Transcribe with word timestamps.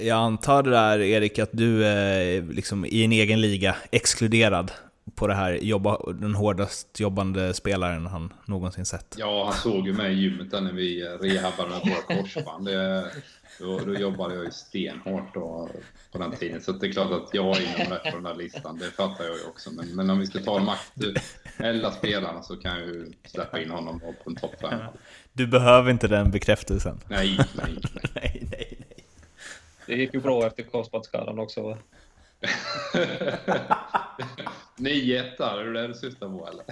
Jag 0.00 0.18
antar 0.18 0.62
det 0.62 0.70
där, 0.70 0.98
Erik, 0.98 1.38
att 1.38 1.50
du 1.52 1.84
är 1.84 2.42
liksom 2.42 2.84
i 2.84 3.04
en 3.04 3.12
egen 3.12 3.40
liga 3.40 3.76
exkluderad 3.90 4.72
på 5.14 5.26
det 5.26 5.34
här 5.34 5.52
jobba, 5.52 6.12
den 6.12 6.34
hårdast 6.34 7.00
jobbande 7.00 7.54
spelaren 7.54 8.06
han 8.06 8.32
någonsin 8.44 8.86
sett. 8.86 9.14
Ja, 9.18 9.44
han 9.44 9.54
såg 9.54 9.86
ju 9.86 9.92
mig 9.92 10.12
i 10.12 10.20
gymmet 10.20 10.50
där 10.50 10.60
när 10.60 10.72
vi 10.72 11.02
rehabbade 11.02 11.68
med 11.68 11.80
våra 11.80 12.16
korsband. 12.16 12.66
Det, 12.66 13.10
då, 13.60 13.78
då 13.78 13.94
jobbade 13.94 14.34
jag 14.34 14.44
ju 14.44 14.50
stenhårt 14.50 15.34
då, 15.34 15.68
på 16.12 16.18
den 16.18 16.36
tiden. 16.36 16.60
Så 16.60 16.72
det 16.72 16.86
är 16.86 16.92
klart 16.92 17.12
att 17.12 17.34
jag 17.34 17.56
är 17.56 17.60
inom 17.60 17.92
rätt 17.92 18.02
på 18.02 18.10
den 18.10 18.22
där 18.22 18.34
listan. 18.34 18.78
Det 18.78 18.90
fattar 18.90 19.24
jag 19.24 19.36
ju 19.36 19.44
också. 19.44 19.70
Men, 19.70 19.96
men 19.96 20.10
om 20.10 20.18
vi 20.18 20.26
ska 20.26 20.38
ta 20.38 20.58
de 20.58 20.68
aktuella 20.68 21.90
spelarna 21.90 22.42
så 22.42 22.56
kan 22.56 22.78
jag 22.78 22.88
ju 22.88 23.12
släppa 23.24 23.62
in 23.62 23.70
honom 23.70 24.00
på 24.00 24.30
en 24.30 24.36
topp. 24.36 24.54
Du 25.32 25.46
behöver 25.46 25.90
inte 25.90 26.08
den 26.08 26.30
bekräftelsen. 26.30 27.00
Nej, 27.08 27.36
nej. 27.38 27.46
nej, 27.54 27.78
nej, 28.14 28.46
nej. 28.50 28.89
Det 29.90 29.96
gick 29.96 30.14
ju 30.14 30.20
bra 30.20 30.46
efter 30.46 30.62
korsbandsskadan 30.62 31.38
också 31.38 31.62
va? 31.62 31.78
9-1 34.78 35.36
där, 35.38 35.58
är 35.58 35.64
det 35.64 35.80
det 35.80 35.88
du 35.88 35.94
syftar 35.94 36.28
på 36.28 36.48
eller? 36.48 36.64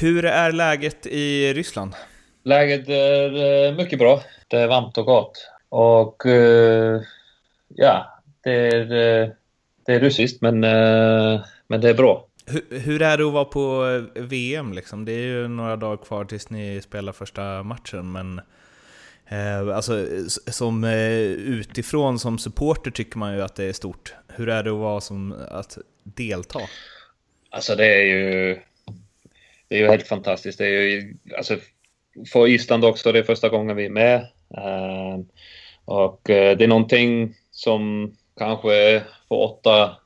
Hur 0.00 0.24
är 0.24 0.52
läget 0.52 1.06
i 1.06 1.52
Ryssland? 1.54 1.94
Läget 2.44 2.88
är 2.88 3.66
eh, 3.66 3.76
mycket 3.76 3.98
bra. 3.98 4.22
Det 4.48 4.56
är 4.56 4.66
varmt 4.66 4.98
och 4.98 5.06
gott. 5.06 5.50
Och 5.68 6.26
eh, 6.26 7.00
ja, 7.68 8.20
det 8.44 8.50
är, 8.52 8.80
eh, 8.82 9.28
det 9.86 9.94
är 9.94 10.00
russiskt 10.00 10.42
men, 10.42 10.60
men 11.66 11.80
det 11.80 11.88
är 11.88 11.94
bra. 11.94 12.26
Hur, 12.46 12.78
hur, 12.78 13.02
är 13.02 13.18
det 13.18 13.26
att 13.26 13.32
vara 13.32 13.44
på 13.44 13.84
VM 14.14 14.72
liksom? 14.72 15.04
Det 15.04 15.12
är 15.12 15.26
ju 15.26 15.48
några 15.48 15.76
dagar 15.76 16.04
kvar 16.04 16.24
tills 16.24 16.50
ni 16.50 16.80
spelar 16.82 17.12
första 17.12 17.62
matchen 17.62 18.12
men 18.12 18.40
eh, 19.28 19.76
alltså, 19.76 20.06
som 20.46 20.84
eh, 20.84 21.22
utifrån 21.28 22.18
som 22.18 22.38
supporter 22.38 22.90
tycker 22.90 23.18
man 23.18 23.34
ju 23.34 23.42
att 23.42 23.56
det 23.56 23.64
är 23.64 23.72
stort. 23.72 24.14
Hur 24.28 24.48
är 24.48 24.62
det 24.62 24.70
att 24.70 24.76
vara 24.76 25.00
som 25.00 25.34
att 25.50 25.78
delta? 26.02 26.60
Alltså 27.50 27.74
det 27.74 27.86
är 27.86 28.04
ju 28.04 28.58
det 29.68 29.76
är 29.76 29.80
ju 29.80 29.88
helt 29.88 30.08
fantastiskt. 30.08 30.58
Det 30.58 30.66
är 30.66 30.82
ju, 30.82 31.16
alltså, 31.36 31.56
för 32.32 32.48
Island 32.48 32.84
också, 32.84 33.12
det 33.12 33.18
är 33.18 33.22
första 33.22 33.48
gången 33.48 33.76
vi 33.76 33.84
är 33.84 33.90
med. 33.90 34.20
Uh, 34.58 35.24
och 35.84 36.30
eh, 36.30 36.56
det 36.56 36.64
är 36.64 36.68
någonting 36.68 37.34
som 37.50 38.14
kanske 38.38 39.02
för 39.28 39.34
åtta, 39.34 39.96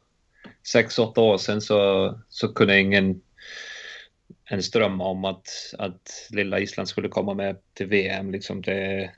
sex, 0.72 0.98
åtta 0.98 1.20
år 1.20 1.38
sedan 1.38 1.60
så, 1.60 2.14
så 2.28 2.54
kunde 2.54 2.80
ingen 2.80 3.20
ens 4.50 4.70
drömma 4.70 5.04
om 5.04 5.24
att, 5.24 5.48
att 5.78 6.28
lilla 6.30 6.60
Island 6.60 6.88
skulle 6.88 7.08
komma 7.08 7.34
med 7.34 7.56
till 7.74 7.86
VM. 7.86 8.30
Liksom 8.30 8.62
det, 8.62 9.10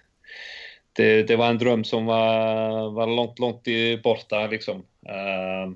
det, 0.93 1.23
det 1.23 1.37
var 1.37 1.49
en 1.49 1.59
dröm 1.59 1.85
som 1.85 2.07
var, 2.07 2.91
var 2.91 3.07
långt, 3.07 3.39
långt 3.39 3.69
borta. 4.03 4.47
Liksom. 4.47 4.77
Uh, 5.09 5.75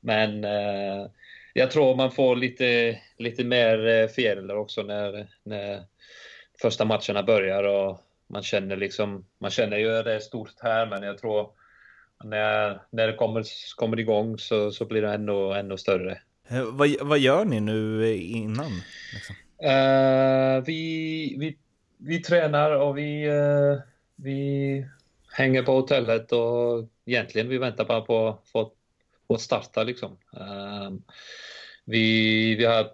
men 0.00 0.44
eh, 0.44 1.06
jag 1.52 1.70
tror 1.70 1.96
man 1.96 2.10
får 2.10 2.36
lite, 2.36 2.98
lite 3.18 3.44
mer 3.44 3.86
eh, 3.86 4.08
fjärilar 4.08 4.56
också 4.56 4.82
när, 4.82 5.28
när 5.42 5.82
första 6.62 6.84
matcherna 6.84 7.22
börjar 7.22 7.64
och 7.64 8.00
man 8.26 8.42
känner 8.42 8.76
liksom, 8.76 9.26
man 9.38 9.50
känner 9.50 9.76
ju 9.76 9.98
att 9.98 10.04
det 10.04 10.14
är 10.14 10.20
stort 10.20 10.54
här 10.62 10.86
men 10.86 11.02
jag 11.02 11.18
tror 11.18 11.50
när, 12.24 12.80
när 12.90 13.06
det 13.06 13.12
kommer, 13.12 13.44
kommer 13.76 14.00
igång 14.00 14.38
så, 14.38 14.70
så 14.70 14.84
blir 14.84 15.02
det 15.02 15.12
ännu, 15.12 15.52
ännu 15.52 15.76
större. 15.76 16.20
Eh, 16.48 16.62
vad, 16.62 16.88
vad 17.00 17.18
gör 17.18 17.44
ni 17.44 17.60
nu 17.60 18.14
innan? 18.16 18.70
Liksom? 19.14 19.36
Uh, 19.64 20.64
vi, 20.64 21.36
vi, 21.38 21.58
vi 21.98 22.22
tränar 22.22 22.70
och 22.70 22.98
vi, 22.98 23.30
uh, 23.30 23.78
vi 24.16 24.86
hänger 25.32 25.62
på 25.62 25.72
hotellet 25.72 26.32
och 26.32 26.88
egentligen 27.06 27.48
vi 27.48 27.58
väntar 27.58 27.84
bara 27.84 28.00
på, 28.00 28.38
att 29.28 29.40
starta 29.40 29.82
liksom. 29.82 30.18
Uh, 30.36 30.90
vi, 31.84 32.54
vi 32.54 32.64
har 32.64 32.90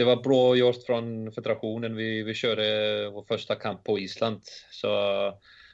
det 0.00 0.04
var 0.04 0.16
bra 0.16 0.56
gjort 0.56 0.86
från 0.86 1.32
federationen. 1.32 1.96
Vi, 1.96 2.22
vi 2.22 2.34
körde 2.34 3.10
vår 3.10 3.22
första 3.22 3.54
kamp 3.54 3.84
på 3.84 3.98
Island. 3.98 4.40
Så, 4.70 4.88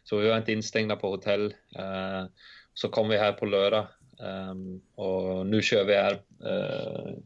så 0.05 0.17
vi 0.17 0.29
var 0.29 0.37
inte 0.37 0.53
instängda 0.53 0.97
på 0.97 1.11
hotell. 1.11 1.55
Uh, 1.79 2.27
så 2.75 2.89
kom 2.89 3.09
vi 3.09 3.19
här 3.19 3.33
på 3.33 3.47
lördag. 3.47 3.87
Um, 4.19 4.83
och 4.95 5.47
nu 5.47 5.63
kör 5.63 5.85
vi 5.85 5.95
här 5.95 6.13
uh, 6.45 7.19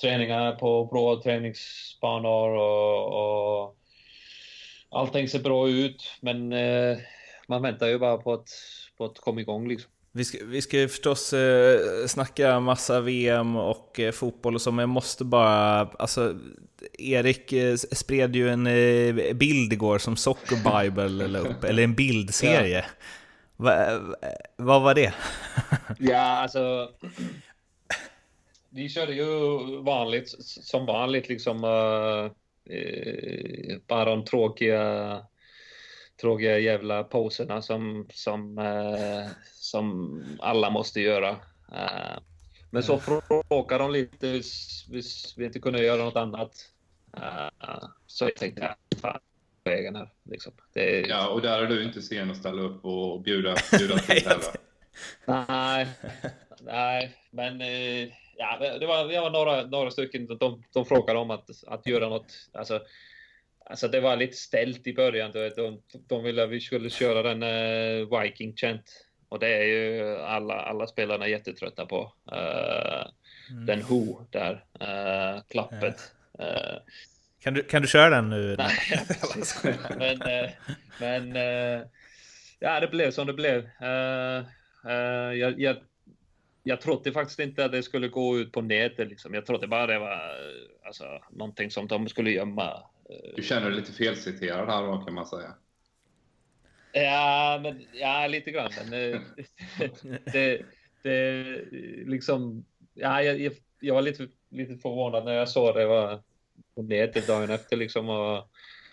träningar 0.00 0.52
på 0.52 0.84
bra 0.84 1.22
träningsbanor 1.22 2.50
och, 2.50 3.62
och 3.62 3.76
allting 4.88 5.28
ser 5.28 5.40
bra 5.40 5.68
ut. 5.68 6.02
Men 6.20 6.52
uh, 6.52 6.98
man 7.48 7.62
väntar 7.62 7.86
ju 7.86 7.98
bara 7.98 8.16
på 8.16 8.32
att, 8.32 8.48
på 8.96 9.04
att 9.04 9.18
komma 9.18 9.40
igång 9.40 9.68
liksom. 9.68 9.90
Vi 10.12 10.24
ska, 10.24 10.38
vi 10.44 10.62
ska 10.62 10.78
ju 10.78 10.88
förstås 10.88 11.32
eh, 11.32 12.06
snacka 12.06 12.60
massa 12.60 13.00
VM 13.00 13.56
och 13.56 14.00
eh, 14.00 14.12
fotboll 14.12 14.54
och 14.54 14.62
så, 14.62 14.72
men 14.72 14.82
jag 14.82 14.88
måste 14.88 15.24
bara... 15.24 15.80
Alltså, 15.80 16.38
Erik 16.98 17.52
eh, 17.52 17.76
spred 17.76 18.36
ju 18.36 18.48
en 18.48 18.66
eh, 18.66 19.34
bild 19.34 19.72
igår 19.72 19.98
som 19.98 20.16
Soccer 20.16 20.56
Bible 20.82 21.24
eller, 21.24 21.40
upp, 21.40 21.64
eller 21.64 21.82
en 21.82 21.94
bildserie. 21.94 22.78
Ja. 22.78 22.84
Va, 23.56 24.00
vad 24.56 24.82
var 24.82 24.94
det? 24.94 25.14
ja, 25.98 26.20
alltså... 26.20 26.90
Vi 28.70 28.88
körde 28.88 29.12
ju 29.12 29.26
vanligt, 29.82 30.34
som 30.44 30.86
vanligt, 30.86 31.28
liksom... 31.28 31.64
Uh, 31.64 32.30
bara 33.86 34.04
de 34.04 34.24
tråkiga 34.24 35.20
tråkiga 36.20 36.58
jävla 36.58 37.04
poserna 37.04 37.62
som, 37.62 38.06
som, 38.12 38.58
eh, 38.58 39.30
som 39.54 40.22
alla 40.40 40.70
måste 40.70 41.00
göra. 41.00 41.30
Eh, 41.72 42.18
men 42.70 42.82
så 42.82 42.98
frågade 42.98 43.84
de 43.84 43.92
lite 43.92 44.32
hvis, 44.88 45.34
vi 45.36 45.44
inte 45.44 45.60
kunde 45.60 45.84
göra 45.84 46.04
något 46.04 46.16
annat. 46.16 46.70
Eh, 47.16 47.84
så 48.06 48.24
jag 48.24 48.36
tänkte, 48.36 48.74
fan, 49.00 49.20
vägen 49.64 49.96
här. 49.96 50.10
Liksom. 50.24 50.52
Det 50.72 51.00
är... 51.00 51.08
Ja, 51.08 51.28
och 51.28 51.42
där 51.42 51.62
är 51.62 51.66
du 51.66 51.84
inte 51.84 52.02
sen 52.02 52.30
att 52.30 52.36
ställa 52.36 52.62
upp 52.62 52.84
och 52.84 53.20
bjuda, 53.20 53.54
bjuda 53.78 53.98
till 53.98 54.28
heller. 54.28 54.54
nej, 55.48 55.88
nej, 56.60 57.16
men 57.30 57.60
eh, 57.60 58.08
ja, 58.36 58.58
det 58.80 58.86
var, 58.86 59.08
det 59.08 59.20
var 59.20 59.30
några, 59.30 59.62
några 59.62 59.90
stycken. 59.90 60.26
De, 60.26 60.62
de 60.72 60.84
frågade 60.84 61.18
om 61.18 61.30
att, 61.30 61.50
att 61.66 61.86
göra 61.86 62.08
något. 62.08 62.32
Alltså, 62.52 62.80
Alltså 63.70 63.88
det 63.88 64.00
var 64.00 64.16
lite 64.16 64.36
ställt 64.36 64.86
i 64.86 64.94
början. 64.94 65.32
De, 65.32 65.50
de, 65.50 65.82
de 66.08 66.24
ville 66.24 66.44
att 66.44 66.50
vi 66.50 66.60
skulle 66.60 66.90
köra 66.90 67.22
den 67.22 67.42
uh, 67.42 68.20
Viking 68.20 68.56
Chant. 68.56 69.06
Och 69.28 69.38
det 69.38 69.48
är 69.48 69.64
ju 69.64 70.16
alla, 70.16 70.54
alla 70.54 70.86
spelarna 70.86 71.28
jättetrötta 71.28 71.86
på. 71.86 72.12
Uh, 72.32 73.06
mm. 73.50 73.66
Den 73.66 73.82
Who 73.82 74.26
där, 74.30 74.64
uh, 74.82 75.42
klappet. 75.48 76.12
Uh, 76.40 76.78
kan, 77.40 77.54
du, 77.54 77.62
kan 77.62 77.82
du 77.82 77.88
köra 77.88 78.10
den 78.10 78.30
nu? 78.30 78.56
Nej, 79.98 79.98
men, 81.00 81.32
men 81.32 81.36
ja, 82.58 82.80
det 82.80 82.88
blev 82.88 83.10
som 83.10 83.26
det 83.26 83.32
blev. 83.32 83.68
jag, 85.34 85.60
jag, 85.60 85.76
jag 86.62 86.80
trodde 86.80 87.12
faktiskt 87.12 87.40
inte 87.40 87.64
att 87.64 87.72
det 87.72 87.82
skulle 87.82 88.08
gå 88.08 88.38
ut 88.38 88.52
på 88.52 88.60
nätet. 88.62 89.08
Liksom. 89.08 89.34
Jag 89.34 89.46
trodde 89.46 89.66
bara 89.66 89.86
det 89.86 89.98
var 89.98 90.20
alltså, 90.86 91.04
någonting 91.30 91.70
som 91.70 91.86
de 91.86 92.08
skulle 92.08 92.30
gömma 92.30 92.82
du 93.36 93.42
känner 93.42 93.70
dig 93.70 93.80
lite 93.80 93.92
felciterad 93.92 94.68
här 94.68 94.82
då 94.82 94.98
kan 94.98 95.14
man 95.14 95.26
säga. 95.26 95.54
Ja, 96.92 97.60
men, 97.62 97.86
ja 97.92 98.26
lite 98.26 98.50
grann. 98.50 98.70
Men, 98.90 99.12
eh, 99.14 99.20
det, 100.32 100.62
det, 101.02 101.44
liksom, 102.06 102.64
ja, 102.94 103.22
jag, 103.22 103.52
jag 103.80 103.94
var 103.94 104.02
lite, 104.02 104.28
lite 104.50 104.76
förvånad 104.76 105.24
när 105.24 105.32
jag 105.32 105.48
såg 105.48 105.74
det 105.74 105.86
var 105.86 106.22
på 106.74 106.82
nätet 106.82 107.26
dagen 107.26 107.50
efter 107.50 107.76
liksom 107.76 108.08
och, 108.08 108.50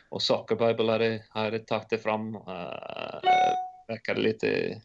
och 0.10 0.22
Soccer 0.22 0.56
Bible 0.56 0.92
hade, 0.92 1.24
hade 1.30 1.60
tagit 1.60 1.90
det 1.90 1.98
fram. 1.98 2.36
Uh, 2.36 3.22
verkade 3.88 4.22
lite, 4.22 4.82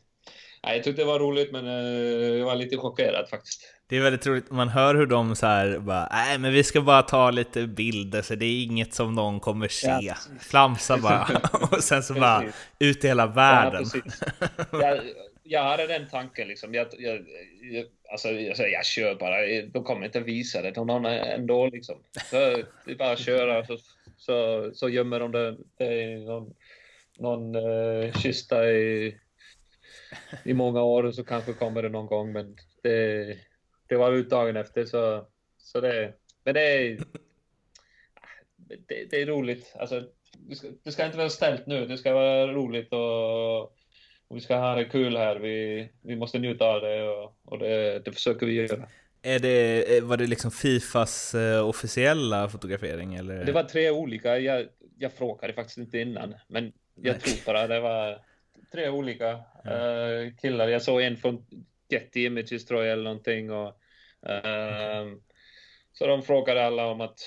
Ja, 0.63 0.75
jag 0.75 0.85
tyckte 0.85 1.03
det 1.03 1.07
var 1.07 1.19
roligt, 1.19 1.53
men 1.53 1.67
uh, 1.67 2.39
jag 2.39 2.47
var 2.47 2.55
lite 2.55 2.77
chockerad 2.77 3.29
faktiskt. 3.29 3.75
Det 3.87 3.97
är 3.97 4.01
väldigt 4.01 4.27
roligt, 4.27 4.51
man 4.51 4.69
hör 4.69 4.95
hur 4.95 5.07
de 5.07 5.37
så 5.37 5.47
här 5.47 5.79
bara, 5.79 6.09
nej 6.13 6.39
men 6.39 6.53
vi 6.53 6.65
ska 6.65 6.81
bara 6.81 7.03
ta 7.03 7.31
lite 7.31 7.67
bilder 7.67 8.23
så 8.23 8.35
det 8.35 8.45
är 8.45 8.63
inget 8.63 8.95
som 8.95 9.15
någon 9.15 9.41
kommer 9.41 9.69
se. 9.69 9.99
Ja. 10.01 10.15
Flamsa 10.41 10.99
bara, 10.99 11.29
och 11.71 11.85
sen 11.85 12.03
så 12.03 12.15
bara 12.15 12.45
ut 12.79 13.05
i 13.05 13.09
hela 13.09 13.27
världen. 13.27 13.85
Ja, 14.41 14.49
jag, 14.73 15.01
jag 15.43 15.65
hade 15.65 15.87
den 15.87 16.09
tanken 16.09 16.49
liksom, 16.49 16.75
jag, 16.75 16.87
jag, 16.99 17.21
jag, 17.73 17.85
alltså, 18.11 18.29
jag, 18.29 18.71
jag 18.71 18.87
kör 18.87 19.15
bara, 19.15 19.37
de 19.73 19.85
kommer 19.85 20.07
inte 20.07 20.21
visa 20.21 20.63
det 20.63 20.73
till 20.73 20.83
någon 20.83 21.07
ändå 21.07 21.67
liksom. 21.67 21.99
Så 22.31 22.37
det 22.37 22.93
är 22.93 22.97
bara 22.97 23.13
att 23.13 23.19
köra, 23.19 23.67
så, 23.67 23.79
så, 24.17 24.71
så 24.75 24.89
gömmer 24.89 25.21
de 25.21 25.33
det, 25.33 25.57
det 25.79 26.03
i 26.03 26.25
någon, 26.25 26.55
någon 27.19 27.57
uh, 27.57 28.13
kista 28.13 28.71
i, 28.71 29.17
i 30.45 30.55
många 30.55 30.83
år, 30.83 31.11
så 31.11 31.25
kanske 31.25 31.53
kommer 31.53 31.83
det 31.83 31.89
någon 31.89 32.07
gång, 32.07 32.33
men 32.33 32.57
det 32.83 33.37
det 33.91 33.97
var 33.97 34.13
ut 34.13 34.31
dagen 34.31 34.57
efter 34.57 34.85
så, 34.85 35.27
så 35.59 35.81
det, 35.81 36.13
men 36.45 36.55
det 36.55 36.61
är, 36.61 36.99
det, 38.57 39.11
det 39.11 39.23
är 39.23 39.27
roligt. 39.27 39.75
Alltså, 39.79 40.03
det 40.39 40.57
ska, 40.57 40.69
det 40.85 40.93
ska 40.93 41.07
inte 41.07 41.19
vara 41.19 41.29
ställt 41.29 41.67
nu, 41.67 41.87
det 41.87 41.99
ska 41.99 42.15
vara 42.15 42.47
roligt 42.47 42.93
och, 42.93 43.63
och 44.29 44.37
vi 44.37 44.41
ska 44.41 44.57
ha 44.57 44.75
det 44.75 44.85
kul 44.85 45.17
här. 45.17 45.37
Vi, 45.37 45.89
vi 46.03 46.17
måste 46.17 46.39
njuta 46.39 46.65
av 46.65 46.81
det 46.81 47.09
och, 47.09 47.37
och 47.45 47.59
det, 47.59 47.99
det 48.05 48.13
försöker 48.13 48.47
vi 48.47 48.53
göra. 48.53 48.89
Är 49.23 49.39
det, 49.39 50.01
var 50.05 50.17
det 50.17 50.27
liksom 50.27 50.51
Fifas 50.51 51.35
uh, 51.35 51.69
officiella 51.69 52.49
fotografering? 52.49 53.15
Eller? 53.15 53.45
Det 53.45 53.53
var 53.53 53.63
tre 53.63 53.91
olika. 53.91 54.39
Jag, 54.39 54.67
jag 54.99 55.13
frågade 55.13 55.53
faktiskt 55.53 55.79
inte 55.79 55.99
innan, 55.99 56.35
men 56.49 56.73
jag 56.95 57.13
Nej. 57.13 57.21
tror 57.21 57.47
bara 57.47 57.67
det 57.67 57.81
var 57.81 58.19
tre 58.73 58.89
olika 58.89 59.33
uh, 59.33 60.35
killar. 60.43 60.69
Jag 60.69 60.83
såg 60.83 61.03
en 61.03 61.17
från 61.17 61.47
Getty 61.89 62.25
Images 62.25 62.67
tror 62.67 62.85
jag 62.85 62.93
eller 62.93 63.05
någonting 63.05 63.51
och 63.51 63.77
Uh, 64.29 65.17
så 65.93 66.07
de 66.07 66.23
frågade 66.23 66.67
alla 66.67 66.87
om 66.87 67.01
att 67.01 67.21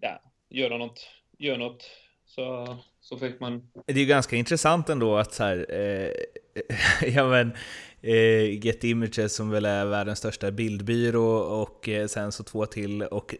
ja, 0.00 0.22
göra 0.50 0.78
något, 0.78 1.08
gör 1.38 1.58
något. 1.58 1.90
Så, 2.26 2.76
så 3.00 3.18
fick 3.18 3.40
man... 3.40 3.70
Det 3.86 3.92
är 3.92 3.98
ju 3.98 4.06
ganska 4.06 4.36
intressant 4.36 4.88
ändå 4.88 5.16
att 5.16 5.32
så 5.32 5.44
här, 5.44 5.66
eh, 5.68 6.10
ja 7.14 7.28
men, 7.28 7.52
eh, 8.00 8.64
Get 8.64 8.84
Images 8.84 9.36
som 9.36 9.50
väl 9.50 9.64
är 9.64 9.84
världens 9.84 10.18
största 10.18 10.50
bildbyrå 10.50 11.38
och 11.38 11.88
eh, 11.88 12.06
sen 12.06 12.32
så 12.32 12.44
två 12.44 12.66
till 12.66 13.02
och 13.02 13.34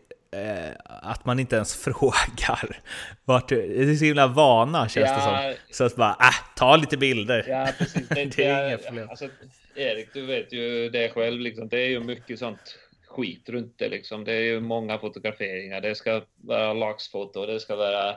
att 0.84 1.25
man 1.25 1.40
inte 1.40 1.56
ens 1.56 1.75
frågar. 1.84 2.80
Vart, 3.25 3.48
det 3.48 3.80
är 3.82 3.94
så 3.94 4.04
himla 4.04 4.26
vana 4.26 4.88
känns 4.88 5.08
ja, 5.08 5.16
det 5.16 5.56
som. 5.56 5.75
Så 5.75 5.84
att 5.84 5.96
bara, 5.96 6.10
äh, 6.10 6.54
ta 6.56 6.76
lite 6.76 6.96
bilder. 6.96 7.44
Ja, 7.48 7.69
precis. 7.78 8.08
Det, 8.14 8.25
det 8.25 8.44
är 8.44 8.69
inga 8.69 8.78
problem. 8.78 9.08
Alltså, 9.10 9.28
Erik, 9.75 10.08
du 10.12 10.26
vet 10.26 10.52
ju 10.52 10.90
det 10.90 11.08
själv, 11.08 11.40
liksom. 11.40 11.69
det 11.69 11.78
är 11.78 11.88
ju 11.88 12.00
mycket 12.00 12.38
sånt 12.38 12.78
skit 13.08 13.48
runt 13.48 13.78
det. 13.78 13.88
Liksom. 13.88 14.25
Det 14.25 14.32
är 14.32 14.42
ju 14.42 14.60
många 14.60 14.98
fotograferingar. 14.98 15.80
Det 15.80 15.94
ska 15.94 16.22
vara 16.36 16.72
lagsfoto, 16.72 17.46
det 17.46 17.60
ska 17.60 17.76
vara 17.76 18.16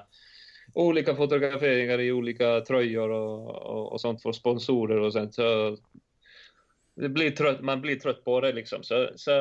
olika 0.73 1.15
fotograferingar 1.15 2.01
i 2.01 2.11
olika 2.11 2.61
tröjor 2.61 3.09
och, 3.09 3.55
och, 3.55 3.91
och 3.91 4.01
sånt 4.01 4.21
för 4.21 4.31
sponsorer 4.31 4.99
och 4.99 5.13
sen 5.13 5.31
så 5.31 5.77
det 6.95 7.09
blir 7.09 7.31
trött, 7.31 7.61
man 7.61 7.81
blir 7.81 7.95
trött 7.95 8.23
på 8.23 8.41
det 8.41 8.51
liksom. 8.51 8.83
Så, 8.83 9.09
så 9.15 9.31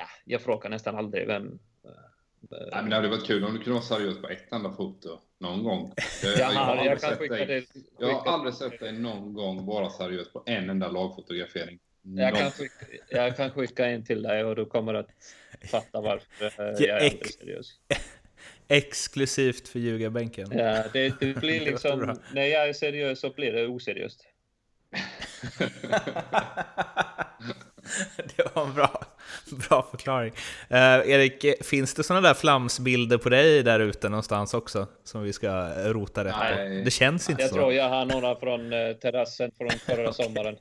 ja, 0.00 0.06
jag 0.24 0.42
frågar 0.42 0.70
nästan 0.70 0.96
aldrig 0.96 1.26
vem, 1.26 1.58
Nej, 2.50 2.68
men 2.72 2.90
det 2.90 2.96
hade 2.96 3.08
varit 3.08 3.26
kul 3.26 3.44
om 3.44 3.52
du 3.52 3.58
kunde 3.58 3.70
vara 3.70 3.82
seriös 3.82 4.20
på 4.20 4.28
ett 4.28 4.52
enda 4.52 4.72
foto 4.72 5.20
någon 5.38 5.64
gång. 5.64 5.92
Jag, 6.22 6.38
jag, 6.38 6.46
har, 6.46 6.76
aldrig 6.76 6.92
jag, 6.92 7.00
sett 7.00 7.18
dig, 7.18 7.66
jag 7.98 8.14
har 8.14 8.32
aldrig 8.32 8.54
sett 8.54 8.80
dig 8.80 8.92
någon 8.92 9.34
gång 9.34 9.66
vara 9.66 9.90
seriös 9.90 10.32
på 10.32 10.42
en 10.46 10.70
enda 10.70 10.88
lagfotografering. 10.88 11.78
Jag 12.02 12.36
kan, 12.36 12.50
skicka, 12.50 12.86
jag 13.08 13.36
kan 13.36 13.50
skicka 13.50 13.86
en 13.86 14.04
till 14.04 14.22
dig 14.22 14.44
och 14.44 14.56
du 14.56 14.66
kommer 14.66 14.94
att 14.94 15.08
fatta 15.70 16.00
varför 16.00 16.44
eh, 16.60 16.86
jag 16.86 17.02
är 17.02 17.06
ex 17.06 17.34
seriös. 17.34 17.72
Exklusivt 18.68 19.68
för 19.68 19.78
ljugarbänken. 19.78 20.48
Ja, 20.58 20.84
det, 20.92 21.20
det 21.20 21.34
blir 21.34 21.60
liksom, 21.70 22.16
när 22.34 22.44
jag 22.44 22.68
är 22.68 22.72
seriös 22.72 23.20
så 23.20 23.30
blir 23.30 23.52
det 23.52 23.66
oseriöst. 23.66 24.26
det 28.36 28.54
var 28.54 28.66
en 28.66 28.74
bra, 28.74 29.04
bra 29.68 29.86
förklaring. 29.90 30.32
Uh, 30.70 31.10
Erik, 31.10 31.64
finns 31.64 31.94
det 31.94 32.02
sådana 32.02 32.28
där 32.28 32.34
flamsbilder 32.34 33.18
på 33.18 33.28
dig 33.28 33.62
där 33.62 33.80
ute 33.80 34.08
någonstans 34.08 34.54
också? 34.54 34.86
Som 35.04 35.22
vi 35.22 35.32
ska 35.32 35.50
rota 35.92 36.24
rätt 36.24 36.34
på? 36.34 36.84
Det 36.84 36.90
känns 36.90 37.30
inte 37.30 37.42
jag 37.42 37.50
så. 37.50 37.56
Jag 37.56 37.62
tror 37.62 37.72
jag 37.72 37.88
har 37.88 38.04
några 38.06 38.36
från 38.36 38.72
uh, 38.72 38.96
terrassen 38.96 39.50
från 39.58 39.70
förra 39.70 40.12
sommaren. 40.12 40.56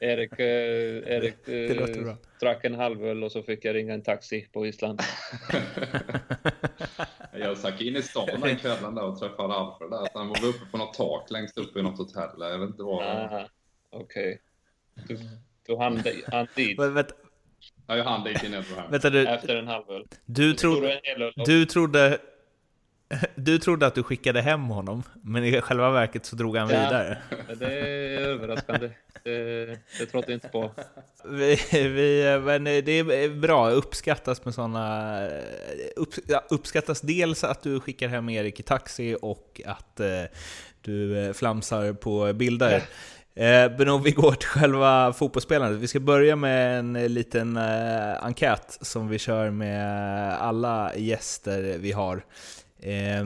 Erik, 0.00 0.40
uh, 0.40 0.46
Erik 0.46 1.48
uh, 1.48 2.14
drack 2.40 2.64
en 2.64 2.74
halv 2.74 3.04
öl 3.04 3.24
och 3.24 3.32
så 3.32 3.42
fick 3.42 3.64
jag 3.64 3.74
ringa 3.74 3.94
en 3.94 4.02
taxi 4.02 4.48
på 4.52 4.66
Island. 4.66 5.00
jag 7.32 7.58
stack 7.58 7.80
in 7.80 7.96
i 7.96 8.02
stan 8.02 8.40
den 8.40 8.56
kvällen 8.56 8.94
där 8.94 9.04
och 9.04 9.18
träffade 9.18 9.54
Alfred 9.54 9.90
där. 9.90 10.08
Han 10.14 10.28
var 10.28 10.44
uppe 10.44 10.66
på 10.70 10.78
något 10.78 10.94
tak 10.94 11.30
längst 11.30 11.58
upp 11.58 11.76
i 11.76 11.82
något 11.82 11.98
hotell. 11.98 12.30
Jag 12.38 12.58
vet 12.58 12.68
inte 12.68 12.82
vad. 12.82 13.04
Okej. 13.90 14.40
Okay. 15.00 15.16
Du, 15.16 15.18
du 15.66 15.76
hann, 15.76 16.02
hann 16.32 16.46
dit? 16.56 16.78
Ja, 17.88 17.96
jag 17.96 18.04
hann 18.04 18.24
dit 18.24 18.42
innan 18.42 18.64
Vänta, 18.90 19.10
du, 19.10 19.26
Efter 19.26 19.56
en 19.56 19.68
halv 19.68 19.90
öl. 19.90 20.04
Du, 20.26 20.54
trodde, 20.54 21.00
du 21.46 21.66
trodde... 21.66 22.18
Du 23.34 23.58
trodde 23.58 23.86
att 23.86 23.94
du 23.94 24.02
skickade 24.02 24.40
hem 24.40 24.62
honom, 24.62 25.02
men 25.22 25.44
i 25.44 25.60
själva 25.60 25.90
verket 25.90 26.26
så 26.26 26.36
drog 26.36 26.56
han 26.56 26.70
ja, 26.70 26.78
vidare. 26.78 27.18
Det 27.58 27.80
är 27.80 28.20
överraskande. 28.20 28.90
Det, 29.24 29.66
det 29.98 30.06
trodde 30.06 30.26
jag 30.26 30.36
inte 30.36 30.48
på. 30.48 30.70
Vi, 31.24 31.58
vi, 31.72 32.40
men 32.44 32.64
det 32.64 32.92
är 32.92 33.40
bra, 33.40 33.70
uppskattas 33.70 34.44
med 34.44 34.54
sådana... 34.54 35.20
Upp, 35.96 36.14
uppskattas 36.50 37.00
dels 37.00 37.44
att 37.44 37.62
du 37.62 37.80
skickar 37.80 38.08
hem 38.08 38.28
Erik 38.28 38.60
i 38.60 38.62
taxi 38.62 39.16
och 39.22 39.60
att 39.64 40.00
eh, 40.00 40.22
du 40.80 41.32
flamsar 41.34 41.92
på 41.92 42.32
bilder. 42.32 42.76
Eh, 42.76 42.82
men 43.78 43.88
om 43.88 44.02
vi 44.02 44.10
går 44.10 44.32
till 44.32 44.48
själva 44.48 45.12
fotbollsspelandet. 45.12 45.80
Vi 45.80 45.86
ska 45.88 46.00
börja 46.00 46.36
med 46.36 46.78
en 46.78 46.92
liten 46.92 47.56
eh, 47.56 48.24
enkät 48.24 48.78
som 48.80 49.08
vi 49.08 49.18
kör 49.18 49.50
med 49.50 50.32
alla 50.38 50.96
gäster 50.96 51.78
vi 51.78 51.92
har. 51.92 52.24
Eh, 52.80 53.24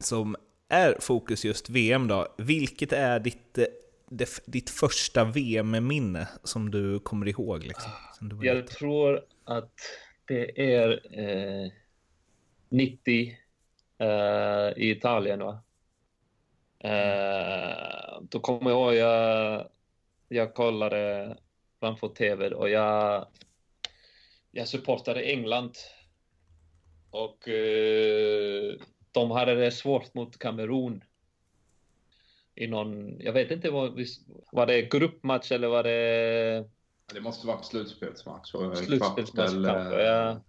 som 0.00 0.36
är 0.68 0.96
fokus 1.00 1.44
just 1.44 1.70
VM 1.70 2.08
då. 2.08 2.26
Vilket 2.38 2.92
är 2.92 3.20
ditt, 3.20 3.58
det, 4.10 4.42
ditt 4.46 4.70
första 4.70 5.24
VM-minne 5.24 6.28
som 6.44 6.70
du 6.70 6.98
kommer 7.00 7.28
ihåg? 7.28 7.64
Liksom, 7.64 7.90
Jag 8.42 8.56
lite. 8.56 8.74
tror 8.74 9.20
att 9.44 9.72
det 10.24 10.74
är 10.74 10.90
eh, 11.18 11.70
90 12.68 13.36
eh, 13.98 14.08
i 14.76 14.90
Italien 14.90 15.38
va? 15.38 15.60
Eh, 16.78 18.20
då 18.20 18.40
kommer 18.40 18.70
jag 18.70 18.80
ihåg, 18.80 18.94
jag, 18.94 19.68
jag 20.28 20.54
kollade 20.54 21.36
framför 21.80 22.08
TV 22.08 22.50
och 22.50 22.68
jag, 22.68 23.26
jag 24.50 24.68
supportade 24.68 25.22
England. 25.22 25.76
Och 27.10 27.48
eh, 27.48 28.74
de 29.12 29.30
hade 29.30 29.54
det 29.54 29.70
svårt 29.70 30.14
mot 30.14 30.38
Kamerun. 30.38 31.04
I 32.54 32.66
någon, 32.66 33.20
jag 33.20 33.32
vet 33.32 33.50
inte, 33.50 33.70
var, 33.70 33.94
var 34.52 34.66
det 34.66 34.82
gruppmatch 34.82 35.52
eller 35.52 35.68
var 35.68 35.82
det... 35.82 36.68
Det 37.14 37.20
måste 37.20 37.46
vara 37.46 37.62
slutspelsmatch. 37.62 38.50
Slutspelsmatch 38.74 39.52
kanske, 39.64 40.02
ja. 40.02 40.40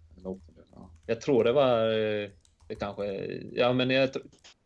Jag 1.06 1.20
tror 1.20 1.44
det 1.44 1.52
var 1.52 1.98
eh, 1.98 2.30
det 2.70 2.76
kanske, 2.76 3.04
ja 3.52 3.72
men 3.72 3.90
jag 3.90 4.10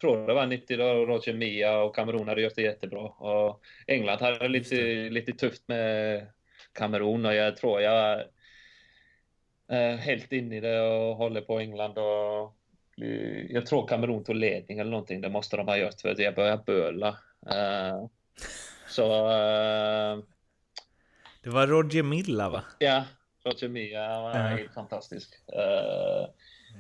tror 0.01 0.27
det 0.27 0.35
var 0.35 0.47
90 0.47 0.77
då, 0.77 0.85
Roger 0.85 1.35
Mia 1.35 1.79
och 1.79 1.95
Kamerun 1.95 2.29
hade 2.29 2.43
gjort 2.43 2.55
det 2.57 2.63
jättebra. 2.63 3.01
Och 3.01 3.61
England 3.87 4.21
hade 4.21 4.49
lite, 4.49 4.77
lite 5.11 5.33
tufft 5.33 5.63
med 5.69 6.27
Kamerun 6.73 7.27
och 7.27 7.35
jag 7.35 7.57
tror 7.57 7.81
jag 7.81 8.25
är 9.69 9.97
helt 9.97 10.33
inne 10.33 10.57
i 10.57 10.61
det 10.61 10.81
och 10.81 11.17
håller 11.17 11.41
på 11.41 11.59
England 11.59 11.99
och 11.99 12.57
jag 13.49 13.67
tror 13.67 13.87
Kamerun 13.87 14.25
tog 14.25 14.37
ledning 14.37 14.79
eller 14.79 14.91
någonting. 14.91 15.21
Det 15.21 15.31
måste 15.31 15.57
de 15.57 15.69
ha 15.69 15.77
gjort 15.77 16.01
för 16.01 16.09
att 16.09 16.19
jag 16.19 16.35
började 16.35 16.63
böla. 16.67 17.09
Uh, 17.47 18.07
så... 18.89 19.27
Uh, 19.27 20.25
det 21.43 21.51
var 21.51 21.67
Roger 21.67 22.03
Milla 22.03 22.49
va? 22.49 22.65
Ja, 22.79 23.05
Roger 23.45 23.69
Mia 23.69 24.21
var 24.21 24.31
uh. 24.31 24.41
helt 24.41 24.75
fantastisk. 24.75 25.35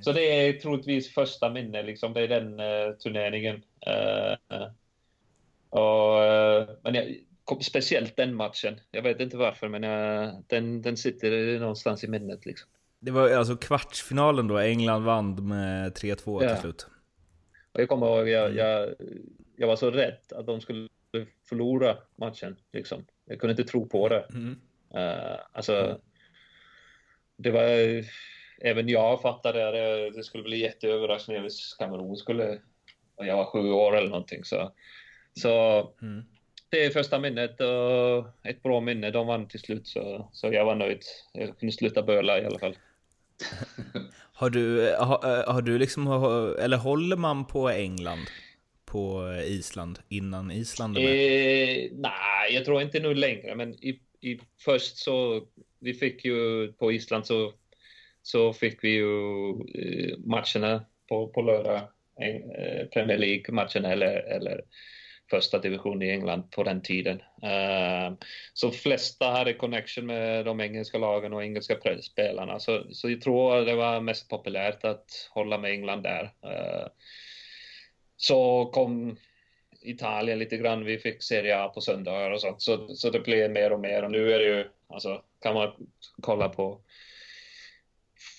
Så 0.04 0.12
det 0.12 0.20
är 0.20 0.52
troligtvis 0.52 1.14
första 1.14 1.50
minne, 1.50 1.82
liksom. 1.82 2.12
Det 2.12 2.20
är 2.20 2.28
den 2.28 2.60
uh, 2.60 2.94
turneringen. 2.96 3.56
Uh, 3.86 4.66
och, 5.70 6.20
men 6.82 6.94
jag, 6.94 7.64
speciellt 7.64 8.16
den 8.16 8.34
matchen. 8.34 8.80
Jag 8.90 9.02
vet 9.02 9.20
inte 9.20 9.36
varför, 9.36 9.68
men 9.68 9.82
den, 10.46 10.82
den 10.82 10.96
sitter 10.96 11.58
någonstans 11.58 12.04
i 12.04 12.08
minnet. 12.08 12.46
Liksom. 12.46 12.68
Det 13.00 13.10
var 13.10 13.30
alltså 13.30 13.56
kvartsfinalen 13.56 14.48
då, 14.48 14.58
England 14.58 15.04
vann 15.04 15.48
med 15.48 15.92
3-2 15.92 16.42
ja. 16.42 16.48
till 16.48 16.60
slut. 16.60 16.86
Och 17.72 17.80
jag 17.80 17.88
kommer 17.88 18.06
ihåg, 18.06 18.28
jag, 18.28 18.54
jag, 18.56 18.94
jag 19.56 19.66
var 19.66 19.76
så 19.76 19.90
rädd 19.90 20.18
att 20.30 20.46
de 20.46 20.60
skulle 20.60 20.88
skulle 21.14 21.26
förlora 21.48 21.96
matchen. 22.16 22.56
Liksom. 22.72 23.04
Jag 23.24 23.40
kunde 23.40 23.50
inte 23.50 23.64
tro 23.64 23.88
på 23.88 24.08
det. 24.08 24.26
Mm. 24.30 24.60
Uh, 24.94 25.38
alltså, 25.52 26.00
det 27.36 27.50
var... 27.50 28.04
Även 28.64 28.88
jag 28.88 29.22
fattade 29.22 29.68
att 29.68 29.74
det, 29.74 30.10
det 30.10 30.24
skulle 30.24 30.44
bli 30.44 30.58
jätteöverraskning 30.58 31.36
om 31.38 31.48
Kamerun 31.78 32.16
skulle... 32.16 32.58
Jag 33.16 33.36
var 33.36 33.44
sju 33.44 33.70
år 33.72 33.96
eller 33.96 34.08
någonting. 34.08 34.44
Så, 34.44 34.72
så 35.40 35.80
Mm. 36.02 36.24
det 36.68 36.84
är 36.84 36.90
första 36.90 37.18
minnet 37.18 37.60
och 37.60 38.46
ett 38.48 38.62
bra 38.62 38.80
minne. 38.80 39.10
De 39.10 39.26
vann 39.26 39.48
till 39.48 39.60
slut 39.60 39.86
så, 39.86 40.28
så 40.32 40.52
jag 40.52 40.64
var 40.64 40.74
nöjd. 40.74 41.02
Jag 41.32 41.58
kunde 41.58 41.72
sluta 41.72 42.02
böla 42.02 42.40
i 42.40 42.44
alla 42.44 42.58
fall. 42.58 42.76
Har 44.36 44.50
du, 44.50 44.94
har, 44.98 45.52
har 45.52 45.62
du 45.62 45.78
liksom, 45.78 46.06
eller 46.60 46.76
håller 46.76 47.16
man 47.16 47.46
på 47.46 47.68
England 47.68 48.26
på 48.84 49.34
Island 49.46 49.98
innan 50.08 50.50
Island? 50.50 50.98
Eh, 50.98 51.02
nej, 51.92 52.50
jag 52.50 52.64
tror 52.64 52.82
inte 52.82 53.00
nu 53.00 53.14
längre, 53.14 53.54
men 53.54 53.74
i, 53.84 54.00
i, 54.20 54.40
först 54.64 54.96
så, 54.96 55.46
vi 55.78 55.94
fick 55.94 56.24
ju 56.24 56.72
på 56.72 56.92
Island 56.92 57.26
så, 57.26 57.52
så 58.26 58.52
fick 58.52 58.84
vi 58.84 58.88
ju 58.88 59.50
eh, 59.50 60.18
matcherna 60.18 60.84
på, 61.08 61.28
på 61.28 61.42
lördag, 61.42 61.80
eh, 62.20 62.86
Premier 62.86 63.18
League-matcherna 63.18 63.92
eller, 63.92 64.16
eller 64.16 64.60
första 65.30 65.58
division 65.58 66.02
i 66.02 66.10
England 66.10 66.50
på 66.50 66.62
den 66.62 66.82
tiden. 66.82 67.22
Eh, 67.42 68.12
så 68.54 68.70
flesta 68.70 69.30
hade 69.30 69.54
connection 69.54 70.06
med 70.06 70.44
de 70.44 70.60
engelska 70.60 70.98
lagen 70.98 71.32
och 71.32 71.44
engelska 71.44 71.76
spelarna. 72.02 72.60
Så, 72.60 72.84
så 72.90 73.10
jag 73.10 73.20
tror 73.20 73.64
det 73.64 73.74
var 73.74 74.00
mest 74.00 74.28
populärt 74.28 74.84
att 74.84 75.28
hålla 75.30 75.58
med 75.58 75.70
England 75.70 76.02
där. 76.02 76.30
Så 78.16 78.64
kom 78.64 79.16
Italien 79.82 80.38
lite 80.38 80.56
grann. 80.56 80.84
Vi 80.84 80.98
fick 80.98 81.22
Serie 81.22 81.58
A 81.58 81.68
på 81.68 81.80
söndagar 81.80 82.30
och 82.30 82.40
sånt. 82.40 82.62
Så, 82.62 82.94
så 82.94 83.10
det 83.10 83.20
blev 83.20 83.50
mer 83.50 83.72
och 83.72 83.80
mer. 83.80 84.02
Och 84.02 84.10
nu 84.10 84.32
är 84.32 84.38
det 84.38 84.44
ju, 84.44 84.68
alltså, 84.88 85.22
kan 85.42 85.54
man 85.54 85.72
kolla 86.22 86.48
på 86.48 86.80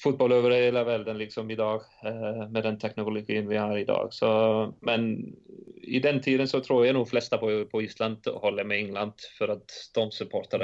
fotboll 0.04 0.32
över 0.32 0.52
hela 0.52 0.84
världen 0.84 1.18
liksom 1.18 1.52
idag 1.52 1.82
eh, 2.06 2.50
med 2.50 2.64
den 2.64 2.80
teknologin 2.80 3.48
vi 3.48 3.58
har 3.58 3.78
idag. 3.78 4.08
Så, 4.12 4.74
men 4.82 5.34
i 5.82 6.00
den 6.00 6.22
tiden 6.22 6.48
så 6.48 6.60
tror 6.60 6.86
jag 6.86 6.94
nog 6.94 7.10
flesta 7.10 7.38
på, 7.38 7.66
på 7.66 7.82
Island 7.82 8.28
håller 8.28 8.64
med 8.64 8.78
England 8.78 9.14
för 9.38 9.48
att 9.48 9.72
de 9.94 10.12
supportar 10.12 10.60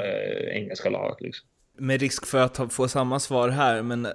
engelska 0.52 0.90
lag. 0.90 1.16
Liksom. 1.20 1.48
Med 1.78 2.00
risk 2.00 2.26
för 2.26 2.38
att 2.38 2.72
få 2.72 2.88
samma 2.88 3.20
svar 3.20 3.48
här, 3.48 3.82
men 3.82 4.06
eh, 4.06 4.12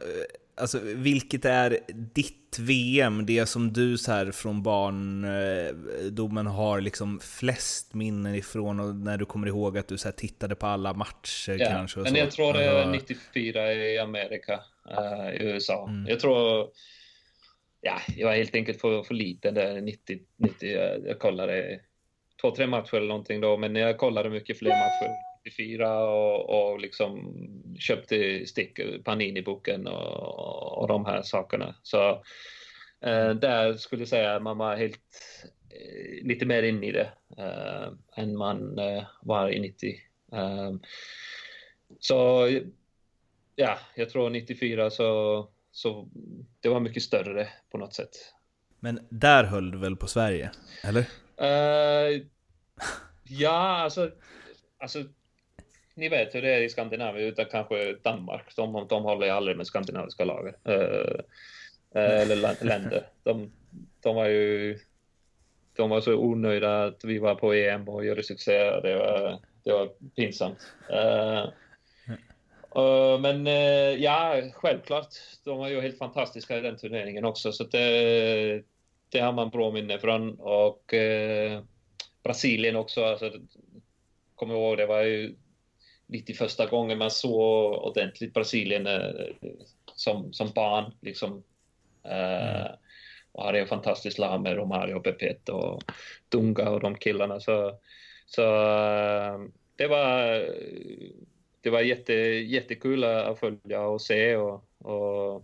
alltså, 0.57 0.79
vilket 0.83 1.45
är 1.45 1.79
ditt 2.13 2.59
VM, 2.59 3.25
det 3.25 3.45
som 3.45 3.73
du 3.73 3.97
så 3.97 4.11
här 4.11 4.31
från 4.31 4.63
barndomen 4.63 6.47
har 6.47 6.81
liksom 6.81 7.19
flest 7.19 7.93
minnen 7.93 8.35
ifrån 8.35 8.79
och 8.79 8.95
när 8.95 9.17
du 9.17 9.25
kommer 9.25 9.47
ihåg 9.47 9.77
att 9.77 9.87
du 9.87 9.97
så 9.97 10.11
tittade 10.11 10.55
på 10.55 10.65
alla 10.65 10.93
matcher 10.93 11.57
ja, 11.59 11.67
kanske? 11.69 11.99
men 11.99 12.15
jag 12.15 12.31
tror 12.31 12.53
det 12.53 12.63
är 12.63 12.85
94 12.85 13.73
i 13.73 13.97
Amerika, 13.97 14.59
uh, 14.91 15.29
i 15.29 15.43
USA. 15.43 15.87
Mm. 15.89 16.07
Jag 16.09 16.19
tror, 16.19 16.69
ja, 17.81 18.01
jag 18.15 18.27
var 18.27 18.35
helt 18.35 18.55
enkelt 18.55 18.81
för, 18.81 19.03
för 19.03 19.13
liten 19.13 19.53
där 19.53 19.81
90, 19.81 20.19
90 20.37 20.69
jag 21.05 21.19
kollade 21.19 21.79
två, 22.41 22.51
tre 22.51 22.67
matcher 22.67 22.95
eller 22.95 23.07
någonting 23.07 23.41
då, 23.41 23.57
men 23.57 23.75
jag 23.75 23.97
kollade 23.97 24.29
mycket 24.29 24.59
fler 24.59 24.69
matcher 24.69 25.26
94 25.47 25.99
och, 25.99 26.71
och 26.71 26.79
liksom 26.79 27.33
köpte 27.79 28.45
stick 28.45 28.79
Panini-boken 29.03 29.87
och, 29.87 30.77
och 30.77 30.87
de 30.87 31.05
här 31.05 31.21
sakerna. 31.21 31.75
Så 31.83 32.09
eh, 33.01 33.29
där 33.29 33.73
skulle 33.73 34.01
jag 34.01 34.09
säga 34.09 34.35
att 34.35 34.43
man 34.43 34.57
var 34.57 34.75
helt 34.75 35.01
eh, 35.69 36.25
lite 36.25 36.45
mer 36.45 36.63
in 36.63 36.83
i 36.83 36.91
det 36.91 37.09
eh, 37.37 37.87
än 38.15 38.37
man 38.37 38.79
eh, 38.79 39.03
var 39.21 39.49
i 39.49 39.59
90. 39.59 39.95
Eh, 40.33 40.73
så 41.99 42.49
ja, 43.55 43.77
jag 43.95 44.09
tror 44.09 44.29
94 44.29 44.89
så, 44.89 45.49
så 45.71 46.09
det 46.59 46.69
var 46.69 46.79
mycket 46.79 47.03
större 47.03 47.47
på 47.71 47.77
något 47.77 47.93
sätt. 47.93 48.33
Men 48.79 49.07
där 49.09 49.43
höll 49.43 49.71
du 49.71 49.77
väl 49.77 49.95
på 49.95 50.07
Sverige, 50.07 50.51
eller? 50.83 51.05
Uh, 51.41 52.21
ja, 53.23 53.77
alltså, 53.83 54.11
alltså 54.77 55.03
ni 55.97 56.09
vet 56.09 56.35
hur 56.35 56.41
det 56.41 56.53
är 56.53 56.61
i 56.61 56.69
Skandinavien, 56.69 57.27
utan 57.27 57.45
kanske 57.45 57.93
Danmark. 57.93 58.55
De, 58.55 58.87
de 58.89 59.03
håller 59.03 59.31
aldrig 59.31 59.57
med 59.57 59.67
skandinaviska 59.67 60.25
lagar. 60.25 60.55
Uh, 60.69 61.21
eller 61.95 62.65
länder. 62.65 63.07
De, 63.23 63.51
de 64.01 64.15
var 64.15 64.25
ju 64.25 64.79
de 65.75 65.89
var 65.89 66.01
så 66.01 66.15
onöjda 66.15 66.85
att 66.85 67.03
vi 67.03 67.19
var 67.19 67.35
på 67.35 67.53
EM 67.53 67.89
och 67.89 68.05
gjorde 68.05 68.23
succé. 68.23 68.57
Det 68.57 68.95
var, 68.95 69.39
det 69.63 69.73
var 69.73 69.89
pinsamt. 70.15 70.57
Uh, 70.89 71.49
uh, 72.81 73.19
men 73.19 73.47
uh, 73.47 74.03
ja, 74.03 74.41
självklart. 74.53 75.13
De 75.43 75.57
var 75.57 75.67
ju 75.67 75.81
helt 75.81 75.97
fantastiska 75.97 76.57
i 76.57 76.61
den 76.61 76.77
turneringen 76.77 77.25
också. 77.25 77.51
Så 77.51 77.63
det, 77.63 78.63
det 79.09 79.19
har 79.19 79.33
man 79.33 79.49
bra 79.49 79.71
minne 79.71 79.99
från. 79.99 80.39
Och 80.39 80.93
Brasilien 82.23 82.75
också. 82.75 83.03
Alltså, 83.03 83.31
kommer 84.35 84.53
ihåg, 84.53 84.77
det 84.77 84.85
var 84.85 85.01
ju 85.01 85.35
lite 86.07 86.33
första 86.33 86.65
gången 86.65 86.97
man 86.97 87.11
såg 87.11 87.73
ordentligt 87.73 88.33
Brasilien 88.33 88.87
som, 89.95 90.33
som 90.33 90.51
barn. 90.55 90.93
Liksom. 91.01 91.43
Mm. 92.03 92.71
och 93.31 93.43
hade 93.43 93.59
en 93.59 93.67
fantastisk 93.67 94.17
lag 94.17 94.41
med 94.41 94.55
Romario, 94.55 94.99
Pepet 94.99 95.49
och 95.49 95.83
Dunga 96.29 96.69
och 96.69 96.79
de 96.79 96.95
killarna. 96.95 97.39
Så, 97.39 97.79
så 98.25 98.41
det 99.75 99.87
var, 99.87 100.45
det 101.61 101.69
var 101.69 101.81
jätte, 101.81 102.13
jättekul 102.13 103.03
att 103.03 103.39
följa 103.39 103.81
och 103.81 104.01
se 104.01 104.35
och, 104.35 104.63
och, 104.77 105.43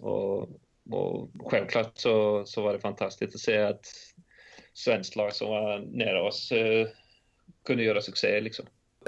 och, 0.00 0.48
och 0.90 1.30
självklart 1.44 1.98
så, 1.98 2.44
så 2.46 2.62
var 2.62 2.72
det 2.72 2.80
fantastiskt 2.80 3.34
att 3.34 3.40
se 3.40 3.58
att 3.58 3.86
svenskt 4.74 5.16
lag 5.16 5.34
som 5.34 5.48
var 5.48 5.78
nära 5.78 6.22
oss 6.22 6.52
kunde 7.64 7.82
göra 7.82 8.00
succé 8.00 8.40
liksom. 8.40 8.66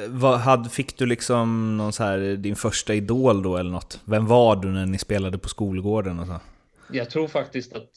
Vad, 0.08 0.38
hade, 0.38 0.68
fick 0.68 0.98
du 0.98 1.06
liksom 1.06 1.76
någon 1.76 1.92
så 1.92 2.04
här, 2.04 2.18
din 2.18 2.56
första 2.56 2.94
idol 2.94 3.42
då 3.42 3.56
eller 3.56 3.70
något? 3.70 4.00
Vem 4.04 4.26
var 4.26 4.56
du 4.56 4.68
när 4.68 4.86
ni 4.86 4.98
spelade 4.98 5.38
på 5.38 5.48
skolgården 5.48 6.20
och 6.20 6.26
så? 6.26 6.40
Jag 6.92 7.10
tror 7.10 7.28
faktiskt 7.28 7.72
att 7.72 7.90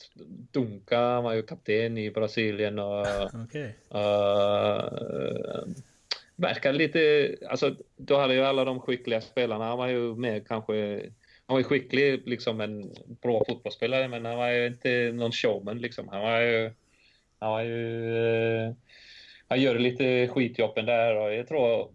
Dunka 0.52 1.22
var 1.22 1.34
ju 1.34 1.42
kapten 1.42 1.98
i 1.98 2.12
Brasilien 2.12 2.80
och 2.80 3.08
okay. 3.46 3.70
uh, 3.96 4.84
verkade 6.36 6.78
lite, 6.78 7.36
alltså 7.50 7.76
då 7.98 8.18
hade 8.20 8.34
ju 8.34 8.42
alla 8.42 8.66
de 8.66 8.80
skickliga 8.80 9.22
spelarna, 9.22 9.66
han 9.66 9.78
var 9.78 9.88
ju 9.88 10.16
med 10.16 10.48
kanske, 10.48 11.02
han 11.46 11.54
var 11.54 11.58
ju 11.58 11.64
skicklig 11.64 12.22
liksom 12.26 12.62
en 12.62 12.94
bra 13.22 13.44
fotbollsspelare 13.48 14.08
men 14.08 14.26
han 14.26 14.38
var 14.38 14.50
ju 14.50 14.68
inte 14.68 15.12
någon 15.14 15.32
showman 15.32 15.78
liksom. 15.78 16.08
Han 16.08 16.22
var 16.22 16.40
ju, 16.40 16.72
han 17.40 17.52
var 17.52 17.62
ju 17.62 18.02
uh, 18.68 18.74
han 19.48 19.62
gör 19.62 19.80
lite 19.80 20.28
skitjobben 20.28 20.86
där 20.86 21.16
och 21.16 21.34
jag 21.34 21.48
tror, 21.48 21.92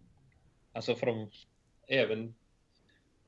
alltså 0.72 0.94
från, 0.94 1.30
även 1.88 2.34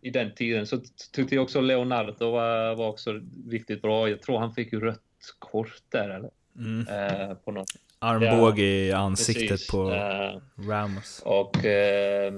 i 0.01 0.11
den 0.11 0.35
tiden 0.35 0.67
så 0.67 0.81
tyckte 1.13 1.35
jag 1.35 1.43
också 1.43 1.61
Leonardo 1.61 2.31
var, 2.31 2.75
var 2.75 2.89
också 2.89 3.21
riktigt 3.51 3.83
bra. 3.83 4.09
Jag 4.09 4.23
tror 4.23 4.39
han 4.39 4.55
fick 4.55 4.73
ju 4.73 4.81
rött 4.81 5.01
kort 5.39 5.83
där 5.89 6.09
eller? 6.09 6.31
Mm. 6.57 6.89
Eh, 6.89 7.35
på 7.35 7.53
något. 7.53 7.71
Armbåge 7.99 8.63
ja, 8.63 8.89
i 8.89 8.93
ansiktet 8.93 9.49
precis. 9.49 9.71
på 9.71 9.91
Eh, 9.91 10.41
Ramos. 10.69 11.23
och, 11.25 11.65
eh, 11.65 12.35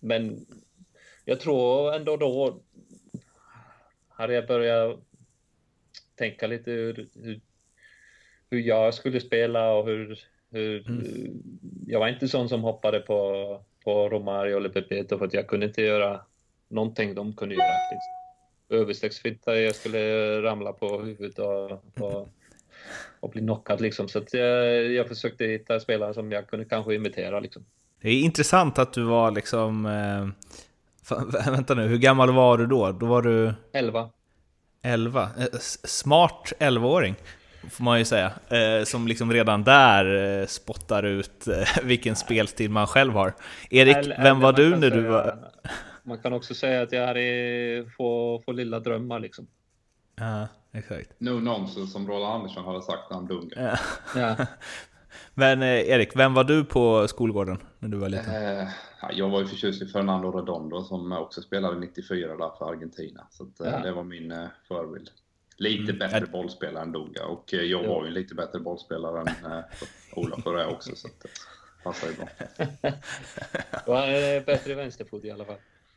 men 0.00 0.46
jag 1.24 1.40
tror 1.40 1.94
ändå 1.94 2.16
då 2.16 2.60
hade 4.08 4.34
jag 4.34 4.46
börjat 4.46 5.00
tänka 6.14 6.46
lite 6.46 6.70
hur, 6.70 7.08
hur, 7.14 7.40
hur 8.50 8.58
jag 8.58 8.94
skulle 8.94 9.20
spela 9.20 9.72
och 9.72 9.86
hur, 9.86 10.18
hur 10.54 10.88
Mm. 10.90 11.42
jag 11.86 12.00
var 12.00 12.08
inte 12.08 12.28
sån 12.28 12.48
som 12.48 12.62
hoppade 12.62 13.00
på, 13.00 13.60
på 13.84 14.08
Romario 14.08 14.56
eller 14.56 14.68
Pepeto 14.68 15.18
för 15.18 15.24
att 15.26 15.34
jag 15.34 15.46
kunde 15.48 15.66
inte 15.66 15.82
göra 15.82 16.20
någonting 16.68 17.14
de 17.14 17.32
kunde 17.32 17.54
göra. 17.54 17.64
Överstegsfitta, 18.68 19.56
jag 19.56 19.74
skulle 19.74 20.42
ramla 20.42 20.72
på 20.72 21.00
huvudet 21.00 21.38
och, 21.38 21.70
och, 22.00 22.28
och 23.20 23.30
bli 23.30 23.40
knockad 23.40 23.80
liksom. 23.80 24.08
Så 24.08 24.22
jag, 24.32 24.92
jag 24.92 25.08
försökte 25.08 25.44
hitta 25.44 25.80
spelare 25.80 26.14
som 26.14 26.32
jag 26.32 26.46
kunde 26.46 26.64
kanske 26.64 26.94
imitera 26.94 27.40
liksom. 27.40 27.64
Det 28.00 28.08
är 28.08 28.20
intressant 28.20 28.78
att 28.78 28.92
du 28.92 29.02
var 29.02 29.30
liksom... 29.30 29.88
Fan, 31.04 31.30
vänta 31.46 31.74
nu, 31.74 31.86
hur 31.86 31.98
gammal 31.98 32.32
var 32.32 32.58
du 32.58 32.66
då? 32.66 32.92
Då 32.92 33.06
var 33.06 33.22
du 33.22 33.52
11. 33.72 34.10
11. 34.82 35.22
Eh, 35.38 35.58
Smart 35.84 36.52
11-åring, 36.60 37.14
får 37.70 37.84
man 37.84 37.98
ju 37.98 38.04
säga. 38.04 38.32
Eh, 38.48 38.84
som 38.84 39.08
liksom 39.08 39.32
redan 39.32 39.64
där 39.64 40.40
eh, 40.40 40.46
spottar 40.46 41.02
ut 41.02 41.48
eh, 41.48 41.68
vilken 41.84 42.16
spelstil 42.16 42.70
man 42.70 42.86
själv 42.86 43.12
har. 43.12 43.34
Erik, 43.70 43.96
Eller- 43.96 44.22
vem 44.22 44.40
var 44.40 44.52
du 44.52 44.76
när 44.76 44.90
du 44.90 45.00
var... 45.00 45.38
Man 46.02 46.18
kan 46.18 46.32
också 46.32 46.54
säga 46.54 46.82
att 46.82 46.92
jag 46.92 47.06
hade 47.06 47.86
få, 47.96 48.42
få 48.44 48.52
lilla 48.52 48.80
drömmar 48.80 49.20
liksom. 49.20 49.46
Ja, 50.16 50.48
exakt. 50.72 51.10
No 51.18 51.30
nonsense 51.30 51.92
som 51.92 52.08
Roland 52.08 52.34
Andersson 52.34 52.64
hade 52.64 52.82
sagt 52.82 53.10
när 53.10 53.16
han 53.16 53.26
dunkade. 53.26 53.78
Ja. 54.14 54.20
Ja. 54.20 54.46
Men 55.34 55.62
eh, 55.62 55.68
Erik, 55.68 56.16
vem 56.16 56.34
var 56.34 56.44
du 56.44 56.64
på 56.64 57.08
skolgården 57.08 57.58
när 57.78 57.88
du 57.88 57.96
var 57.96 58.08
liten? 58.08 58.58
Eh, 58.58 58.68
jag 59.12 59.28
var 59.28 59.40
ju 59.40 59.46
förtjust 59.46 59.82
i 59.82 59.86
Fernando 59.86 60.30
Redondo 60.30 60.84
som 60.84 61.12
också 61.12 61.42
spelade 61.42 61.80
94 61.80 62.36
där 62.36 62.50
för 62.58 62.70
Argentina. 62.70 63.26
Så 63.30 63.42
att, 63.42 63.72
ja. 63.72 63.78
det 63.78 63.92
var 63.92 64.04
min 64.04 64.32
eh, 64.32 64.46
förebild. 64.68 65.10
Lite 65.56 65.92
mm. 65.92 65.98
bättre 65.98 66.26
bollspelare 66.26 66.82
än 66.82 66.92
Doga 66.92 67.24
och 67.24 67.54
eh, 67.54 67.60
jag 67.60 67.82
var 67.82 68.02
ju 68.02 68.08
en 68.08 68.14
lite 68.14 68.34
bättre 68.34 68.58
bollspelare 68.58 69.20
än 69.20 69.52
eh, 69.52 69.64
och 70.12 70.52
det 70.52 70.66
också. 70.66 70.96
Så 70.96 71.06
att 71.06 71.20
det 71.20 71.28
passar 71.84 72.08
ju 72.08 72.14
bra. 72.14 72.28
Du 73.86 73.92
har 73.92 74.40
bättre 74.44 74.74
vänsterfot 74.74 75.24
i 75.24 75.30
alla 75.30 75.44
fall. 75.44 75.56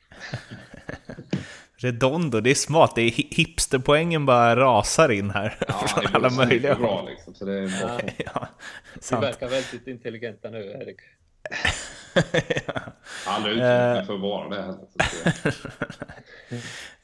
Redondo, 1.80 2.40
det 2.40 2.50
är 2.50 2.56
smart. 2.56 2.92
Det 2.96 3.02
är 3.02 3.12
hipsterpoängen 3.12 4.26
bara 4.26 4.56
rasar 4.56 5.12
in 5.12 5.30
här. 5.30 5.58
Ja, 5.68 5.74
från 5.88 6.04
det 6.04 6.10
alla 6.14 6.30
möjliga 6.30 6.76
bra 6.76 7.06
liksom. 7.10 7.36
Så 7.36 7.46
det 7.46 7.54
är 7.54 7.82
bra. 7.82 8.00
Ja, 8.18 8.48
ja, 9.12 9.20
verkar 9.20 9.50
väldigt 9.50 9.88
intelligenta 9.88 10.50
nu, 10.50 10.58
Erik. 10.58 11.00
ja. 12.66 12.82
Aldrig 13.26 13.54
uttryckt 13.54 14.08
för 14.08 14.14
att 14.14 14.20
vara 14.22 14.50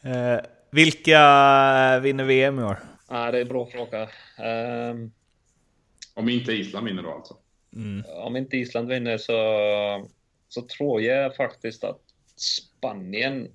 det. 0.02 0.46
Vilka 0.74 1.20
vinner 2.00 2.24
VM 2.24 2.60
i 2.60 2.64
år? 2.64 2.78
Ja, 3.10 3.32
det 3.32 3.38
är 3.38 3.42
en 3.42 3.48
bra 3.48 3.66
fråga. 3.66 4.10
Um... 4.92 5.12
Om 6.14 6.30
inte 6.30 6.54
Island 6.54 6.88
vinner 6.88 7.04
då 7.04 7.12
alltså? 7.12 7.38
Mm. 7.76 8.04
Om 8.08 8.36
inte 8.36 8.58
Island 8.58 8.88
vinner 8.88 9.18
så, 9.18 10.10
så 10.50 10.62
tror 10.62 11.02
jag 11.02 11.36
faktiskt 11.36 11.84
att 11.84 12.02
Spanien 12.36 13.52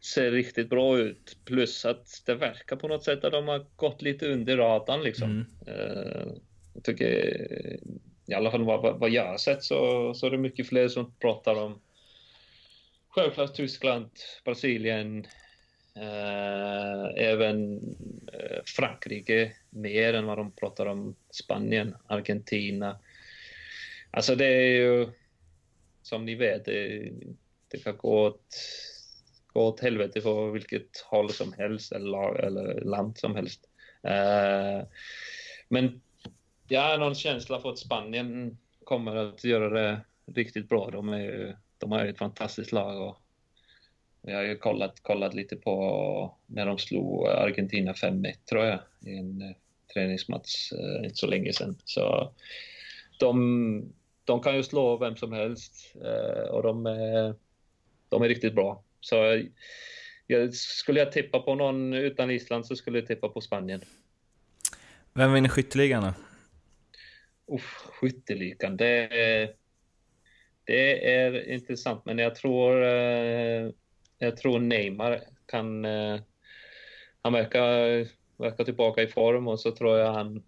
ser 0.00 0.30
riktigt 0.30 0.70
bra 0.70 0.98
ut. 0.98 1.36
Plus 1.44 1.84
att 1.84 2.22
det 2.26 2.34
verkar 2.34 2.76
på 2.76 2.88
något 2.88 3.04
sätt 3.04 3.24
att 3.24 3.32
de 3.32 3.48
har 3.48 3.66
gått 3.76 4.02
lite 4.02 4.26
under 4.26 4.56
radarn 4.56 5.02
liksom. 5.02 5.30
Mm. 5.30 5.80
Uh, 5.80 6.32
jag 6.74 6.84
tycker, 6.84 7.06
i 8.26 8.34
alla 8.34 8.50
fall 8.50 8.64
vad, 8.64 8.98
vad 8.98 9.10
jag 9.10 9.26
har 9.26 9.38
sett 9.38 9.62
så, 9.62 10.14
så 10.14 10.26
är 10.26 10.30
det 10.30 10.38
mycket 10.38 10.68
fler 10.68 10.88
som 10.88 11.14
pratar 11.20 11.54
om 11.62 11.80
självklart 13.08 13.54
Tyskland, 13.54 14.10
Brasilien, 14.44 15.26
Eh, 15.96 17.24
även 17.24 17.76
eh, 18.32 18.62
Frankrike 18.76 19.52
mer 19.70 20.14
än 20.14 20.26
vad 20.26 20.38
de 20.38 20.52
pratar 20.52 20.86
om 20.86 21.16
Spanien, 21.30 21.96
Argentina. 22.06 22.98
Alltså 24.10 24.34
det 24.34 24.46
är 24.46 24.70
ju 24.70 25.08
som 26.02 26.24
ni 26.24 26.34
vet, 26.34 26.64
det, 26.64 27.10
det 27.68 27.78
kan 27.78 27.96
gå 27.96 28.26
åt 28.26 28.56
gå 29.56 29.66
åt 29.66 29.80
helvete 29.80 30.20
på 30.20 30.50
vilket 30.50 31.00
håll 31.00 31.30
som 31.30 31.52
helst 31.52 31.92
eller, 31.92 32.34
eller 32.34 32.80
land 32.80 33.18
som 33.18 33.36
helst. 33.36 33.60
Uh, 34.04 34.86
men 35.68 36.00
jag 36.68 36.80
har 36.80 36.98
någon 36.98 37.14
känsla 37.14 37.60
för 37.60 37.70
att 37.70 37.78
Spanien 37.78 38.58
kommer 38.84 39.16
att 39.16 39.44
göra 39.44 39.70
det 39.70 40.00
riktigt 40.34 40.68
bra. 40.68 40.90
De, 40.90 41.08
är, 41.08 41.56
de 41.78 41.92
har 41.92 42.04
ett 42.04 42.18
fantastiskt 42.18 42.72
lag 42.72 43.08
och 43.08 43.22
jag 44.26 44.36
har 44.36 44.44
ju 44.44 44.56
kollat, 44.56 45.02
kollat 45.02 45.34
lite 45.34 45.56
på 45.56 46.36
när 46.46 46.66
de 46.66 46.78
slog 46.78 47.26
Argentina 47.26 47.92
5-1 47.92 48.34
tror 48.48 48.64
jag 48.64 48.78
i 49.06 49.16
en 49.16 49.42
uh, 49.42 49.50
träningsmatch 49.94 50.72
uh, 50.72 51.04
inte 51.04 51.16
så 51.16 51.26
länge 51.26 51.52
sedan. 51.52 51.76
Så 51.84 52.32
de, 53.18 53.92
de 54.24 54.42
kan 54.42 54.56
ju 54.56 54.62
slå 54.62 54.96
vem 54.96 55.16
som 55.16 55.32
helst 55.32 55.96
uh, 55.96 56.50
och 56.50 56.62
de 56.62 56.86
är, 56.86 57.34
de 58.08 58.22
är 58.22 58.28
riktigt 58.28 58.54
bra. 58.54 58.84
Så 59.00 59.42
jag, 60.26 60.54
skulle 60.54 61.00
jag 61.00 61.12
tippa 61.12 61.40
på 61.40 61.54
någon 61.54 61.92
utan 61.92 62.30
Island 62.30 62.66
så 62.66 62.76
skulle 62.76 62.98
jag 62.98 63.06
tippa 63.06 63.28
på 63.28 63.40
Spanien. 63.40 63.80
Vem 65.12 65.32
vinner 65.32 65.48
skytteligan 65.48 66.02
då? 66.02 66.14
Uff, 67.54 67.86
skytteligan, 68.00 68.76
det, 68.76 69.08
det 70.64 71.14
är 71.14 71.50
intressant, 71.50 72.04
men 72.04 72.18
jag 72.18 72.34
tror, 72.34 72.84
eh, 72.84 73.70
jag 74.18 74.36
tror 74.36 74.58
Neymar 74.58 75.20
kan... 75.46 75.84
Eh, 75.84 76.20
han 77.22 77.32
verkar, 77.32 78.06
verkar 78.36 78.64
tillbaka 78.64 79.02
i 79.02 79.06
form 79.06 79.48
och 79.48 79.60
så 79.60 79.70
tror 79.70 79.98
jag 79.98 80.12
han, 80.12 80.42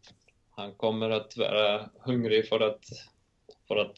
han 0.51 0.75
kommer 0.75 1.11
att 1.11 1.37
vara 1.37 1.91
hungrig 2.01 2.49
för 2.49 2.61
att, 2.61 2.85
för 3.69 3.77
att 3.77 3.97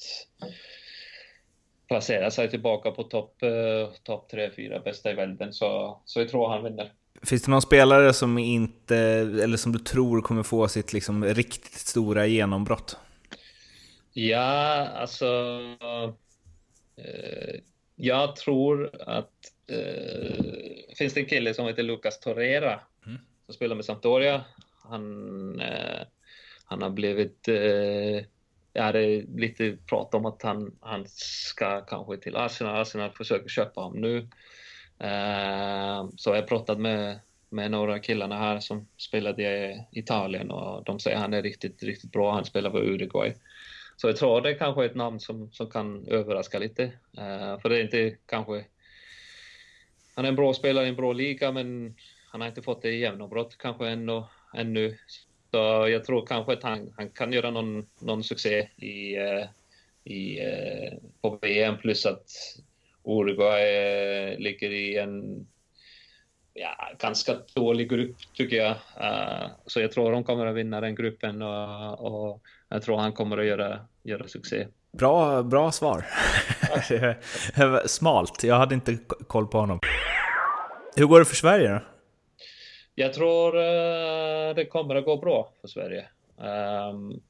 placera 1.89 2.31
sig 2.31 2.51
tillbaka 2.51 2.91
på 2.91 3.03
topp 3.03 3.43
eh, 3.43 3.93
top 4.03 4.33
3-4 4.33 4.85
bästa 4.85 5.11
i 5.11 5.15
världen. 5.15 5.53
Så, 5.53 6.01
så 6.05 6.21
jag 6.21 6.29
tror 6.29 6.49
han 6.49 6.65
vinner. 6.65 6.93
Finns 7.23 7.43
det 7.43 7.51
någon 7.51 7.63
spelare 7.63 8.13
som 8.13 8.39
inte, 8.39 8.97
eller 9.43 9.57
som 9.57 9.73
du 9.73 9.79
tror 9.79 10.21
kommer 10.21 10.43
få 10.43 10.69
sitt 10.69 10.93
liksom 10.93 11.25
riktigt 11.25 11.73
stora 11.73 12.27
genombrott? 12.27 12.97
Ja, 14.13 14.89
alltså... 14.89 15.61
Eh, 16.97 17.61
jag 18.01 18.37
tror 18.37 18.91
att... 19.07 19.33
Eh, 19.67 20.45
finns 20.97 21.15
det 21.15 21.21
en 21.21 21.27
kille 21.27 21.55
som 21.55 21.67
heter 21.67 21.83
Lucas 21.83 22.21
Torreira 22.21 22.81
mm. 23.07 23.19
som 23.47 23.55
spelar 23.55 23.77
med 23.77 23.85
Sampdoria. 23.85 24.45
Han, 24.83 25.61
eh, 25.61 26.07
han 26.65 26.83
har 26.83 26.91
blivit 26.91 27.49
eh, 27.49 28.25
ja, 28.73 28.93
det 28.93 29.01
är 29.01 29.39
lite 29.39 29.77
prat 29.87 30.15
om 30.15 30.27
att 30.27 30.43
han, 30.43 30.77
han 30.81 31.05
ska 31.09 31.81
kanske 31.81 32.17
till 32.17 32.37
Arsenal. 32.37 32.81
Arsenal 32.81 33.11
försöker 33.11 33.49
köpa 33.49 33.81
honom 33.81 34.01
nu. 34.01 34.19
Uh, 35.05 36.11
så 36.17 36.31
jag 36.31 36.37
har 36.37 36.43
pratat 36.43 36.81
med, 36.81 37.21
med 37.49 37.71
några 37.71 37.99
killarna 37.99 38.39
här 38.39 38.61
som 38.61 38.89
spelade 38.97 39.43
i 39.43 39.85
Italien 39.93 40.51
och 40.51 40.85
de 40.85 41.01
säger 41.01 41.17
att 41.17 41.23
han 41.23 41.35
är 41.35 41.43
riktigt, 41.43 41.83
riktigt 41.83 42.13
bra. 42.13 42.33
Han 42.33 42.45
spelar 42.45 42.71
för 42.71 42.83
Uruguay. 42.83 43.35
Så 44.01 44.09
jag 44.09 44.17
tror 44.17 44.41
det 44.41 44.51
är 44.51 44.59
kanske 44.59 44.85
ett 44.85 44.95
namn 44.95 45.21
som, 45.21 45.53
som 45.53 45.71
kan 45.71 46.07
överraska 46.09 46.59
lite. 46.59 46.85
Uh, 47.19 47.61
för 47.61 47.69
det 47.69 47.77
är 47.77 47.83
inte 47.83 48.17
kanske... 48.27 48.65
Han 50.15 50.25
är 50.25 50.29
en 50.29 50.37
bra 50.37 50.55
spelare 50.55 50.87
i 50.87 50.89
en 50.89 50.97
bra 50.97 51.13
liga, 51.13 51.53
men 51.53 51.95
han 52.27 52.41
har 52.41 52.49
inte 52.49 52.63
fått 52.63 52.83
det 52.83 52.93
genombrott 52.93 53.59
kanske 53.59 53.89
ännu. 53.89 54.23
ännu. 54.55 54.99
Så 55.51 55.57
jag 55.89 56.05
tror 56.05 56.27
kanske 56.27 56.53
att 56.53 56.63
han, 56.63 56.95
han 56.97 57.11
kan 57.11 57.33
göra 57.33 57.51
någon, 57.51 57.87
någon 57.99 58.25
succé 58.25 58.69
i, 58.77 59.19
uh, 59.19 59.45
i, 60.05 60.41
uh, 60.41 60.99
på 61.21 61.39
VM 61.43 61.79
plus 61.79 62.07
att 62.07 62.27
Uruguay 63.05 64.37
ligger 64.39 64.71
i 64.71 64.97
en 64.97 65.47
ja, 66.55 66.91
ganska 66.99 67.37
dålig 67.55 67.91
grupp 67.91 68.17
tycker 68.35 68.57
jag. 68.57 68.77
Så 69.67 69.81
jag 69.81 69.93
tror 69.93 70.13
de 70.13 70.25
kommer 70.25 70.47
att 70.47 70.57
vinna 70.57 70.81
den 70.81 70.95
gruppen 70.95 71.43
och, 71.43 72.01
och 72.01 72.43
jag 72.69 72.83
tror 72.83 72.97
han 72.97 73.13
kommer 73.13 73.39
att 73.39 73.47
göra, 73.47 73.87
göra 74.03 74.29
succé. 74.29 74.67
Bra, 74.93 75.43
bra 75.43 75.73
svar. 75.73 76.07
Smalt, 77.87 78.45
jag 78.45 78.55
hade 78.55 78.75
inte 78.75 78.99
koll 79.27 79.47
på 79.47 79.59
honom. 79.59 79.81
Hur 80.97 81.07
går 81.07 81.19
det 81.19 81.25
för 81.25 81.37
Sverige 81.37 81.69
då? 81.69 81.81
Jag 82.95 83.13
tror 83.13 83.57
uh, 83.57 84.55
det 84.55 84.67
kommer 84.71 84.95
att 84.95 85.05
gå 85.05 85.17
bra 85.17 85.53
för 85.61 85.69
Sverige. 85.69 86.09
Um, 86.37 87.21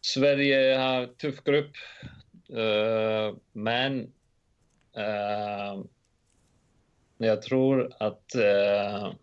Sverige 0.00 0.76
har 0.76 1.06
tuff 1.06 1.44
grupp, 1.44 1.72
uh, 2.52 3.36
men 3.52 4.00
uh, 4.98 5.84
jag 7.18 7.42
tror 7.42 7.92
att 7.98 8.34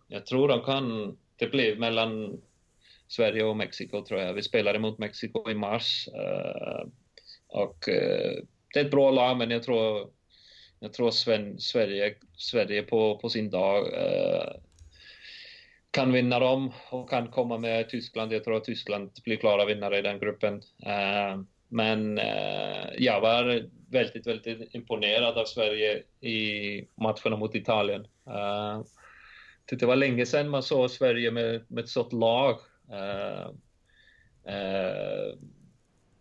jag 0.08 0.26
tror 0.26 0.48
de 0.48 0.64
kan. 0.64 1.16
Det 1.36 1.46
blir 1.46 1.76
mellan 1.76 2.40
Sverige 3.16 3.44
och 3.44 3.56
Mexiko 3.56 4.04
tror 4.04 4.20
jag. 4.20 4.34
Vi 4.34 4.42
spelade 4.42 4.78
mot 4.78 4.98
Mexiko 4.98 5.50
i 5.50 5.54
mars 5.54 6.08
eh, 6.08 6.86
och 7.46 7.88
eh, 7.88 8.42
det 8.74 8.80
är 8.80 8.84
ett 8.84 8.90
bra 8.90 9.10
lag, 9.10 9.36
men 9.36 9.50
jag 9.50 9.62
tror 9.62 10.10
jag 10.80 10.92
tror 10.92 11.10
Sven, 11.10 11.58
Sverige, 11.58 12.14
Sverige 12.36 12.82
på, 12.82 13.18
på 13.18 13.28
sin 13.28 13.50
dag 13.50 13.94
eh, 13.94 14.54
kan 15.90 16.12
vinna 16.12 16.38
dem 16.38 16.72
och 16.90 17.10
kan 17.10 17.28
komma 17.28 17.58
med 17.58 17.88
Tyskland. 17.88 18.32
Jag 18.32 18.44
tror 18.44 18.56
att 18.56 18.64
Tyskland 18.64 19.10
blir 19.24 19.36
klara 19.36 19.64
vinnare 19.64 19.98
i 19.98 20.02
den 20.02 20.18
gruppen. 20.18 20.54
Uh, 20.86 21.42
men 21.68 22.18
uh, 22.18 22.86
jag 22.98 23.20
var 23.20 23.68
väldigt, 23.90 24.26
väldigt 24.26 24.74
imponerad 24.74 25.38
av 25.38 25.44
Sverige 25.44 26.02
i 26.20 26.88
matcherna 26.94 27.36
mot 27.36 27.54
Italien. 27.54 28.06
Uh, 28.28 28.82
det 29.70 29.86
var 29.86 29.96
länge 29.96 30.26
sedan 30.26 30.48
man 30.48 30.62
såg 30.62 30.90
Sverige 30.90 31.30
med, 31.30 31.64
med 31.68 31.84
ett 31.84 31.90
sådant 31.90 32.12
lag. 32.12 32.58
Eh, 32.90 33.46
eh, 34.54 35.34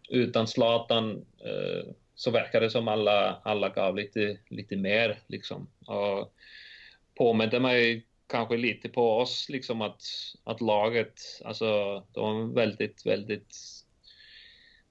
utan 0.09 0.47
Zlatan 0.47 1.25
eh, 1.45 1.93
så 2.15 2.31
verkar 2.31 2.61
det 2.61 2.69
som 2.69 2.87
alla, 2.87 3.41
alla 3.43 3.69
gav 3.69 3.95
lite, 3.95 4.37
lite 4.49 4.75
mer. 4.75 5.19
Liksom. 5.27 5.67
Och 5.85 6.33
påminde 7.15 7.59
mig 7.59 8.05
kanske 8.27 8.57
lite 8.57 8.89
på 8.89 9.17
oss, 9.17 9.49
liksom 9.49 9.81
att, 9.81 10.01
att 10.43 10.61
laget, 10.61 11.19
alltså 11.45 12.03
de 12.11 12.47
var 12.47 12.55
väldigt, 12.55 13.05
väldigt 13.05 13.55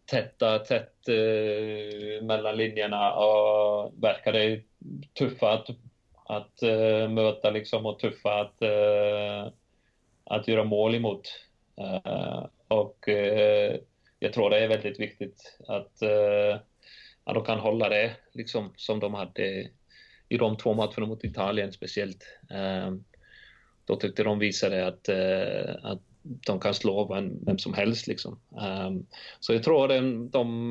tätta, 0.05 0.59
tätt 0.59 1.09
eh, 1.09 2.23
mellan 2.23 2.57
linjerna 2.57 3.13
och 3.13 3.93
verkade 4.03 4.63
tuffa 5.19 5.53
att, 5.53 5.69
att 6.25 6.63
eh, 6.63 7.09
möta 7.09 7.51
liksom 7.51 7.87
och 7.87 7.99
tuffa 7.99 8.41
att, 8.41 8.63
eh, 8.63 9.53
att 10.25 10.49
göra 10.49 10.65
mål 10.65 10.95
emot. 10.95 11.29
Eh, 11.77 12.47
och 12.69 13.05
uh, 13.09 13.77
jag 14.19 14.33
tror 14.33 14.51
det 14.51 14.59
är 14.59 14.69
väldigt 14.69 15.01
viktigt 15.01 15.59
att, 15.69 16.03
uh, 16.03 16.61
att 17.25 17.35
de 17.35 17.45
kan 17.45 17.59
hålla 17.59 17.89
det 17.89 18.17
liksom 18.33 18.73
som 18.77 19.01
de 19.01 19.15
hade 19.15 19.71
i 20.29 20.39
de 20.39 20.57
två 20.57 20.75
matcherna 20.75 21.07
mot 21.07 21.25
Italien 21.25 21.73
speciellt. 21.73 22.25
Då 23.85 23.97
tyckte 23.97 24.23
de 24.23 24.39
visade 24.39 24.87
att, 24.87 25.09
att 25.83 26.01
de 26.23 26.61
kan 26.61 26.75
slå 26.75 27.15
vem, 27.15 27.45
vem 27.45 27.59
som 27.59 27.75
helst. 27.75 28.07
Liksom. 28.07 28.41
Um, 28.87 29.07
så 29.41 29.53
jag 29.53 29.63
tror 29.63 29.85
att 29.85 29.89
de, 29.89 30.31
de, 30.31 30.71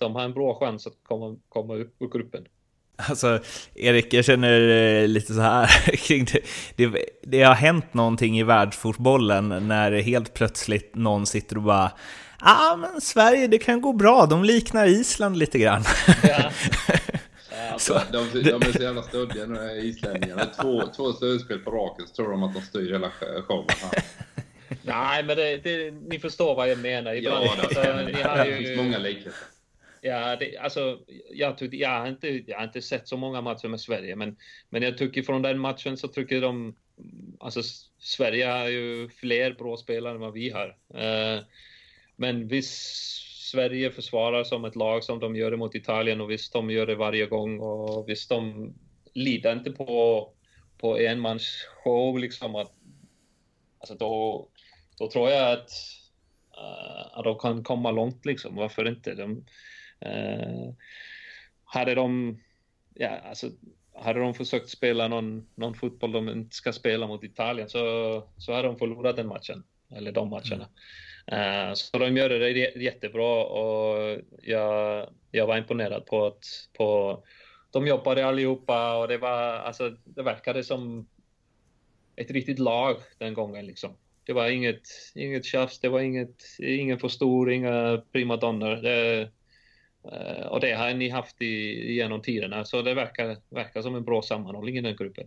de 0.00 0.14
har 0.14 0.22
en 0.22 0.34
bra 0.34 0.54
chans 0.54 0.86
att 0.86 0.98
komma, 1.02 1.36
komma 1.48 1.74
upp 1.74 2.02
ur 2.02 2.08
gruppen. 2.08 2.46
Alltså, 3.08 3.40
Erik, 3.74 4.14
jag 4.14 4.24
känner 4.24 4.68
eh, 4.68 5.08
lite 5.08 5.34
så 5.34 5.40
här 5.40 5.66
kring 5.96 6.24
det. 6.24 6.40
det. 6.76 7.04
Det 7.22 7.42
har 7.42 7.54
hänt 7.54 7.94
någonting 7.94 8.38
i 8.38 8.42
världsfotbollen 8.42 9.68
när 9.68 9.92
helt 9.92 10.34
plötsligt 10.34 10.94
någon 10.94 11.26
sitter 11.26 11.56
och 11.56 11.62
bara 11.62 11.90
Ja, 12.42 12.72
ah, 12.72 12.76
men 12.76 13.00
Sverige, 13.00 13.46
det 13.46 13.58
kan 13.58 13.80
gå 13.80 13.92
bra. 13.92 14.26
De 14.26 14.44
liknar 14.44 14.86
Island 14.86 15.36
lite 15.36 15.58
grann. 15.58 15.84
Ja. 16.22 16.50
så, 17.78 18.00
de, 18.12 18.42
de, 18.42 18.50
är 18.50 18.72
så 18.72 18.82
jävla 18.82 19.02
stöddiga 19.02 19.46
nu, 19.46 19.80
islänningarna. 19.82 20.44
Två, 20.44 20.82
två 20.96 21.12
slutspel 21.12 21.58
på 21.58 21.70
raken 21.70 22.06
så 22.06 22.14
tror 22.14 22.30
de 22.30 22.42
att 22.42 22.54
de 22.54 22.62
styr 22.62 22.92
hela 22.92 23.10
showen. 23.48 23.66
Nej, 24.82 25.22
men 25.22 25.36
det, 25.36 25.56
det, 25.56 25.90
ni 25.90 26.18
förstår 26.18 26.54
vad 26.54 26.70
jag 26.70 26.78
menar. 26.78 27.14
Ibland, 27.14 27.44
ja, 27.44 27.54
det, 27.56 27.62
alltså, 27.62 28.02
ni 28.06 28.22
har 28.22 28.44
ju, 28.44 28.50
det 28.50 28.56
finns 28.56 28.76
många 28.76 28.98
likheter. 28.98 29.32
Ja, 30.00 30.36
det, 30.36 30.56
alltså, 30.56 31.00
jag, 31.30 31.58
tyck, 31.58 31.74
jag, 31.74 32.00
har 32.00 32.08
inte, 32.08 32.42
jag 32.46 32.56
har 32.56 32.64
inte 32.64 32.82
sett 32.82 33.08
så 33.08 33.16
många 33.16 33.40
matcher 33.40 33.68
med 33.68 33.80
Sverige, 33.80 34.16
men, 34.16 34.36
men 34.68 34.82
jag 34.82 34.98
tycker 34.98 35.22
från 35.22 35.42
den 35.42 35.58
matchen 35.58 35.96
så 35.96 36.08
tycker 36.08 36.40
de... 36.40 36.76
Alltså, 37.40 37.62
Sverige 37.98 38.46
har 38.46 38.68
ju 38.68 39.08
fler 39.08 39.52
bra 39.52 39.76
spelare 39.76 40.14
än 40.14 40.20
vad 40.20 40.32
vi 40.32 40.50
har. 40.50 40.68
Uh, 40.94 41.42
men 42.16 42.48
visst, 42.48 43.50
Sverige 43.50 43.90
försvarar 43.90 44.44
som 44.44 44.64
ett 44.64 44.76
lag 44.76 45.04
som 45.04 45.18
de 45.18 45.36
gör 45.36 45.50
det 45.50 45.56
mot 45.56 45.74
Italien 45.74 46.20
och 46.20 46.30
visst, 46.30 46.52
de 46.52 46.70
gör 46.70 46.86
det 46.86 46.94
varje 46.94 47.26
gång 47.26 47.60
och 47.60 48.08
visst, 48.08 48.28
de 48.28 48.72
litar 49.14 49.52
inte 49.52 49.70
på, 49.70 50.32
på 50.78 50.98
enmansshow 50.98 52.18
liksom. 52.18 52.54
Att, 52.54 52.72
alltså 53.78 53.94
då, 53.94 54.48
då 54.98 55.10
tror 55.10 55.30
jag 55.30 55.52
att, 55.52 55.70
uh, 56.58 57.18
att 57.18 57.24
de 57.24 57.38
kan 57.38 57.64
komma 57.64 57.90
långt 57.90 58.26
liksom. 58.26 58.54
Varför 58.54 58.88
inte? 58.88 59.14
De, 59.14 59.44
hade 61.64 61.94
de, 61.94 62.40
ja 62.94 63.08
alltså, 63.08 63.50
hade 63.94 64.20
de 64.20 64.34
försökt 64.34 64.68
spela 64.68 65.08
någon, 65.08 65.46
någon 65.54 65.74
fotboll 65.74 66.12
de 66.12 66.28
inte 66.28 66.56
ska 66.56 66.72
spela 66.72 67.06
mot 67.06 67.24
Italien 67.24 67.68
så, 67.68 68.22
så 68.36 68.52
hade 68.52 68.68
de 68.68 68.78
förlorat 68.78 69.16
den 69.16 69.26
matchen, 69.26 69.64
eller 69.90 70.12
de 70.12 70.30
matcherna. 70.30 70.68
Mm. 71.26 71.68
Uh, 71.68 71.74
så 71.74 71.98
de 71.98 72.16
gör 72.16 72.28
det 72.28 72.50
jättebra 72.76 73.44
och 73.44 74.20
jag, 74.42 75.08
jag 75.30 75.46
var 75.46 75.56
imponerad 75.56 76.06
på 76.06 76.26
att 76.26 76.44
på, 76.72 77.22
de 77.70 77.86
jobbade 77.86 78.26
allihopa 78.26 78.96
och 78.96 79.08
det 79.08 79.18
var, 79.18 79.42
alltså, 79.42 79.96
det 80.04 80.22
verkade 80.22 80.64
som 80.64 81.08
ett 82.16 82.30
riktigt 82.30 82.58
lag 82.58 82.96
den 83.18 83.34
gången 83.34 83.66
liksom 83.66 83.96
det 84.30 84.34
var 84.34 84.48
inget, 84.48 84.88
inget 85.14 85.44
tjafs, 85.44 85.80
det 85.80 85.88
var 85.88 86.00
inget, 86.00 86.42
ingen 86.58 86.98
för 86.98 87.08
stor, 87.08 87.52
inga 87.52 88.02
primadonnor. 88.12 88.76
Det, 88.76 89.20
eh, 89.20 89.28
Eh, 90.04 90.46
och 90.46 90.60
det 90.60 90.72
har 90.72 90.94
ni 90.94 91.08
haft 91.08 91.42
i, 91.42 91.92
genom 91.94 92.22
tiderna, 92.22 92.64
så 92.64 92.82
det 92.82 92.94
verkar, 92.94 93.36
verkar 93.48 93.82
som 93.82 93.94
en 93.94 94.04
bra 94.04 94.22
sammanhållning 94.22 94.76
i 94.76 94.80
den 94.80 94.96
gruppen. 94.96 95.26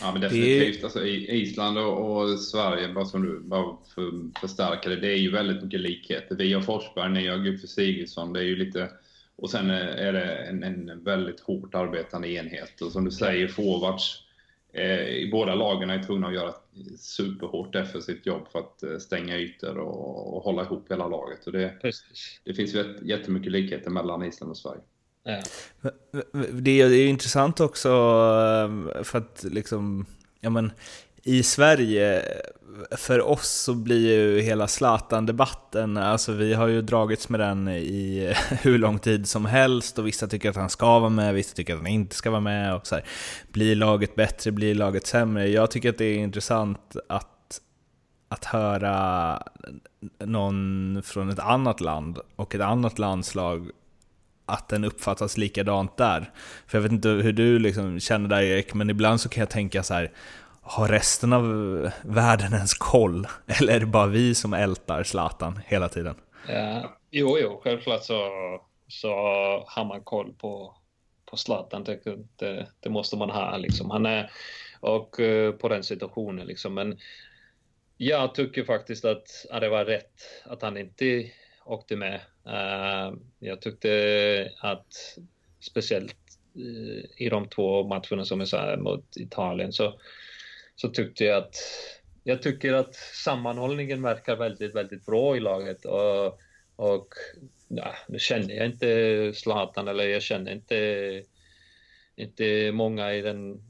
Ja, 0.00 0.12
men 0.12 0.20
definitivt. 0.20 0.84
Alltså, 0.84 1.06
Island 1.06 1.78
och, 1.78 2.16
och, 2.16 2.38
Sverige, 2.40 2.88
bara 2.88 3.04
som 3.04 3.22
du 3.22 3.40
bara 3.40 3.76
för, 3.94 4.40
förstärka 4.40 4.88
det, 4.88 4.96
det 4.96 5.12
är 5.12 5.16
ju 5.16 5.30
väldigt 5.30 5.62
mycket 5.62 5.80
likheter. 5.80 6.36
Vi 6.36 6.52
har 6.52 6.60
Forsberg, 6.60 7.10
ni 7.10 7.28
har 7.28 7.38
Guffe 7.38 7.66
Sigurdsson. 7.66 8.32
Det 8.32 8.40
är 8.40 8.44
ju 8.44 8.56
lite... 8.56 8.90
Och 9.38 9.50
sen 9.50 9.70
är 9.70 10.12
det 10.12 10.34
en, 10.34 10.62
en 10.62 11.04
väldigt 11.04 11.40
hårt 11.40 11.74
arbetande 11.74 12.28
enhet. 12.28 12.80
Och 12.80 12.92
som 12.92 13.04
du 13.04 13.10
säger, 13.10 13.48
forwards 13.48 14.25
i 15.08 15.28
båda 15.32 15.54
lagen 15.54 15.90
är 15.90 16.02
tvungna 16.02 16.26
att 16.26 16.34
göra 16.34 16.48
ett 16.48 17.00
superhårt 17.00 17.72
defensivt 17.72 18.26
jobb 18.26 18.48
för 18.52 18.58
att 18.58 18.82
eh, 18.82 18.98
stänga 18.98 19.36
ytor 19.36 19.78
och, 19.78 20.36
och 20.36 20.42
hålla 20.42 20.62
ihop 20.62 20.90
hela 20.90 21.08
laget. 21.08 21.46
Och 21.46 21.52
det, 21.52 21.74
det 22.44 22.54
finns 22.54 22.74
ju 22.74 22.98
jättemycket 23.02 23.52
likheter 23.52 23.90
mellan 23.90 24.24
Island 24.24 24.50
och 24.50 24.56
Sverige. 24.56 24.80
Ja. 25.24 25.42
Det 26.52 26.70
är 26.70 27.06
intressant 27.06 27.60
också 27.60 27.88
eh, 27.88 29.02
för 29.02 29.18
att 29.18 29.44
liksom, 29.50 30.06
ja 30.40 30.50
men 30.50 30.72
i 31.26 31.42
Sverige, 31.42 32.22
för 32.90 33.20
oss 33.20 33.50
så 33.50 33.74
blir 33.74 34.10
ju 34.10 34.40
hela 34.40 34.66
Zlatan-debatten, 34.68 35.96
alltså 35.96 36.32
vi 36.32 36.54
har 36.54 36.66
ju 36.66 36.82
dragits 36.82 37.28
med 37.28 37.40
den 37.40 37.68
i 37.68 38.34
hur 38.62 38.78
lång 38.78 38.98
tid 38.98 39.28
som 39.28 39.46
helst 39.46 39.98
och 39.98 40.06
vissa 40.06 40.26
tycker 40.26 40.50
att 40.50 40.56
han 40.56 40.70
ska 40.70 40.98
vara 40.98 41.10
med, 41.10 41.34
vissa 41.34 41.56
tycker 41.56 41.74
att 41.74 41.78
han 41.78 41.86
inte 41.86 42.16
ska 42.16 42.30
vara 42.30 42.40
med 42.40 42.74
och 42.74 42.86
så 42.86 42.94
här, 42.94 43.04
Blir 43.52 43.76
laget 43.76 44.14
bättre, 44.14 44.50
blir 44.50 44.74
laget 44.74 45.06
sämre? 45.06 45.48
Jag 45.48 45.70
tycker 45.70 45.90
att 45.90 45.98
det 45.98 46.04
är 46.04 46.18
intressant 46.18 46.96
att, 47.08 47.60
att 48.28 48.44
höra 48.44 49.42
någon 50.24 51.02
från 51.04 51.30
ett 51.30 51.38
annat 51.38 51.80
land 51.80 52.18
och 52.36 52.54
ett 52.54 52.60
annat 52.60 52.98
landslag 52.98 53.70
att 54.46 54.68
den 54.68 54.84
uppfattas 54.84 55.36
likadant 55.36 55.96
där. 55.96 56.30
För 56.66 56.78
jag 56.78 56.82
vet 56.82 56.92
inte 56.92 57.08
hur 57.08 57.32
du 57.32 57.58
liksom 57.58 58.00
känner 58.00 58.28
där 58.28 58.42
Erik, 58.42 58.74
men 58.74 58.90
ibland 58.90 59.20
så 59.20 59.28
kan 59.28 59.40
jag 59.40 59.50
tänka 59.50 59.82
så 59.82 59.94
här 59.94 60.10
har 60.66 60.88
resten 60.88 61.32
av 61.32 61.44
världen 62.02 62.52
ens 62.52 62.74
koll? 62.74 63.26
Eller 63.46 63.74
är 63.74 63.80
det 63.80 63.86
bara 63.86 64.06
vi 64.06 64.34
som 64.34 64.52
ältar 64.52 65.02
Zlatan 65.02 65.60
hela 65.66 65.88
tiden? 65.88 66.14
Ja, 66.48 66.96
jo, 67.10 67.38
jo, 67.42 67.60
självklart 67.64 68.04
så, 68.04 68.28
så 68.88 69.08
har 69.66 69.84
man 69.84 70.00
koll 70.00 70.32
på, 70.32 70.74
på 71.30 71.36
Zlatan. 71.36 71.84
Det, 71.84 72.00
det, 72.36 72.66
det 72.80 72.90
måste 72.90 73.16
man 73.16 73.30
ha 73.30 73.56
liksom. 73.56 73.90
Han 73.90 74.06
är, 74.06 74.30
och 74.80 75.20
eh, 75.20 75.52
på 75.52 75.68
den 75.68 75.82
situationen 75.82 76.46
liksom. 76.46 76.74
Men 76.74 76.98
jag 77.96 78.34
tycker 78.34 78.64
faktiskt 78.64 79.04
att, 79.04 79.46
att 79.50 79.60
det 79.60 79.68
var 79.68 79.84
rätt 79.84 80.12
att 80.44 80.62
han 80.62 80.76
inte 80.76 81.30
åkte 81.64 81.96
med. 81.96 82.20
Uh, 82.46 83.18
jag 83.38 83.60
tyckte 83.60 84.52
att 84.60 85.18
speciellt 85.60 86.16
eh, 86.54 87.24
i 87.26 87.28
de 87.30 87.48
två 87.48 87.88
matcherna 87.88 88.24
som 88.24 88.40
jag 88.40 88.48
sa 88.48 88.76
mot 88.76 89.16
Italien 89.16 89.72
så 89.72 89.94
så 90.76 90.88
tyckte 90.88 91.24
jag 91.24 91.38
att 91.38 91.56
jag 92.24 92.42
tycker 92.42 92.72
att 92.72 92.94
sammanhållningen 92.94 94.02
verkar 94.02 94.36
väldigt, 94.36 94.74
väldigt 94.74 95.06
bra 95.06 95.36
i 95.36 95.40
laget. 95.40 95.84
Och, 95.84 96.38
och 96.76 97.08
ja, 97.68 97.94
nu 98.08 98.18
känner 98.18 98.54
jag 98.54 98.66
inte 98.66 99.32
Zlatan 99.34 99.88
eller 99.88 100.08
jag 100.08 100.22
känner 100.22 100.52
inte, 100.52 101.22
inte 102.16 102.72
många 102.72 103.14
i 103.14 103.22
den, 103.22 103.60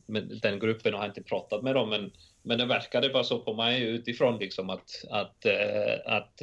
den 0.43 0.59
gruppen 0.59 0.95
och 0.95 1.01
har 1.01 1.07
inte 1.07 1.23
pratat 1.23 1.63
med 1.63 1.75
dem 1.75 1.91
men, 1.91 2.13
men 2.43 2.59
det 2.59 2.67
verkade 2.67 3.09
bara 3.09 3.25
så 3.25 3.39
på 3.39 3.55
mig 3.55 3.83
utifrån 3.83 4.39
liksom 4.39 4.71
att, 4.71 5.05
att, 5.11 5.47
eh, 5.47 5.95
att, 6.05 6.43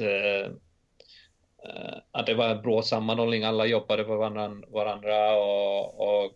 att 2.10 2.26
det 2.26 2.34
var 2.34 2.48
en 2.48 2.62
bra 2.62 2.82
sammanhållning, 2.82 3.44
alla 3.44 3.66
jobbade 3.66 4.04
för 4.04 4.16
varandra, 4.16 4.66
varandra 4.68 5.36
och, 5.36 6.00
och, 6.00 6.32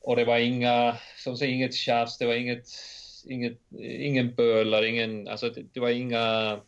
och 0.00 0.16
det 0.16 0.24
var 0.24 0.38
inga, 0.38 0.96
som 1.16 1.36
säger, 1.36 1.54
inget 1.54 1.74
tjafs, 1.74 2.18
det 2.18 2.26
var 2.26 2.34
inget 2.34 2.68
inget, 3.28 3.58
ingen 3.80 4.34
bölar, 4.34 4.82
ingen, 4.82 5.28
alltså 5.28 5.50
det, 5.50 5.62
det 5.72 5.80
var 5.80 5.90
inga 5.90 6.60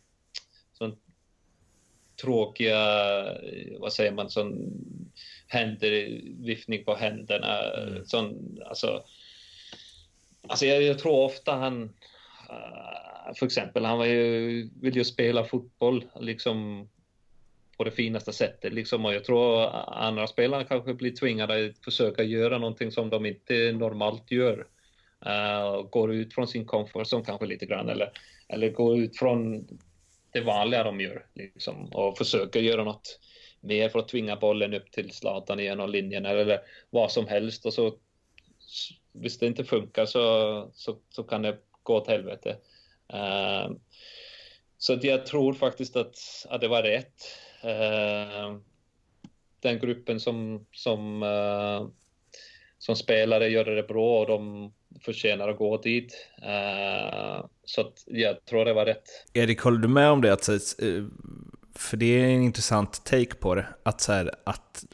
sån 0.72 0.96
tråkiga, 2.20 2.78
vad 3.78 3.92
säger 3.92 4.12
man, 4.12 4.30
sån 4.30 4.74
händer, 5.46 6.20
viftning 6.44 6.84
på 6.84 6.94
händerna. 6.94 7.62
Mm. 7.62 8.04
Sån, 8.04 8.58
alltså, 8.66 9.04
alltså 10.48 10.66
jag, 10.66 10.82
jag, 10.82 10.98
tror 10.98 11.24
ofta 11.24 11.52
han, 11.52 11.82
uh, 11.82 13.34
för 13.38 13.46
exempel, 13.46 13.84
han 13.84 13.98
var 13.98 14.06
ju, 14.06 14.70
vill 14.80 14.96
ju 14.96 15.04
spela 15.04 15.44
fotboll 15.44 16.04
liksom 16.20 16.88
på 17.76 17.84
det 17.84 17.90
finaste 17.90 18.32
sättet 18.32 18.72
liksom 18.72 19.04
och 19.04 19.14
jag 19.14 19.24
tror 19.24 19.66
andra 19.94 20.26
spelare 20.26 20.64
kanske 20.64 20.94
blir 20.94 21.16
tvingade 21.16 21.66
att 21.66 21.84
försöka 21.84 22.22
göra 22.22 22.58
någonting 22.58 22.92
som 22.92 23.10
de 23.10 23.26
inte 23.26 23.72
normalt 23.72 24.30
gör 24.30 24.66
uh, 25.26 25.82
går 25.82 26.14
ut 26.14 26.34
från 26.34 26.48
sin 26.48 26.66
comfort 26.66 27.06
zone 27.12 27.24
kanske 27.24 27.46
lite 27.46 27.66
grann 27.66 27.88
eller, 27.88 28.12
eller 28.48 28.70
går 28.70 28.98
ut 28.98 29.18
från 29.18 29.66
det 30.32 30.40
vanliga 30.40 30.84
de 30.84 31.00
gör 31.00 31.26
liksom, 31.34 31.88
och 31.92 32.18
försöker 32.18 32.60
göra 32.60 32.84
något 32.84 33.20
mer 33.60 33.88
för 33.88 33.98
att 33.98 34.08
tvinga 34.08 34.36
bollen 34.36 34.74
upp 34.74 34.92
till 34.92 35.10
Zlatan 35.10 35.58
genom 35.58 35.90
linjen 35.90 36.26
eller 36.26 36.60
vad 36.90 37.12
som 37.12 37.26
helst 37.26 37.66
och 37.66 37.72
så 37.72 37.94
visst 39.12 39.40
det 39.40 39.46
inte 39.46 39.64
funkar 39.64 40.06
så, 40.06 40.70
så, 40.74 40.96
så 41.08 41.22
kan 41.22 41.42
det 41.42 41.58
gå 41.82 41.96
åt 41.96 42.08
helvete. 42.08 42.56
Uh, 43.14 43.76
så 44.78 44.98
jag 45.02 45.26
tror 45.26 45.54
faktiskt 45.54 45.96
att, 45.96 46.16
att 46.48 46.60
det 46.60 46.68
var 46.68 46.82
rätt. 46.82 47.22
Uh, 47.64 48.58
den 49.60 49.78
gruppen 49.78 50.20
som, 50.20 50.66
som, 50.72 51.22
uh, 51.22 51.88
som 52.78 52.96
spelare 52.96 53.48
gör 53.48 53.64
det 53.64 53.82
bra 53.82 54.20
och 54.20 54.26
de 54.26 54.72
förtjänar 55.04 55.48
att 55.48 55.58
gå 55.58 55.76
dit. 55.76 56.28
Uh, 56.42 57.46
så 57.64 57.80
att 57.80 58.04
jag 58.06 58.44
tror 58.44 58.64
det 58.64 58.72
var 58.72 58.86
rätt. 58.86 59.08
Erik, 59.32 59.60
håller 59.60 59.78
du 59.78 59.88
med 59.88 60.10
om 60.10 60.20
det? 60.20 60.32
Att, 60.32 60.48
eh, 60.48 60.56
för 61.74 61.96
det 61.96 62.06
är 62.06 62.24
en 62.24 62.42
intressant 62.42 63.04
take 63.04 63.34
på 63.34 63.54
det. 63.54 63.66
Att, 63.82 64.00
så 64.00 64.12
här, 64.12 64.34
att 64.44 64.84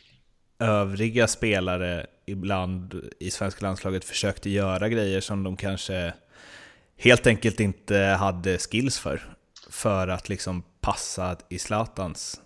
övriga 0.58 1.26
spelare 1.26 2.06
ibland 2.26 3.10
i 3.20 3.30
svenska 3.30 3.66
landslaget 3.66 4.04
försökte 4.04 4.50
göra 4.50 4.88
grejer 4.88 5.20
som 5.20 5.42
de 5.42 5.56
kanske 5.56 6.14
helt 6.96 7.26
enkelt 7.26 7.60
inte 7.60 7.96
hade 7.96 8.58
skills 8.58 8.98
för. 8.98 9.22
För 9.70 10.08
att 10.08 10.28
liksom 10.28 10.62
passa 10.80 11.36
i 11.48 11.58
Zlatans 11.58 12.40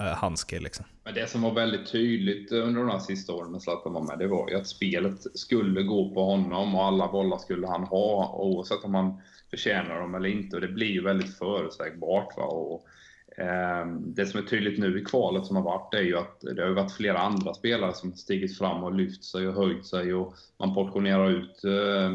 Eh, 0.00 0.06
handske. 0.06 0.60
Liksom. 0.60 0.84
Men 1.04 1.14
det 1.14 1.30
som 1.30 1.42
var 1.42 1.54
väldigt 1.54 1.92
tydligt 1.92 2.52
under 2.52 2.80
de 2.80 2.90
här 2.90 2.98
sista 2.98 3.32
åren 3.32 3.52
med 3.52 3.62
Zlatan 3.62 3.92
var 3.92 4.02
med, 4.02 4.18
det 4.18 4.26
var 4.26 4.50
ju 4.50 4.56
att 4.56 4.66
spelet 4.66 5.38
skulle 5.38 5.82
gå 5.82 6.14
på 6.14 6.24
honom 6.24 6.74
och 6.74 6.84
alla 6.84 7.12
bollar 7.12 7.38
skulle 7.38 7.66
han 7.66 7.84
ha 7.84 8.36
oavsett 8.38 8.84
om 8.84 8.94
han 8.94 9.20
förtjänar 9.50 10.00
dem 10.00 10.14
eller 10.14 10.28
inte. 10.28 10.56
Och 10.56 10.62
det 10.62 10.68
blir 10.68 10.90
ju 10.90 11.02
väldigt 11.02 11.38
förutsägbart. 11.38 12.36
Va? 12.36 12.44
Och, 12.44 12.86
eh, 13.42 13.86
det 13.86 14.26
som 14.26 14.40
är 14.40 14.44
tydligt 14.44 14.78
nu 14.78 15.00
i 15.00 15.04
kvalet 15.04 15.46
som 15.46 15.56
har 15.56 15.62
varit 15.62 15.94
är 15.94 16.02
ju 16.02 16.18
att 16.18 16.40
det 16.40 16.62
har 16.62 16.70
varit 16.70 16.92
flera 16.92 17.18
andra 17.18 17.54
spelare 17.54 17.94
som 17.94 18.12
stigit 18.12 18.58
fram 18.58 18.84
och 18.84 18.94
lyft 18.94 19.24
sig 19.24 19.48
och 19.48 19.54
höjt 19.54 19.86
sig 19.86 20.14
och 20.14 20.34
man 20.58 20.74
portionerar 20.74 21.30
ut 21.30 21.64
eh, 21.64 22.10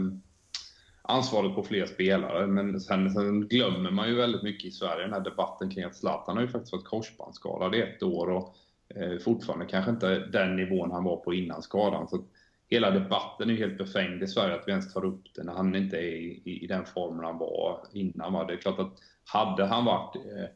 ansvaret 1.08 1.56
på 1.56 1.64
fler 1.64 1.86
spelare. 1.86 2.48
Men 2.48 2.82
sen, 2.82 3.12
sen, 3.12 3.48
glömmer 3.48 3.92
man 3.92 4.08
ju 4.08 4.16
väldigt 4.16 4.44
mycket 4.44 4.66
i 4.66 4.72
Sverige 4.72 5.04
den 5.04 5.14
här 5.14 5.20
debatten 5.20 5.70
kring 5.70 5.84
att 5.84 5.96
Zlatan 5.96 6.36
har 6.36 6.44
ju 6.44 6.50
faktiskt 6.50 6.74
varit 6.74 6.86
korsbandsskadad 6.86 7.76
i 7.76 7.82
ett 7.82 8.04
år 8.04 8.30
och 8.30 8.56
eh, 8.96 9.20
fortfarande 9.20 9.66
kanske 9.66 9.92
inte 9.92 10.20
den 10.20 10.56
nivån 10.56 10.92
han 10.92 11.04
var 11.04 11.18
på 11.18 11.34
innan 11.34 11.62
skadan. 11.62 12.08
Så 12.08 12.24
hela 12.70 12.92
debatten 12.92 13.50
är 13.50 13.54
ju 13.54 13.60
helt 13.60 13.78
befängd 13.78 14.24
i 14.24 14.28
Sverige 14.28 14.56
att 14.56 14.68
vi 14.68 14.72
ens 14.72 14.94
tar 14.94 15.06
upp 15.06 15.24
det 15.36 15.44
när 15.44 15.54
han 15.54 15.76
inte 15.76 15.98
är 15.98 16.16
i, 16.16 16.42
i, 16.46 16.64
i 16.64 16.68
den 16.68 16.86
formen 16.86 17.26
han 17.26 17.38
var 17.38 17.80
innan. 17.94 18.34
Va? 18.34 18.46
Det 18.46 18.54
är 18.54 18.58
klart 18.58 18.80
att 18.80 18.94
hade 19.26 19.66
han 19.66 19.86
varit 19.86 20.16
eh, 20.16 20.48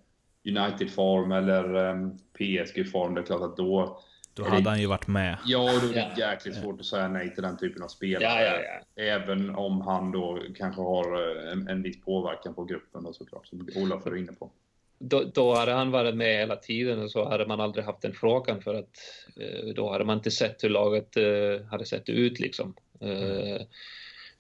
United-form 0.58 1.32
eller 1.32 1.90
eh, 1.90 2.10
PSG-form, 2.34 3.14
det 3.14 3.22
är 3.22 3.26
klart 3.26 3.42
att 3.42 3.58
då 3.58 4.00
då 4.40 4.46
hade 4.46 4.62
det... 4.62 4.70
han 4.70 4.80
ju 4.80 4.88
varit 4.88 5.08
med. 5.08 5.38
Ja, 5.46 5.76
och 5.76 5.82
då 5.82 5.88
är 5.88 5.94
det 5.94 6.12
ja. 6.18 6.32
jäkligt 6.32 6.56
svårt 6.56 6.80
att 6.80 6.86
säga 6.86 7.08
nej 7.08 7.34
till 7.34 7.44
den 7.44 7.58
typen 7.58 7.84
av 7.84 7.88
spelare. 7.88 8.24
Ja, 8.24 8.42
ja, 8.42 8.82
ja. 8.96 9.04
Även 9.04 9.56
om 9.56 9.82
han 9.82 10.12
då 10.12 10.40
kanske 10.56 10.82
har 10.82 11.06
eh, 11.46 11.52
en, 11.52 11.68
en 11.68 11.84
viss 11.84 12.02
påverkan 12.02 12.54
på 12.54 12.64
gruppen 12.64 13.04
då 13.04 13.14
såklart, 13.14 13.48
som 13.48 13.68
Olof 13.76 14.08
är 14.08 14.18
inne 14.18 14.34
på. 14.34 14.52
Då, 15.00 15.24
då, 15.34 15.54
hade 15.54 15.72
han 15.72 15.92
varit 15.92 16.16
med 16.16 16.38
hela 16.38 16.56
tiden 16.56 17.04
och 17.04 17.12
så 17.12 17.30
hade 17.30 17.46
man 17.46 17.62
aldrig 17.62 17.86
haft 17.86 18.02
den 18.02 18.14
frågan 18.14 18.62
för 18.62 18.74
att 18.74 18.98
eh, 19.40 19.74
då 19.76 19.92
hade 19.92 20.06
man 20.06 20.18
inte 20.18 20.32
sett 20.32 20.64
hur 20.64 20.70
laget 20.70 21.18
eh, 21.18 21.66
hade 21.70 21.86
sett 21.86 22.10
ut 22.10 22.40
liksom. 22.40 22.74
Mm. 23.02 23.66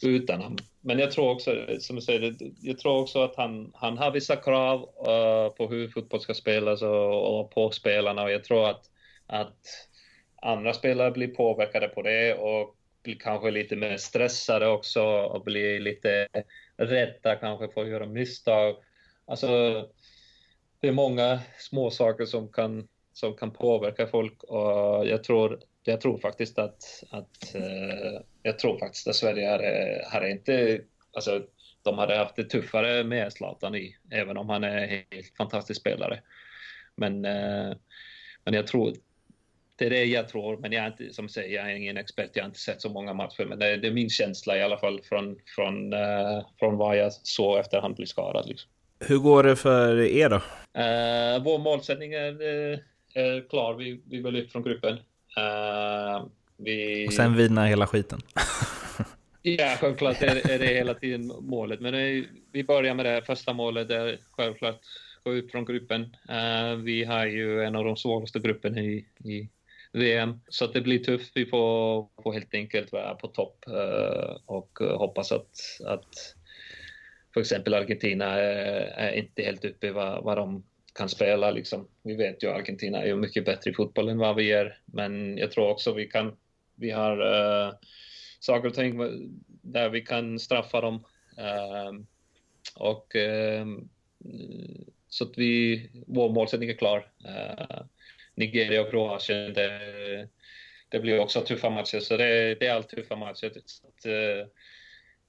utan 0.03 0.41
honom. 0.41 0.57
Men 0.81 0.99
jag 0.99 1.11
tror 1.11 1.29
också, 1.29 1.65
som 1.79 1.95
du 1.95 2.01
säger, 2.01 2.35
jag 2.61 2.79
tror 2.79 3.01
också 3.01 3.23
att 3.23 3.35
han, 3.35 3.71
han 3.73 3.97
har 3.97 4.11
vissa 4.11 4.35
krav 4.35 4.89
på 5.57 5.67
hur 5.67 5.87
fotboll 5.87 6.21
ska 6.21 6.33
spelas 6.33 6.81
och, 6.81 7.39
och, 7.39 7.51
på 7.51 7.71
spelarna 7.71 8.23
och 8.23 8.31
jag 8.31 8.43
tror 8.43 8.69
att, 8.69 8.89
att 9.27 9.88
andra 10.41 10.73
spelare 10.73 11.11
blir 11.11 11.27
påverkade 11.27 11.87
på 11.87 12.01
det 12.01 12.33
och 12.33 12.75
blir 13.03 13.15
kanske 13.15 13.51
lite 13.51 13.75
mer 13.75 13.97
stressade 13.97 14.67
också 14.67 15.03
och 15.03 15.43
blir 15.43 15.79
lite 15.79 16.27
rädda 16.77 17.35
kanske 17.35 17.67
för 17.67 17.81
att 17.81 17.89
göra 17.89 18.05
misstag. 18.05 18.75
Alltså, 19.25 19.47
det 20.79 20.87
är 20.87 20.91
många 20.91 21.39
små 21.57 21.91
saker 21.91 22.25
som 22.25 22.51
kan, 22.51 22.87
som 23.13 23.35
kan 23.35 23.51
påverka 23.51 24.07
folk 24.07 24.43
och 24.43 25.07
jag 25.07 25.23
tror, 25.23 25.59
jag 25.83 26.01
tror 26.01 26.17
faktiskt 26.17 26.59
att, 26.59 27.03
att 27.09 27.55
eh, 27.55 28.21
jag 28.43 28.59
tror 28.59 28.79
faktiskt 28.79 29.07
att 29.07 29.15
Sverige 29.15 29.49
hade, 29.49 30.03
hade 30.11 30.31
inte, 30.31 30.81
alltså 31.13 31.45
de 31.83 31.97
hade 31.97 32.15
haft 32.15 32.35
det 32.35 32.43
tuffare 32.43 33.03
med 33.03 33.33
Zlatan 33.33 33.75
i, 33.75 33.97
även 34.11 34.37
om 34.37 34.49
han 34.49 34.63
är 34.63 34.77
en 34.77 34.89
helt 34.89 35.35
fantastisk 35.37 35.81
spelare. 35.81 36.21
Men, 36.95 37.25
eh, 37.25 37.73
men 38.43 38.53
jag 38.53 38.67
tror 38.67 38.93
det 39.79 39.85
är 39.85 39.89
det 39.89 40.05
jag 40.05 40.27
tror, 40.27 40.57
men 40.57 40.71
jag 40.71 40.83
är 40.83 40.87
inte, 40.87 41.13
som 41.13 41.29
säger, 41.29 41.55
jag 41.55 41.71
är 41.71 41.75
ingen 41.75 41.97
expert, 41.97 42.29
jag 42.33 42.43
har 42.43 42.47
inte 42.47 42.59
sett 42.59 42.81
så 42.81 42.89
många 42.89 43.13
matcher, 43.13 43.45
men 43.45 43.59
det, 43.59 43.77
det 43.77 43.87
är 43.87 43.91
min 43.91 44.09
känsla 44.09 44.57
i 44.57 44.63
alla 44.63 44.77
fall 44.77 45.01
från, 45.03 45.35
från, 45.55 45.93
uh, 45.93 46.45
från 46.59 46.77
vad 46.77 46.97
jag 46.97 47.13
såg 47.13 47.59
efter 47.59 47.81
han 47.81 47.93
blev 47.93 48.05
skadad. 48.05 48.47
Liksom. 48.47 48.69
Hur 48.99 49.17
går 49.17 49.43
det 49.43 49.55
för 49.55 50.01
er 50.01 50.29
då? 50.29 50.35
Uh, 50.35 51.43
vår 51.43 51.59
målsättning 51.59 52.13
är, 52.13 52.41
uh, 52.41 52.79
är 53.13 53.49
klar, 53.49 53.73
vi, 53.73 54.01
vi 54.05 54.21
vill 54.21 54.35
ut 54.35 54.51
från 54.51 54.63
gruppen. 54.63 54.97
vi... 56.57 57.07
Och 57.07 57.13
sen 57.13 57.37
vinna 57.37 57.65
hela 57.65 57.87
skiten. 57.87 58.21
ja, 59.41 59.75
självklart 59.79 60.21
är, 60.21 60.51
är 60.51 60.59
det 60.59 60.67
hela 60.67 60.93
tiden 60.93 61.31
målet, 61.39 61.79
men 61.79 61.93
är, 61.93 62.25
vi 62.51 62.63
börjar 62.63 62.93
med 62.93 63.05
det 63.05 63.21
första 63.25 63.53
målet, 63.53 63.89
är 63.89 64.19
självklart 64.31 64.79
gå 65.23 65.33
ut 65.33 65.51
från 65.51 65.65
gruppen. 65.65 66.15
vi 66.83 67.03
har 67.03 67.25
ju 67.25 67.63
en 67.63 67.75
av 67.75 67.85
de 67.85 67.97
svåraste 67.97 68.39
grupperna 68.39 68.79
i, 68.79 69.05
i 69.23 69.49
VM. 69.93 70.39
Så 70.49 70.65
att 70.65 70.73
det 70.73 70.81
blir 70.81 70.99
tufft. 70.99 71.31
Vi 71.35 71.45
får, 71.45 72.07
får 72.23 72.33
helt 72.33 72.53
enkelt 72.53 72.91
vara 72.91 73.15
på 73.15 73.27
topp 73.27 73.65
uh, 73.67 74.37
och 74.45 74.81
eh, 74.81 74.97
hoppas 74.97 75.31
att, 75.31 75.57
att 75.85 76.35
för 77.33 77.41
exempel 77.41 77.73
Argentina 77.73 78.25
är, 78.25 78.81
är 78.81 79.11
inte 79.11 79.41
helt 79.43 79.65
uppe 79.65 79.91
vad, 79.91 80.23
vad 80.23 80.37
de 80.37 80.63
kan 80.93 81.09
spela. 81.09 81.51
Liksom. 81.51 81.87
Vi 82.03 82.15
vet 82.15 82.43
ju 82.43 82.47
att 82.47 82.55
Argentina 82.55 83.03
är 83.03 83.15
mycket 83.15 83.45
bättre 83.45 83.71
i 83.71 83.73
fotboll 83.73 84.09
än 84.09 84.17
vad 84.17 84.35
vi 84.35 84.51
är, 84.51 84.77
men 84.85 85.37
jag 85.37 85.51
tror 85.51 85.69
också 85.69 85.93
vi 85.93 86.05
kan. 86.05 86.35
Vi 86.75 86.91
har 86.91 87.21
uh, 87.21 87.73
saker 88.39 88.67
och 88.67 88.73
ting 88.73 88.97
där 89.61 89.89
vi 89.89 90.01
kan 90.01 90.39
straffa 90.39 90.81
dem. 90.81 90.95
Uh, 91.39 92.01
och 92.75 93.15
uh, 93.15 93.65
så 95.09 95.23
att 95.23 95.37
vi, 95.37 95.89
vår 96.07 96.29
målsättning 96.29 96.69
är 96.69 96.73
klar. 96.73 97.11
Uh, 97.25 97.81
Nigeria 98.39 98.81
och 98.81 98.89
Kroatien, 98.89 99.53
det, 99.53 100.27
det 100.89 100.99
blir 100.99 101.19
också 101.19 101.41
tuffa 101.41 101.69
matcher. 101.69 101.99
Så 101.99 102.17
det, 102.17 102.55
det 102.55 102.67
är 102.67 102.73
allt 102.73 102.89
tuffa 102.89 103.15
matcher. 103.15 103.51
Så 103.65 103.87
att, 103.87 104.05
uh, 104.05 104.47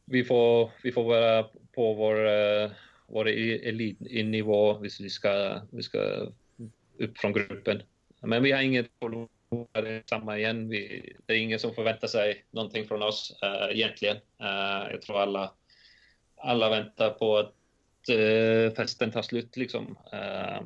vi, 0.04 0.24
får, 0.24 0.70
vi 0.82 0.92
får 0.92 1.04
vara 1.04 1.42
på 1.74 1.94
vår, 1.94 2.26
uh, 2.26 2.70
vår 3.06 3.28
e-, 3.28 3.68
elitnivå 3.68 4.78
hvis 4.78 5.00
vi 5.00 5.10
ska, 5.10 5.60
vi 5.72 5.82
ska 5.82 5.98
upp 6.98 7.18
från 7.18 7.32
gruppen. 7.32 7.82
Men 8.22 8.42
vi 8.42 8.52
har 8.52 8.62
inget 8.62 8.90
förlora 8.98 10.02
samma 10.06 10.38
igen. 10.38 10.68
Vi, 10.68 11.12
det 11.26 11.32
är 11.32 11.38
ingen 11.38 11.58
som 11.58 11.74
förväntar 11.74 12.08
sig 12.08 12.44
någonting 12.50 12.86
från 12.86 13.02
oss 13.02 13.38
uh, 13.44 13.76
egentligen. 13.76 14.16
Uh, 14.16 14.90
jag 14.90 15.02
tror 15.02 15.20
alla, 15.20 15.52
alla 16.36 16.70
väntar 16.70 17.10
på 17.10 17.38
att 17.38 17.54
uh, 18.10 18.74
festen 18.74 19.10
tar 19.10 19.22
slut 19.22 19.56
liksom. 19.56 19.98
Uh, 20.12 20.62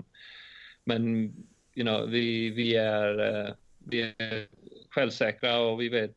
men 0.85 1.33
you 1.75 1.85
know, 1.85 2.07
vi, 2.07 2.51
vi, 2.51 2.77
är, 2.77 3.21
uh, 3.21 3.55
vi 3.79 4.15
är 4.19 4.49
självsäkra 4.91 5.59
och 5.59 5.81
vi 5.81 5.89
vet 5.89 6.17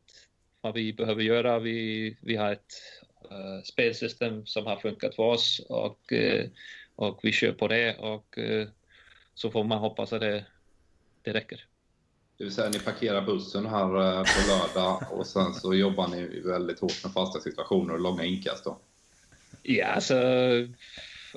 vad 0.62 0.74
vi 0.74 0.94
behöver 0.94 1.24
göra. 1.24 1.60
Vi, 1.60 2.18
vi 2.22 2.36
har 2.36 2.52
ett 2.52 2.74
uh, 3.32 3.64
spelsystem 3.64 4.46
som 4.46 4.66
har 4.66 4.78
funkat 4.78 5.16
för 5.16 5.24
oss 5.24 5.62
och, 5.70 6.12
uh, 6.12 6.46
och 6.96 7.20
vi 7.24 7.32
kör 7.32 7.52
på 7.52 7.68
det 7.68 7.96
och 7.98 8.40
så 9.34 9.52
får 9.52 9.64
man 9.64 9.80
hoppas 9.80 10.14
att 10.14 10.22
det, 10.22 10.46
det 11.22 11.34
räcker. 11.34 11.66
Det 12.38 12.44
vill 12.44 12.54
säga 12.54 12.70
ni 12.70 12.80
parkerar 12.80 13.22
bussen 13.22 13.66
här 13.66 13.88
på 14.24 14.48
lördag 14.48 15.04
och 15.12 15.28
sen 15.28 15.54
så 15.54 15.74
jobbar 15.74 16.08
ni 16.08 16.40
väldigt 16.40 16.80
hårt 16.80 17.04
med 17.04 17.14
fasta 17.14 17.40
situationer 17.40 17.94
och 17.94 18.00
långa 18.00 18.24
inkast 18.24 18.64
då? 18.64 18.80
Ja, 19.64 19.86
alltså 19.86 20.16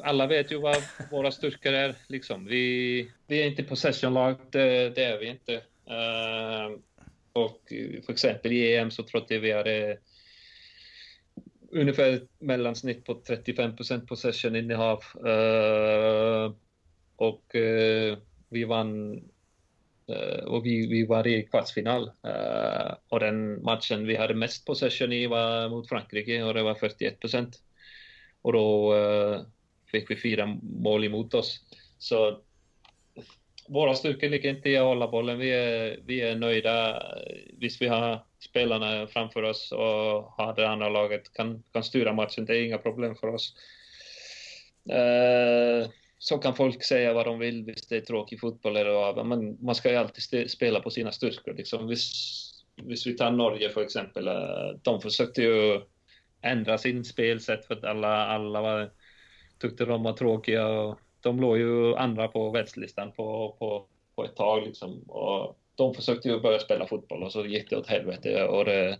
alla 0.05 0.27
vet 0.27 0.53
ju 0.53 0.61
vad 0.61 0.77
våra 1.11 1.31
styrkor 1.31 1.73
är. 1.73 1.95
Liksom. 2.07 2.47
Vi, 2.47 3.11
vi 3.27 3.43
är 3.43 3.47
inte 3.47 3.63
possession-lag, 3.63 4.37
det, 4.51 4.91
det, 4.95 5.05
är 5.05 5.19
vi 5.19 5.27
inte. 5.27 5.55
Uh, 5.91 6.79
och 7.33 7.61
för 8.07 8.13
exempel 8.13 8.53
i 8.53 8.77
EM 8.77 8.91
så 8.91 9.03
trodde 9.03 9.39
vi 9.39 9.53
hade 9.53 9.99
ungefär 11.71 12.21
mellansnitt 12.39 13.05
på 13.05 13.15
35 13.27 13.77
procent 13.77 14.09
possession-innehav. 14.09 15.03
Uh, 15.27 16.55
och 17.17 17.55
uh, 17.55 18.17
vi 18.51 18.65
vann 18.65 19.23
eh, 20.09 20.45
och 20.45 20.67
vi, 20.67 20.87
vi 20.87 21.07
var 21.07 21.27
i 21.27 21.43
kvartsfinal. 21.43 22.11
Ehm, 22.23 22.95
och 23.09 23.21
den 23.21 23.63
matchen 23.63 24.07
vi 24.07 24.17
hade 24.17 24.35
mest 24.35 24.67
possession 24.67 25.13
i 25.13 25.27
var 25.27 25.69
mot 25.69 25.89
Frankrike 25.89 26.43
och 26.43 26.55
det 26.55 26.63
var 26.63 26.75
41 26.75 27.21
procent. 27.21 27.57
Och 28.43 28.53
då 28.53 28.95
eh, 28.95 29.41
fick 29.91 30.11
vi 30.11 30.17
fyra 30.17 30.59
mål 30.63 31.05
emot 31.05 31.35
oss. 31.35 31.61
Så 31.99 32.41
våra 33.69 33.95
styrkor 33.95 34.29
ligger 34.29 34.51
inte 34.51 34.71
i 34.71 34.77
att 34.77 34.85
hålla 34.85 35.09
bollen. 35.09 35.39
Vi 35.39 35.51
är, 35.51 36.01
vi 36.07 36.21
är 36.21 36.37
nöjda. 36.37 37.03
Visst, 37.59 37.83
vi 37.83 37.87
har 37.87 38.25
spelarna 38.41 39.07
framför 39.07 39.43
oss 39.43 39.73
och 39.73 40.23
har 40.23 40.55
det 40.57 40.69
andra 40.69 40.89
laget 40.89 41.33
kan, 41.33 41.63
kan 41.73 41.85
styra 41.85 42.13
matchen. 42.13 42.45
Det 42.45 42.57
är 42.57 42.63
inga 42.63 42.79
problem 42.79 43.15
för 43.15 43.27
oss. 43.27 43.55
Eh, 44.91 45.91
så 46.19 46.39
kan 46.39 46.55
folk 46.55 46.85
säga 46.85 47.13
vad 47.13 47.27
de 47.27 47.39
vill, 47.39 47.65
visst 47.65 47.89
det 47.89 47.97
är 47.97 48.01
tråkig 48.01 48.41
fotboll 48.41 48.77
eller 48.77 48.91
vad, 48.91 49.27
men 49.27 49.65
man 49.65 49.75
ska 49.75 49.91
ju 49.91 49.97
alltid 49.97 50.51
spela 50.51 50.81
på 50.81 50.91
sina 50.91 51.13
styrkor. 51.13 51.55
Liksom. 51.55 51.89
Visst, 51.89 52.15
visst 52.83 53.07
vi 53.07 53.17
tar 53.17 53.31
Norge 53.31 53.71
för 53.71 53.83
exempel, 53.83 54.29
eh, 54.29 54.77
de 54.83 55.01
försökte 55.01 55.43
ju 55.43 55.81
ändra 56.43 56.79
sin 56.79 57.05
spelsätt 57.05 57.67
för 57.67 57.75
att 57.75 57.85
alla, 57.85 58.27
alla 58.27 58.61
var, 58.61 58.91
tyckte 59.61 59.85
de 59.85 60.03
var 60.03 60.13
tråkiga. 60.13 60.69
Och 60.69 60.99
de 61.21 61.41
låg 61.41 61.59
ju 61.59 61.97
andra 61.97 62.29
på 62.29 62.51
världslistan 62.51 63.13
på, 63.13 63.57
på, 63.59 63.87
på 64.15 64.25
ett 64.25 64.37
tag 64.37 64.67
liksom. 64.67 65.03
Och 65.03 65.57
de 65.75 65.95
försökte 65.95 66.29
ju 66.29 66.41
börja 66.41 66.59
spela 66.59 66.87
fotboll 66.87 67.23
och 67.23 67.33
så 67.33 67.47
gick 67.47 67.71
det 67.71 67.77
åt 67.77 67.87
helvete. 67.87 68.45
Och 68.45 68.65
det, 68.65 68.99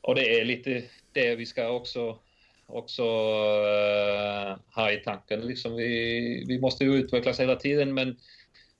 och 0.00 0.14
det 0.14 0.40
är 0.40 0.44
lite 0.44 0.82
det 1.12 1.36
vi 1.36 1.46
ska 1.46 1.68
också, 1.68 2.18
också 2.66 3.02
uh, 3.02 4.56
ha 4.74 4.92
i 4.92 4.96
tanken. 5.04 5.40
Liksom 5.40 5.76
vi, 5.76 6.44
vi 6.48 6.60
måste 6.60 6.84
ju 6.84 6.94
utvecklas 6.94 7.40
hela 7.40 7.56
tiden 7.56 7.94
men 7.94 8.16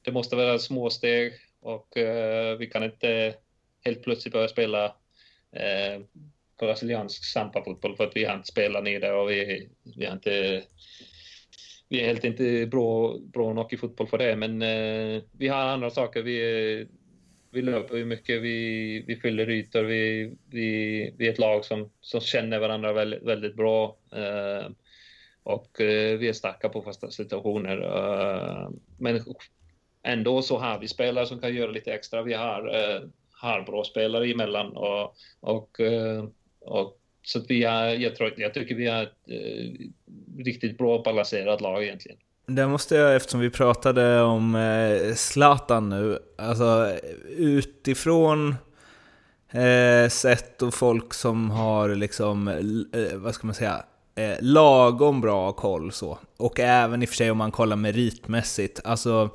det 0.02 0.12
måste 0.12 0.37
vara 0.37 0.59
små 0.59 0.90
steg 0.90 1.33
och 1.61 1.96
uh, 1.96 2.59
vi 2.59 2.66
kan 2.66 2.85
inte 2.85 3.35
helt 3.85 4.02
plötsligt 4.02 4.33
börja 4.33 4.48
spela 4.48 4.87
uh, 5.57 6.04
brasiliansk 6.59 7.25
sampafotboll 7.25 7.97
för 7.97 8.05
att 8.05 8.17
vi 8.17 8.25
har 8.25 8.35
inte 8.35 8.49
spelat 8.49 8.85
ner 8.85 9.01
det 9.01 9.12
och 9.12 9.31
vi, 9.31 9.69
vi 9.97 10.07
har 10.07 10.12
inte 10.12 10.62
vi 11.88 12.01
är 12.01 12.07
helt 12.07 12.25
inte 12.25 12.67
bra, 12.67 13.19
bra 13.19 13.53
nog 13.53 13.73
i 13.73 13.77
fotboll 13.77 14.07
för 14.07 14.19
det, 14.19 14.37
men 14.37 14.62
eh, 14.62 15.23
vi 15.33 15.49
har 15.49 15.61
andra 15.61 15.90
saker. 15.90 16.23
Vi, 16.23 16.87
vi 17.51 17.62
löper 17.62 17.97
ju 17.97 18.05
mycket, 18.05 18.43
vi, 18.43 19.05
vi 19.07 19.17
fyller 19.17 19.51
ytor, 19.51 19.83
vi, 19.83 20.35
vi, 20.51 21.14
vi 21.19 21.27
är 21.29 21.33
ett 21.33 21.38
lag 21.38 21.64
som, 21.64 21.90
som 22.01 22.21
känner 22.21 22.59
varandra 22.59 22.93
väldigt, 22.93 23.23
väldigt 23.23 23.55
bra. 23.55 23.97
Eh, 24.12 24.71
och 25.43 25.81
eh, 25.81 26.19
vi 26.19 26.29
är 26.29 26.33
starka 26.33 26.69
på 26.69 26.83
fasta 26.83 27.11
situationer. 27.11 27.81
Eh, 27.83 28.71
men 28.99 29.21
ändå 30.03 30.43
så 30.43 30.59
har 30.59 30.79
vi 30.79 30.88
spelare 30.88 31.27
som 31.27 31.40
kan 31.40 31.55
göra 31.55 31.71
lite 31.71 31.95
extra. 31.95 32.23
Vi 32.23 32.35
har, 32.35 32.75
eh, 32.75 33.01
har 33.31 33.62
bra 33.62 33.85
spelare 33.85 34.31
emellan 34.31 34.77
och, 34.77 35.14
och, 35.40 35.81
eh, 35.81 36.25
och 36.64 36.98
så 37.22 37.38
att 37.38 37.50
vi 37.50 37.64
är, 37.64 37.87
jag, 37.87 38.16
tror, 38.16 38.35
jag 38.37 38.55
tycker 38.55 38.74
vi 38.74 38.87
är 38.87 39.03
ett 39.03 39.12
eh, 39.29 40.44
riktigt 40.44 40.79
bra 40.79 41.03
balanserat 41.03 41.61
lag 41.61 41.83
egentligen. 41.85 42.18
Det 42.46 42.66
måste 42.66 42.94
jag, 42.94 43.16
eftersom 43.16 43.40
vi 43.40 43.50
pratade 43.50 44.22
om 44.22 44.55
eh, 44.55 45.14
Zlatan 45.14 45.88
nu, 45.88 46.18
alltså 46.38 46.92
utifrån 47.29 48.55
eh, 49.50 50.09
sett 50.09 50.62
och 50.62 50.74
folk 50.74 51.14
som 51.14 51.50
har 51.50 51.94
liksom, 51.94 52.48
eh, 52.48 53.16
vad 53.16 53.35
ska 53.35 53.46
man 53.46 53.55
säga, 53.55 53.85
eh, 54.14 54.37
lagom 54.40 55.20
bra 55.20 55.53
koll 55.53 55.92
så. 55.92 56.18
Och 56.37 56.61
även 56.61 57.03
i 57.03 57.05
och 57.05 57.09
för 57.09 57.16
sig 57.16 57.31
om 57.31 57.38
man 57.38 57.50
kollar 57.50 57.77
meritmässigt. 57.77 58.81
Alltså, 58.85 59.31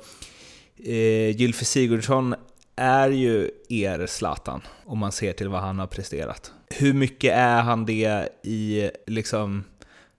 eh, 0.84 1.36
Gylfi 1.36 1.64
Sigurdsson 1.64 2.34
är 2.76 3.08
ju 3.10 3.50
er 3.68 4.06
Zlatan, 4.06 4.62
om 4.84 4.98
man 4.98 5.12
ser 5.12 5.32
till 5.32 5.48
vad 5.48 5.60
han 5.60 5.78
har 5.78 5.86
presterat. 5.86 6.52
Hur 6.78 6.92
mycket 6.92 7.32
är 7.32 7.62
han 7.62 7.86
det 7.86 8.28
i, 8.42 8.90
liksom, 9.06 9.64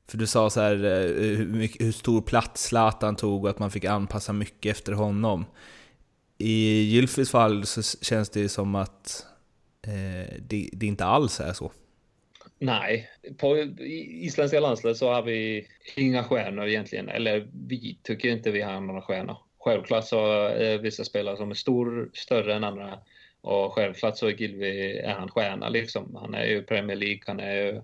för 0.07 0.17
du 0.17 0.27
sa 0.27 0.49
så 0.49 0.61
här, 0.61 0.83
eh, 0.83 1.37
hur, 1.37 1.47
mycket, 1.47 1.85
hur 1.85 1.91
stor 1.91 2.21
plats 2.21 2.63
Zlatan 2.63 3.15
tog 3.15 3.43
och 3.43 3.49
att 3.49 3.59
man 3.59 3.71
fick 3.71 3.85
anpassa 3.85 4.33
mycket 4.33 4.77
efter 4.77 4.93
honom. 4.93 5.45
I 6.37 6.81
Gylfis 6.81 7.31
fall 7.31 7.65
så 7.65 7.81
känns 8.01 8.29
det 8.29 8.49
som 8.49 8.75
att 8.75 9.25
eh, 9.87 10.35
det, 10.39 10.69
det 10.73 10.85
inte 10.85 11.05
alls 11.05 11.39
är 11.39 11.53
så. 11.53 11.71
Nej, 12.59 13.09
på 13.37 13.57
isländska 13.57 14.59
landslaget 14.59 14.97
så 14.97 15.13
har 15.13 15.21
vi 15.21 15.67
inga 15.95 16.23
stjärnor 16.23 16.67
egentligen. 16.67 17.09
Eller 17.09 17.47
vi 17.67 17.99
tycker 18.03 18.29
inte 18.29 18.51
vi 18.51 18.61
har 18.61 18.81
några 18.81 19.01
stjärnor. 19.01 19.37
Självklart 19.59 20.07
så 20.07 20.47
är 20.47 20.77
vissa 20.77 21.03
spelare 21.03 21.37
som 21.37 21.51
är 21.51 21.55
stor, 21.55 22.09
större 22.13 22.55
än 22.55 22.63
andra 22.63 22.99
och 23.41 23.73
självklart 23.73 24.17
så 24.17 24.27
är 24.27 24.31
Gilvi 24.31 24.97
är 24.97 25.13
han 25.13 25.29
stjärna 25.29 25.69
liksom. 25.69 26.15
Han 26.15 26.33
är 26.33 26.45
ju 26.45 26.63
Premier 26.63 26.95
League, 26.97 27.21
han 27.25 27.39
är 27.39 27.53
ju, 27.53 27.81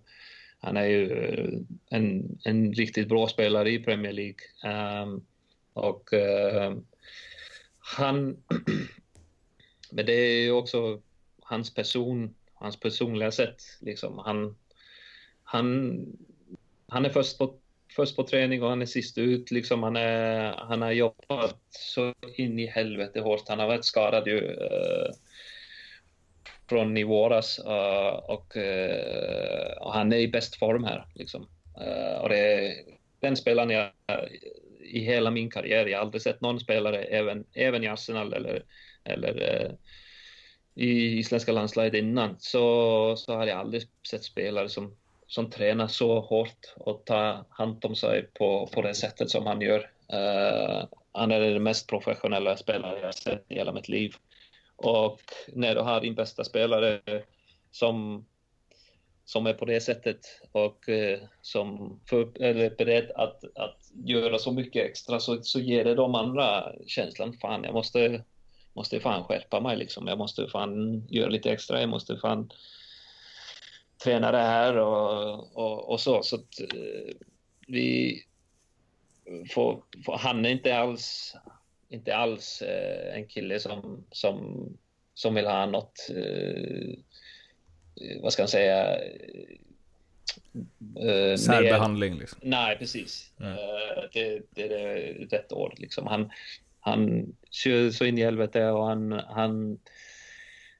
han 0.59 0.77
är 0.77 0.85
ju 0.85 1.11
eh, 1.11 1.59
en, 1.89 2.39
en 2.43 2.73
riktigt 2.73 3.07
bra 3.07 3.27
spelare 3.27 3.71
i 3.71 3.79
Premier 3.79 4.13
League. 4.13 5.03
Um, 5.03 5.25
och 5.73 6.13
uh, 6.13 6.77
han... 7.79 8.37
men 9.91 10.05
det 10.05 10.13
är 10.13 10.41
ju 10.41 10.51
också 10.51 11.01
hans 11.41 11.73
person, 11.73 12.35
hans 12.53 12.79
personliga 12.79 13.31
sätt 13.31 13.61
liksom. 13.79 14.17
Han, 14.17 14.55
han, 15.43 15.97
han 16.87 17.05
är 17.05 17.09
först 17.09 17.37
på 17.37 17.59
först 17.97 18.15
på 18.15 18.23
träning 18.23 18.63
och 18.63 18.69
han 18.69 18.81
är 18.81 18.85
sist 18.85 19.17
ut. 19.17 19.51
Liksom, 19.51 19.83
han, 19.83 19.95
är, 19.95 20.53
han 20.57 20.81
har 20.81 20.91
jobbat 20.91 21.57
så 21.69 22.13
in 22.35 22.59
i 22.59 22.65
helvete 22.65 23.19
hårt. 23.19 23.47
Han 23.47 23.59
har 23.59 23.67
varit 23.67 23.85
skadad 23.85 24.27
ju 24.27 24.41
uh, 24.41 25.11
från 26.69 26.97
i 26.97 27.03
våras 27.03 27.59
uh, 27.59 28.19
och, 28.29 28.55
uh, 28.55 29.77
och, 29.81 29.93
han 29.93 30.13
är 30.13 30.17
i 30.17 30.27
bäst 30.27 30.55
form 30.55 30.83
här. 30.83 31.05
Liksom. 31.15 31.47
och 32.21 32.29
det 32.29 32.37
är 32.37 32.73
den 33.19 33.35
spelaren 33.35 33.69
jag 33.69 33.91
i 34.81 34.99
hela 34.99 35.31
min 35.31 35.49
karriär, 35.49 35.85
jag 35.85 35.97
har 35.97 36.05
aldrig 36.05 36.21
sett 36.21 36.41
någon 36.41 36.59
spelare, 36.59 37.03
även, 37.03 37.45
även 37.53 37.83
i 37.83 37.87
Arsenal 37.87 38.33
eller, 38.33 38.63
eller 39.03 39.77
i 40.75 41.17
isländska 41.17 41.51
landslaget 41.51 41.93
innan, 41.93 42.35
så, 42.39 43.15
så 43.17 43.33
har 43.33 43.47
jag 43.47 43.59
aldrig 43.59 43.83
sett 44.09 44.23
spelare 44.23 44.69
som 44.69 44.95
som 45.27 45.49
tränar 45.49 45.87
så 45.87 46.19
hårt 46.19 46.73
och 46.75 47.05
tar 47.05 47.43
hand 47.49 47.85
om 47.85 47.95
sig 47.95 48.29
på, 48.33 48.69
på 48.73 48.81
det 48.81 48.93
sättet 48.93 49.29
som 49.29 49.45
han 49.45 49.61
gör. 49.61 49.79
Uh, 50.13 50.85
han 51.11 51.31
är 51.31 51.39
den 51.39 51.63
mest 51.63 51.89
professionella 51.89 52.57
spelare 52.57 52.99
jag 52.99 53.15
sett 53.15 53.45
i 53.47 53.55
hela 53.55 53.73
mitt 53.73 53.89
liv. 53.89 54.15
Och 54.75 55.21
när 55.53 55.75
du 55.75 55.81
har 55.81 56.01
din 56.01 56.15
bästa 56.15 56.43
spelare 56.43 57.01
som, 57.71 58.25
som 59.25 59.47
är 59.47 59.53
på 59.53 59.65
det 59.65 59.81
sättet 59.81 60.19
och 60.51 60.89
uh, 60.89 61.17
som 61.41 61.99
för, 62.09 62.41
är 62.41 62.75
beredd 62.77 63.11
att, 63.15 63.43
att 63.55 63.91
göra 64.05 64.39
så 64.39 64.51
mycket 64.51 64.85
extra 64.85 65.19
så, 65.19 65.43
så 65.43 65.59
ger 65.59 65.83
det 65.83 65.95
de 65.95 66.15
andra 66.15 66.71
känslan, 66.87 67.33
fan 67.33 67.63
jag 67.63 67.73
måste, 67.73 68.23
måste 68.73 68.99
fan 68.99 69.23
skärpa 69.23 69.59
mig 69.59 69.77
liksom. 69.77 70.07
Jag 70.07 70.17
måste 70.17 70.47
fan 70.47 71.03
göra 71.09 71.29
lite 71.29 71.51
extra, 71.51 71.79
jag 71.79 71.89
måste 71.89 72.17
fan 72.17 72.49
tränare 74.03 74.37
här 74.37 74.77
och, 74.77 75.57
och, 75.57 75.89
och 75.89 75.99
så. 75.99 76.23
Så 76.23 76.35
att, 76.35 76.59
eh, 76.59 77.15
vi 77.67 78.23
får, 79.49 79.83
får, 80.05 80.17
han 80.17 80.45
är 80.45 80.49
inte 80.49 80.77
alls, 80.77 81.35
inte 81.89 82.15
alls 82.15 82.61
eh, 82.61 83.17
en 83.17 83.27
kille 83.27 83.59
som, 83.59 84.05
som, 84.11 84.67
som 85.13 85.35
vill 85.35 85.45
ha 85.45 85.65
något, 85.65 86.09
eh, 86.09 86.93
vad 88.21 88.33
ska 88.33 88.41
man 88.41 88.47
säga, 88.47 88.99
Uh, 90.81 91.35
Särbehandling? 91.35 92.19
Liksom. 92.19 92.39
Nej, 92.43 92.77
precis. 92.77 93.31
Mm. 93.39 93.51
Uh, 93.51 93.57
det, 94.13 94.41
det, 94.49 94.63
är 94.63 95.13
rätt 95.13 95.51
ord. 95.51 95.73
Liksom. 95.77 96.07
Han, 96.07 96.31
han 96.79 97.33
kör 97.51 97.89
så 97.89 98.05
in 98.05 98.17
i 98.17 98.23
helvete 98.23 98.65
och 98.65 98.85
han, 98.85 99.11
han, 99.11 99.79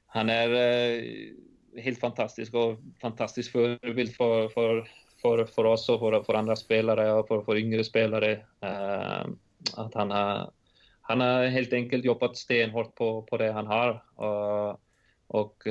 han 0.06 0.30
är 0.30 0.50
uh, 0.50 1.32
helt 1.80 2.00
fantastisk 2.00 2.54
och 2.54 2.78
fantastisk 3.00 3.52
förebild 3.52 4.14
för, 4.14 4.48
för, 4.48 4.88
för, 5.22 5.44
för 5.44 5.64
oss 5.64 5.88
och 5.88 6.00
för, 6.00 6.22
för 6.22 6.34
andra 6.34 6.56
spelare 6.56 7.12
och 7.12 7.28
för, 7.28 7.42
för 7.42 7.56
yngre 7.56 7.84
spelare. 7.84 8.32
Uh, 8.64 9.26
att 9.76 9.94
han 9.94 10.10
har, 10.10 10.50
han 11.00 11.20
har 11.20 11.46
helt 11.46 11.72
enkelt 11.72 12.04
jobbat 12.04 12.36
stenhårt 12.36 12.94
på, 12.94 13.22
på 13.22 13.36
det 13.36 13.52
han 13.52 13.66
har. 13.66 13.90
Uh, 14.22 14.76
och, 15.26 15.66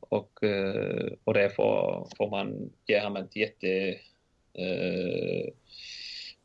och, 0.00 0.42
eh, 0.42 0.46
eh, 0.50 1.12
och 1.24 1.34
det 1.34 1.50
får, 1.56 2.08
får 2.16 2.30
man 2.30 2.70
ge 2.86 3.00
honom 3.00 3.22
ett 3.22 3.36
jätte 3.36 3.94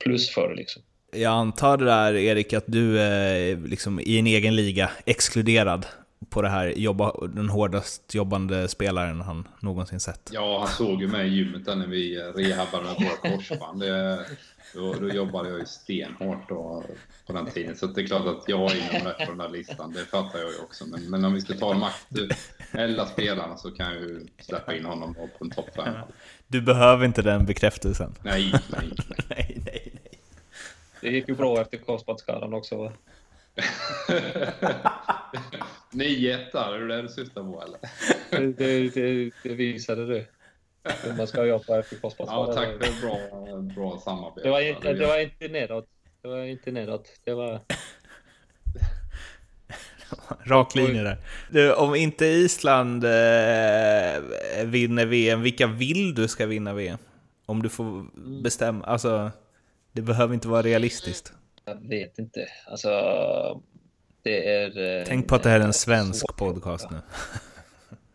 plus 0.03 0.29
för. 0.29 0.55
Liksom. 0.55 0.81
Jag 1.11 1.31
antar 1.31 1.77
det 1.77 1.85
där 1.85 2.15
Erik 2.15 2.53
att 2.53 2.63
du 2.67 2.99
är 2.99 3.67
liksom 3.67 3.99
i 3.99 4.19
en 4.19 4.27
egen 4.27 4.55
liga 4.55 4.91
exkluderad 5.05 5.85
på 6.29 6.41
det 6.41 6.49
här 6.49 6.67
jobba, 6.67 7.27
den 7.27 7.49
hårdast 7.49 8.15
jobbande 8.15 8.67
spelaren 8.67 9.21
han 9.21 9.47
någonsin 9.59 9.99
sett. 9.99 10.29
Ja, 10.33 10.59
han 10.59 10.67
såg 10.67 11.01
ju 11.01 11.07
mig 11.07 11.27
i 11.27 11.35
gymmet 11.35 11.65
där 11.65 11.75
när 11.75 11.87
vi 11.87 12.17
rehabbade 12.17 12.83
med 12.83 12.95
våra 12.95 13.31
korsband. 13.31 13.79
Det, 13.79 14.25
då, 14.73 14.93
då 14.93 15.09
jobbade 15.09 15.49
jag 15.49 15.59
ju 15.59 15.65
stenhårt 15.65 16.49
då, 16.49 16.83
på 17.27 17.33
den 17.33 17.45
tiden. 17.45 17.75
Så 17.75 17.87
det 17.87 18.01
är 18.01 18.07
klart 18.07 18.27
att 18.27 18.43
jag 18.47 18.71
är 18.71 18.89
inom 18.89 19.07
rätt 19.07 19.17
på 19.17 19.25
den 19.25 19.37
där 19.37 19.49
listan. 19.49 19.93
Det 19.93 20.05
fattar 20.05 20.39
jag 20.39 20.51
ju 20.51 20.59
också. 20.59 20.85
Men, 20.87 21.09
men 21.09 21.25
om 21.25 21.33
vi 21.33 21.41
ska 21.41 21.53
ta 21.53 21.73
de 21.73 21.83
aktuella 21.83 23.05
spelarna 23.05 23.57
så 23.57 23.71
kan 23.71 23.93
jag 23.93 24.01
ju 24.01 24.27
släppa 24.39 24.75
in 24.75 24.85
honom 24.85 25.13
på 25.13 25.45
en 25.45 25.49
topp. 25.49 25.69
Du 26.47 26.61
behöver 26.61 27.05
inte 27.05 27.21
den 27.21 27.45
bekräftelsen. 27.45 28.15
Nej, 28.23 28.51
nej, 28.51 28.61
nej. 28.69 28.91
nej, 29.29 29.61
nej, 29.65 29.91
nej. 29.93 30.19
Det 31.01 31.09
gick 31.09 31.27
ju 31.27 31.35
bra 31.35 31.61
efter 31.61 31.77
korsbandsskadan 31.77 32.53
också 32.53 32.91
9-1 35.91 36.57
är 36.57 36.79
det 36.79 36.87
det 36.87 37.01
du 37.01 37.07
syftar 37.07 37.43
på 37.43 37.63
eller? 37.63 37.79
det, 38.57 38.89
det, 38.89 39.31
det 39.43 39.53
visade 39.53 40.05
du. 40.05 40.25
Hur 41.03 41.13
man 41.17 41.27
ska 41.27 41.45
jobba 41.45 41.79
efter 41.79 41.95
korsbandsskada. 41.95 42.49
Ja, 42.49 42.53
tack 42.53 42.67
för 42.67 43.01
bra, 43.01 43.17
bra 43.61 43.99
samarbete. 43.99 44.47
Det 44.47 44.49
var, 44.49 44.61
inte, 44.61 44.93
det 44.93 45.07
var 45.07 45.19
inte 45.19 45.47
nedåt. 45.47 45.87
Det 46.21 46.27
var 46.27 46.43
inte 46.43 46.71
nedåt. 46.71 47.09
Det 47.23 47.33
var... 47.33 47.61
Rak 50.45 50.75
linje 50.75 51.03
där. 51.03 51.17
Du, 51.49 51.73
om 51.73 51.95
inte 51.95 52.25
Island 52.25 53.03
eh, 53.03 53.09
vinner 54.65 55.05
VM, 55.05 55.41
vilka 55.41 55.67
vill 55.67 56.15
du 56.15 56.27
ska 56.27 56.45
vinna 56.45 56.73
VM? 56.73 56.97
Om 57.45 57.61
du 57.61 57.69
får 57.69 58.05
bestämma, 58.41 58.85
alltså 58.85 59.31
det 59.91 60.01
behöver 60.01 60.33
inte 60.33 60.47
vara 60.47 60.61
realistiskt. 60.61 61.33
Jag 61.69 61.89
vet 61.89 62.19
inte, 62.19 62.47
alltså 62.67 62.89
det 64.21 64.53
är... 64.53 64.99
Eh, 64.99 65.05
Tänk 65.07 65.27
på 65.27 65.35
att 65.35 65.43
det 65.43 65.49
här 65.49 65.59
är 65.59 65.63
en 65.63 65.73
svensk 65.73 66.37
podcast 66.37 66.91
nu. 66.91 66.97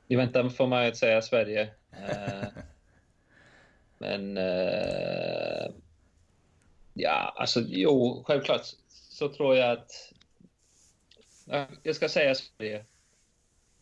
Ni 0.06 0.16
väntar 0.16 0.48
på 0.48 0.66
mig 0.66 0.88
att 0.88 0.96
säga 0.96 1.22
Sverige. 1.22 1.70
Eh, 1.92 2.48
men... 3.98 4.36
Eh, 4.36 5.70
ja, 6.94 7.34
alltså 7.36 7.60
jo, 7.66 8.24
självklart 8.26 8.62
så 8.88 9.28
tror 9.28 9.56
jag 9.56 9.70
att... 9.70 10.12
Jag 11.82 11.96
ska 11.96 12.08
säga 12.08 12.34
Sverige. 12.34 12.84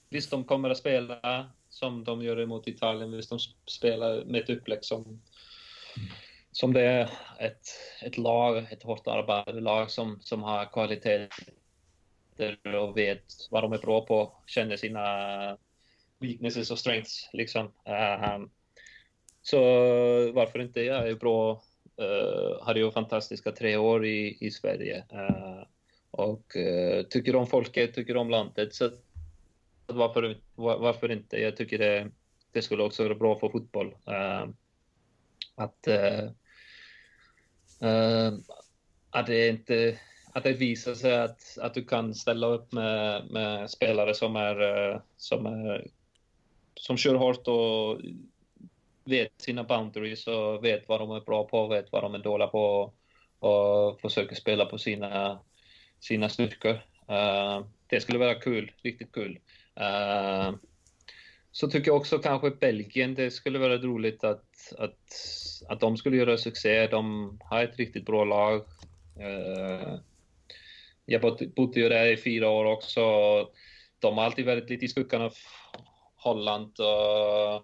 Visst, 0.09 0.31
de 0.31 0.45
kommer 0.45 0.71
att 0.71 0.79
spela 0.79 1.51
som 1.69 2.05
de 2.05 2.23
gör 2.23 2.47
mot 2.47 2.69
Italien. 2.69 3.13
Visst, 3.13 3.31
de 3.31 3.39
spelar 3.67 4.25
med 4.25 4.41
ett 4.41 4.51
upplägg 4.51 4.85
som, 4.85 5.23
som 6.53 6.73
det 6.73 6.83
är 6.83 7.11
ett, 7.39 7.67
ett 8.03 8.19
lag, 8.19 8.67
ett 8.71 8.83
hårt 8.83 9.07
arbetande 9.07 9.61
lag 9.61 9.91
som, 9.91 10.19
som 10.21 10.43
har 10.43 10.73
kvaliteter 10.73 11.29
och 12.81 12.97
vet 12.97 13.25
vad 13.51 13.63
de 13.63 13.73
är 13.73 13.79
bra 13.79 14.07
på, 14.07 14.33
känner 14.47 14.77
sina 14.77 15.59
weaknesses 16.19 16.71
och 16.71 16.79
strengths. 16.79 17.31
Liksom. 17.33 17.67
Uh, 17.67 18.47
så 19.43 19.59
varför 20.33 20.59
inte? 20.59 20.81
Jag 20.81 21.09
är 21.09 21.15
bra. 21.15 21.63
Uh, 22.01 22.65
hade 22.65 22.81
ju 22.81 22.91
fantastiska 22.91 23.53
tre 23.53 23.77
år 23.77 24.07
i, 24.07 24.39
i 24.41 24.51
Sverige. 24.51 25.05
Uh, 25.13 25.65
och 26.11 26.57
uh, 26.57 27.03
tycker 27.03 27.37
om 27.37 27.47
folket, 27.47 27.95
tycker 27.95 28.17
om 28.17 28.31
landet. 28.31 28.75
Så 28.75 28.91
varför, 29.87 30.37
varför 30.55 31.13
inte? 31.13 31.37
Jag 31.37 31.57
tycker 31.57 31.79
det, 31.79 32.11
det 32.53 32.63
skulle 32.63 32.83
också 32.83 33.03
vara 33.03 33.15
bra 33.15 33.39
för 33.39 33.49
fotboll. 33.49 33.95
att, 35.55 35.89
Ehm, 37.83 38.43
att 39.11 39.27
det 39.27 39.49
inte 39.49 39.99
att 40.35 40.45
det 40.45 40.53
visar 40.53 40.95
sig 40.95 41.21
att, 41.21 41.59
att 41.61 41.75
du 41.75 41.85
kan 41.85 42.15
ställa 42.15 42.47
upp 42.47 42.73
med, 42.73 43.31
med 43.31 43.71
spelare 43.71 44.15
som 44.15 44.37
är, 44.37 44.61
eh, 44.61 45.01
som 45.17 45.47
är 45.47 45.87
som 46.75 46.97
kör 46.97 47.15
hårt 47.15 47.49
och 47.49 48.01
vet 49.05 49.41
sina 49.41 49.65
boundaries 49.65 50.27
och 50.27 50.65
vet 50.65 50.89
vad 50.89 51.01
de 51.01 51.11
är 51.11 51.21
bra 51.21 51.45
på, 51.45 51.67
vet 51.67 51.93
vad 51.93 52.03
de 52.03 52.15
är 52.15 52.19
dåliga 52.19 52.49
på 52.49 52.93
och 53.39 54.01
försöker 54.01 54.35
spela 54.35 54.67
på 54.67 54.79
sina, 54.79 55.39
sina 56.01 56.29
styrkor. 56.29 56.75
Uh, 57.11 57.67
det 57.87 58.01
skulle 58.01 58.19
vara 58.19 58.35
kul, 58.35 58.73
riktigt 58.83 59.13
kul. 59.13 59.39
Uh, 59.81 60.55
så 61.53 61.69
tycker 61.69 61.91
jag 61.91 61.97
också 61.97 62.19
kanske 62.19 62.51
Belgien, 62.51 63.15
det 63.15 63.31
skulle 63.31 63.59
vara 63.59 63.79
roligt 63.79 64.25
att, 64.25 64.73
att, 64.79 64.99
att 65.69 65.81
de 65.81 65.97
skulle 65.97 66.17
göra 66.17 66.39
succé. 66.39 66.87
De 66.87 67.39
har 67.45 67.65
ett 67.65 67.77
riktigt 67.77 68.07
bra 68.07 68.25
lag. 68.25 68.65
Eh, 69.21 69.95
jag 71.05 71.21
bodde 71.57 71.81
ju 71.81 71.89
där 71.89 72.07
i 72.07 72.17
fyra 72.17 72.51
år 72.51 72.65
också. 72.65 73.01
De 73.99 74.19
har 74.19 74.25
alltid 74.25 74.47
varit 74.47 74.71
lite 74.71 74.85
i 74.85 74.89
skuggan 74.89 75.23
av 75.23 75.35
Holland 76.17 76.81
och, 76.81 77.55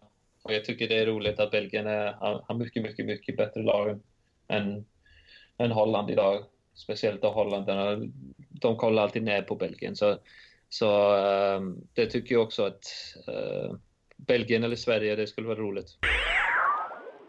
och 0.42 0.54
jag 0.54 0.64
tycker 0.64 0.88
det 0.88 0.98
är 0.98 1.06
roligt 1.06 1.40
att 1.40 1.50
Belgien 1.50 1.86
är, 1.86 2.12
har 2.12 2.54
mycket, 2.54 2.82
mycket, 2.82 3.06
mycket 3.06 3.36
bättre 3.36 3.62
lag 3.62 4.00
än, 4.48 4.86
än 5.58 5.70
Holland 5.70 6.10
idag. 6.10 6.44
Speciellt 6.74 7.22
då 7.22 7.30
holländarna, 7.30 8.08
de 8.50 8.76
kollar 8.76 9.02
alltid 9.02 9.22
ner 9.22 9.42
på 9.42 9.54
Belgien. 9.54 9.96
Så, 9.96 10.18
så 10.68 11.16
um, 11.56 11.86
det 11.94 12.06
tycker 12.06 12.34
jag 12.34 12.42
också 12.42 12.66
att 12.66 12.82
uh, 13.28 13.76
Belgien 14.16 14.64
eller 14.64 14.76
Sverige, 14.76 15.16
det 15.16 15.26
skulle 15.26 15.46
vara 15.46 15.58
roligt. 15.58 15.86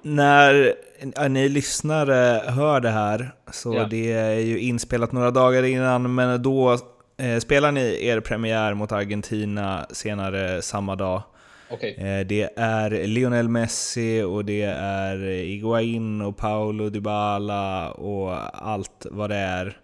När 0.02 1.30
ni 1.30 1.50
lyssnare 1.50 2.42
hör 2.52 2.80
det 2.80 2.90
här, 2.90 3.32
så 3.52 3.76
ja. 3.76 3.88
det 3.90 4.12
är 4.12 4.40
ju 4.40 4.60
inspelat 4.60 5.12
några 5.12 5.32
dagar 5.32 5.64
innan, 5.64 6.16
men 6.16 6.42
då 6.42 6.78
eh, 7.18 7.40
spelar 7.40 7.72
ni 7.72 8.06
er 8.06 8.20
premiär 8.20 8.74
mot 8.74 8.92
Argentina 8.92 9.86
senare 9.92 10.62
samma 10.62 10.96
dag. 10.96 11.22
Okay. 11.70 11.94
Eh, 11.94 12.28
det 12.28 12.50
är 12.56 13.08
Lionel 13.08 13.50
Messi 13.50 14.22
och 14.22 14.46
det 14.46 14.64
är 14.82 15.24
Iguain 15.28 16.22
och 16.22 16.38
Paulo 16.38 16.90
Dybala 16.90 17.92
och 17.92 18.34
allt 18.68 19.06
vad 19.12 19.30
det 19.30 19.36
är. 19.36 19.78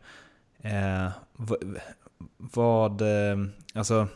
Eh, 0.64 1.08
vad, 2.38 3.02
eh, 3.02 3.38
alltså, 3.74 4.08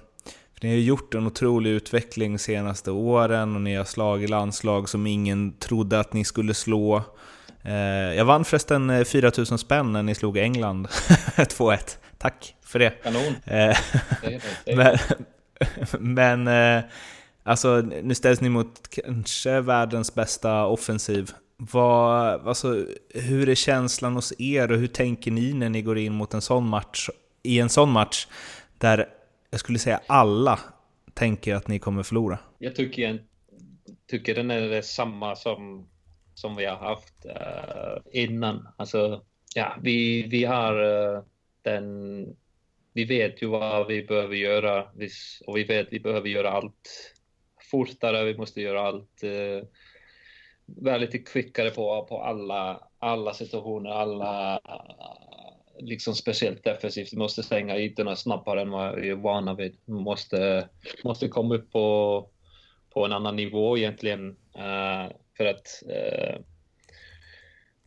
ni 0.61 0.69
har 0.69 0.75
gjort 0.75 1.15
en 1.15 1.27
otrolig 1.27 1.69
utveckling 1.69 2.39
senaste 2.39 2.91
åren 2.91 3.55
och 3.55 3.61
ni 3.61 3.75
har 3.75 3.85
slagit 3.85 4.29
landslag 4.29 4.89
som 4.89 5.07
ingen 5.07 5.51
trodde 5.51 5.99
att 5.99 6.13
ni 6.13 6.25
skulle 6.25 6.53
slå. 6.53 7.03
Eh, 7.63 7.73
jag 8.15 8.25
vann 8.25 8.45
förresten 8.45 9.05
4000 9.05 9.57
spänn 9.57 9.93
när 9.93 10.03
ni 10.03 10.15
slog 10.15 10.37
England 10.37 10.87
2-1. 11.35 11.97
Tack 12.17 12.55
för 12.65 12.79
det. 12.79 12.89
Kanon. 12.89 13.35
Eh, 13.45 13.77
men, 14.75 14.97
men 15.99 16.47
eh, 16.47 16.83
alltså, 17.43 17.81
nu 17.81 18.15
ställs 18.15 18.41
ni 18.41 18.49
mot 18.49 18.89
kanske 18.89 19.61
världens 19.61 20.15
bästa 20.15 20.65
offensiv. 20.65 21.31
Vad, 21.57 22.47
alltså, 22.47 22.85
hur 23.13 23.49
är 23.49 23.55
känslan 23.55 24.15
hos 24.15 24.33
er 24.39 24.71
och 24.71 24.77
hur 24.77 24.87
tänker 24.87 25.31
ni 25.31 25.53
när 25.53 25.69
ni 25.69 25.81
går 25.81 25.97
in 25.97 26.13
mot 26.13 26.33
en 26.33 26.41
sån 26.41 26.69
match? 26.69 27.09
I 27.43 27.59
en 27.59 27.69
sån 27.69 27.91
match 27.91 28.27
där 28.77 29.09
jag 29.49 29.59
skulle 29.59 29.79
säga 29.79 30.01
alla 30.07 30.59
tänker 31.13 31.55
att 31.55 31.67
ni 31.67 31.79
kommer 31.79 32.03
förlora. 32.03 32.39
Jag 32.57 32.75
tycker, 32.75 33.01
jag 33.01 33.19
tycker 34.07 34.35
den 34.35 34.51
är 34.51 34.81
samma 34.81 35.35
som, 35.35 35.89
som 36.33 36.55
vi 36.55 36.65
har 36.65 36.77
haft 36.77 37.25
uh, 37.25 38.21
innan. 38.23 38.67
Alltså, 38.77 39.21
ja, 39.55 39.75
vi, 39.81 40.23
vi 40.27 40.43
har 40.43 40.81
uh, 40.81 41.23
den... 41.61 42.35
Vi 42.93 43.05
vet 43.05 43.41
ju 43.41 43.47
vad 43.47 43.87
vi 43.87 44.03
behöver 44.03 44.35
göra 44.35 44.83
och 45.45 45.57
vi 45.57 45.63
vet 45.63 45.87
att 45.87 45.93
vi 45.93 45.99
behöver 45.99 46.29
göra 46.29 46.51
allt 46.51 47.13
fortare, 47.71 48.25
vi 48.25 48.37
måste 48.37 48.61
göra 48.61 48.81
allt 48.81 49.23
uh, 49.23 49.63
vara 50.65 50.97
lite 50.97 51.17
kvickare 51.17 51.69
på, 51.69 52.05
på 52.09 52.21
alla, 52.21 52.87
alla 52.99 53.33
situationer, 53.33 53.89
alla 53.89 54.59
liksom 55.79 56.15
speciellt 56.15 56.63
defensivt. 56.63 57.13
Vi 57.13 57.17
måste 57.17 57.43
stänga 57.43 57.77
ytorna 57.77 58.15
snabbare 58.15 58.61
än 58.61 58.71
vad 58.71 58.99
vi 58.99 59.09
är 59.09 59.15
vana 59.15 59.53
vid. 59.53 59.77
Vi 59.85 59.93
måste, 59.93 60.69
måste 61.03 61.27
komma 61.27 61.55
upp 61.55 61.71
på, 61.71 62.29
på 62.89 63.05
en 63.05 63.11
annan 63.11 63.35
nivå 63.35 63.77
egentligen. 63.77 64.29
Uh, 64.57 65.11
för 65.37 65.45
att 65.45 65.83
uh, 65.85 66.41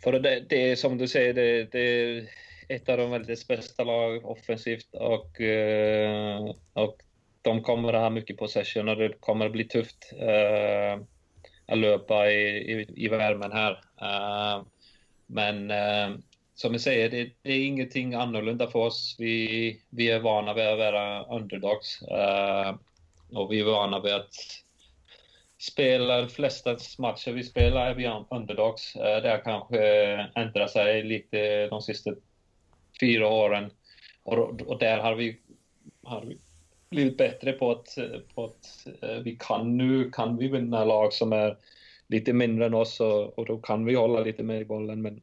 för 0.03 0.12
det, 0.12 0.45
det 0.49 0.70
är 0.70 0.76
som 0.76 0.99
du 0.99 1.09
säger, 1.09 1.34
det, 1.34 1.72
det 1.72 1.80
är 1.80 2.28
ett 2.68 2.88
av 2.88 2.99
de 2.99 3.11
väldigt 3.11 3.49
bästa 3.49 3.84
lag 3.84 4.24
offensivt 4.24 4.95
och, 4.95 5.40
uh, 5.40 6.55
och 6.72 6.97
de 7.43 7.62
kommer 7.62 7.93
att 7.93 8.01
ha 8.01 8.11
mycket 8.11 8.36
possession 8.36 8.88
och 8.88 8.97
det 8.97 9.20
kommer 9.20 9.47
att 9.47 9.53
bli 9.53 9.64
tufft 9.64 10.12
att 11.66 11.78
löpa 11.78 12.30
i, 12.30 12.72
i, 12.72 12.86
i 13.05 13.09
värmen 13.09 13.53
här. 13.53 13.78
men 15.26 15.72
som 16.55 16.73
jag 16.73 16.81
säger, 16.81 17.11
det, 17.11 17.31
det, 17.43 17.53
är 17.53 17.67
ingenting 17.67 18.15
annorlunda 18.15 18.71
för 18.71 18.79
oss. 18.79 19.17
Vi, 19.19 19.81
vi 19.91 20.11
är 20.11 20.21
vana 20.21 20.55
vid 20.55 20.67
att 20.67 20.79
vara 20.79 21.25
underdogs 21.25 22.03
uh, 22.03 22.77
och 23.39 23.53
vi 23.53 23.61
är 23.61 23.65
vana 23.65 24.01
vid 24.01 24.13
att 24.13 24.35
spela 25.59 26.21
de 26.21 26.29
flesta 26.29 26.77
matcher 26.99 27.33
vi 27.33 27.45
spelar 27.45 27.87
är 27.87 27.95
vi 27.95 28.11
underdogs. 28.31 28.97
Uh, 28.97 29.03
det 29.03 29.31
har 29.31 29.45
kanske 29.45 29.81
ändrat 30.35 30.71
sig 30.71 31.03
lite 31.03 31.67
de 31.67 31.83
sista 31.83 32.11
fyra 33.01 33.29
åren 33.29 33.71
och, 34.23 34.61
och 34.61 34.79
där 34.79 34.99
har 34.99 35.15
vi, 35.15 35.39
har 36.03 36.21
vi 36.21 36.39
blivit 36.91 37.17
bättre 37.17 37.53
på 37.53 37.71
att, 37.71 37.99
på 38.35 38.45
att 38.45 38.87
uh, 39.05 39.19
vi 39.19 39.37
kan 39.41 39.77
nu 39.77 40.11
kan 40.11 40.37
vi 40.37 40.49
vinna 40.49 40.85
lag 40.85 41.13
som 41.13 41.33
är 41.33 41.57
lite 42.07 42.33
mindre 42.33 42.67
än 42.67 42.75
oss 42.75 43.01
och, 43.01 43.39
och 43.39 43.47
då 43.47 43.59
kan 43.59 43.85
vi 43.85 43.95
hålla 43.95 44.21
lite 44.21 44.43
mer 44.43 44.61
i 44.61 44.65
bollen. 44.65 45.03
Men 45.03 45.21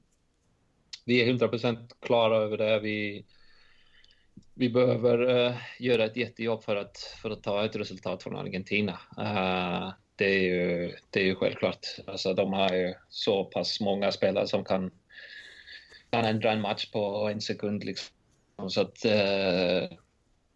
vi 1.09 1.21
är 1.21 1.33
100% 1.33 1.77
klara 1.99 2.37
över 2.37 2.57
det. 2.57 2.79
Vi, 2.79 3.25
vi 4.53 4.69
behöver 4.69 5.47
uh, 5.47 5.55
göra 5.79 6.05
ett 6.05 6.17
jättejobb 6.17 6.63
för 6.63 6.75
att, 6.75 6.97
för 7.21 7.29
att 7.29 7.43
ta 7.43 7.65
ett 7.65 7.75
resultat 7.75 8.23
från 8.23 8.35
Argentina. 8.35 8.99
Uh, 9.19 9.91
det, 10.15 10.25
är 10.25 10.39
ju, 10.39 10.91
det 11.09 11.19
är 11.19 11.23
ju 11.23 11.35
självklart. 11.35 11.87
Alltså, 12.07 12.33
de 12.33 12.53
har 12.53 12.73
ju 12.73 12.93
så 13.09 13.43
pass 13.45 13.79
många 13.79 14.11
spelare 14.11 14.47
som 14.47 14.63
kan, 14.63 14.91
kan 16.09 16.25
ändra 16.25 16.51
en 16.51 16.61
match 16.61 16.91
på 16.91 17.29
en 17.31 17.41
sekund. 17.41 17.83
Liksom. 17.83 18.69
Så 18.69 18.81
att, 18.81 19.05
uh, 19.05 19.97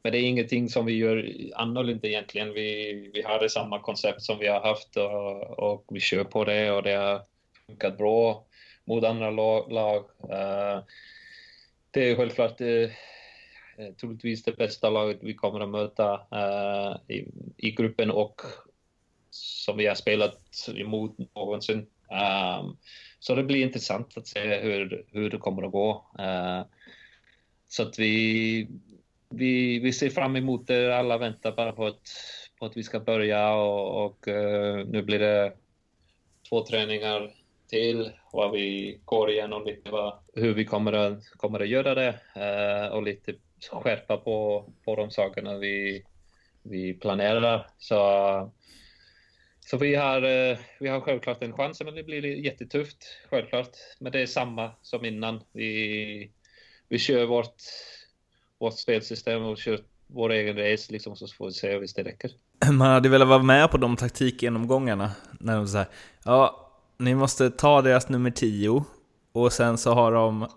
men 0.04 0.12
det 0.12 0.18
är 0.18 0.30
ingenting 0.30 0.70
som 0.70 0.86
vi 0.86 0.94
gör 0.94 1.32
annorlunda 1.56 2.08
egentligen. 2.08 2.54
Vi, 2.54 2.94
vi 3.14 3.22
har 3.22 3.40
det 3.40 3.50
samma 3.50 3.80
koncept 3.80 4.22
som 4.22 4.40
vi 4.40 4.48
har 4.48 4.62
haft 4.62 4.98
och, 4.98 5.60
och 5.60 5.86
vi 5.92 6.00
kör 6.00 6.24
på 6.24 6.44
det 6.44 6.72
och 6.72 6.84
det 6.84 6.94
har 6.94 7.22
funkat 7.68 7.98
bra 7.98 8.46
mot 8.86 9.04
andra 9.04 9.30
lag. 9.30 10.06
Uh, 10.24 10.84
det 11.92 12.10
är 12.10 12.16
självklart, 12.16 12.62
uh, 12.62 12.90
troligtvis 14.00 14.44
det 14.44 14.58
bästa 14.58 14.90
laget 14.90 15.18
vi 15.22 15.34
kommer 15.34 15.60
att 15.60 15.70
möta 15.70 16.14
uh, 16.14 17.16
i, 17.16 17.28
i, 17.58 17.72
gruppen 17.72 18.12
och 18.12 18.42
som 19.30 19.78
vi 19.78 19.88
har 19.88 19.96
spelat 19.96 20.70
emot 20.76 21.18
någonsin. 21.36 21.80
Um, 21.80 22.78
så 23.20 23.36
det 23.36 23.44
blir 23.44 23.64
intressant 23.64 24.18
att 24.18 24.28
se 24.28 24.60
hur, 24.60 25.06
hur 25.12 25.30
det 25.30 25.38
kommer 25.38 25.64
att 25.64 25.72
gå. 25.72 26.06
Uh, 26.20 26.62
så 27.68 27.84
att 27.84 28.00
vi, 28.00 28.68
vi, 29.30 29.80
vi 29.80 29.94
ser 29.94 30.10
fram 30.10 30.36
emot 30.36 30.68
det. 30.68 30.98
Alla 30.98 31.18
väntar 31.18 31.52
bara 31.52 31.72
på 31.72 31.86
att, 31.86 32.02
på 32.60 32.66
att 32.66 32.78
vi 32.78 32.84
ska 32.84 33.00
börja 33.00 33.54
och, 33.54 34.06
och 34.06 34.28
uh, 34.28 34.86
nu 34.86 35.02
blir 35.02 35.20
det 35.20 35.54
två 36.50 36.66
träningar 36.66 37.43
till 37.74 38.12
vad 38.32 38.52
vi 38.52 39.00
går 39.06 39.32
igenom 39.32 39.66
lite 39.66 39.92
vad, 39.92 40.14
hur 40.34 40.54
vi 40.54 40.66
kommer 40.66 40.94
att, 40.94 41.30
kommer 41.38 41.60
att 41.60 41.68
göra 41.68 41.96
det 41.96 42.20
eh, 42.36 42.94
och 42.94 43.04
lite 43.04 43.34
skärpa 43.72 44.18
på, 44.18 44.66
på 44.86 44.96
de 44.96 45.12
sakerna 45.12 45.58
vi, 45.58 46.04
vi 46.64 46.94
planerar. 46.94 47.68
Så, 47.78 47.98
så 49.60 49.78
vi, 49.78 49.96
har, 49.96 50.22
eh, 50.22 50.58
vi 50.80 50.88
har 50.88 51.02
självklart 51.02 51.44
en 51.44 51.54
chans, 51.54 51.82
men 51.86 51.96
det 51.96 52.04
blir 52.04 52.26
jättetufft, 52.26 52.98
självklart. 53.30 53.72
Men 54.00 54.12
det 54.12 54.22
är 54.22 54.26
samma 54.26 54.72
som 54.82 55.06
innan. 55.06 55.44
Vi, 55.52 56.32
vi 56.90 57.00
kör 57.00 57.26
vårt, 57.26 57.56
vårt 58.60 58.80
spelsystem 58.80 59.44
och 59.44 59.58
kör 59.58 59.80
vår 60.08 60.32
egen 60.32 60.58
race, 60.58 60.94
liksom, 60.94 61.16
så 61.16 61.28
får 61.28 61.46
vi 61.46 61.54
se 61.54 61.76
om 61.76 61.86
det 61.96 62.04
räcker. 62.04 62.32
Man 62.72 62.92
hade 62.92 63.10
velat 63.10 63.28
vara 63.28 63.44
med 63.44 63.72
på 63.72 63.78
de 63.78 63.96
taktikgenomgångarna. 63.96 65.12
När 65.40 65.56
de 65.56 65.68
säger 65.68 65.88
ja, 66.26 66.63
ni 66.98 67.16
måste 67.16 67.50
ta 67.50 67.82
deras 67.82 68.10
nummer 68.10 68.32
10 68.32 68.84
och 69.32 69.54
sen 69.54 69.78
så 69.78 69.94
har 69.94 70.12
de 70.12 70.48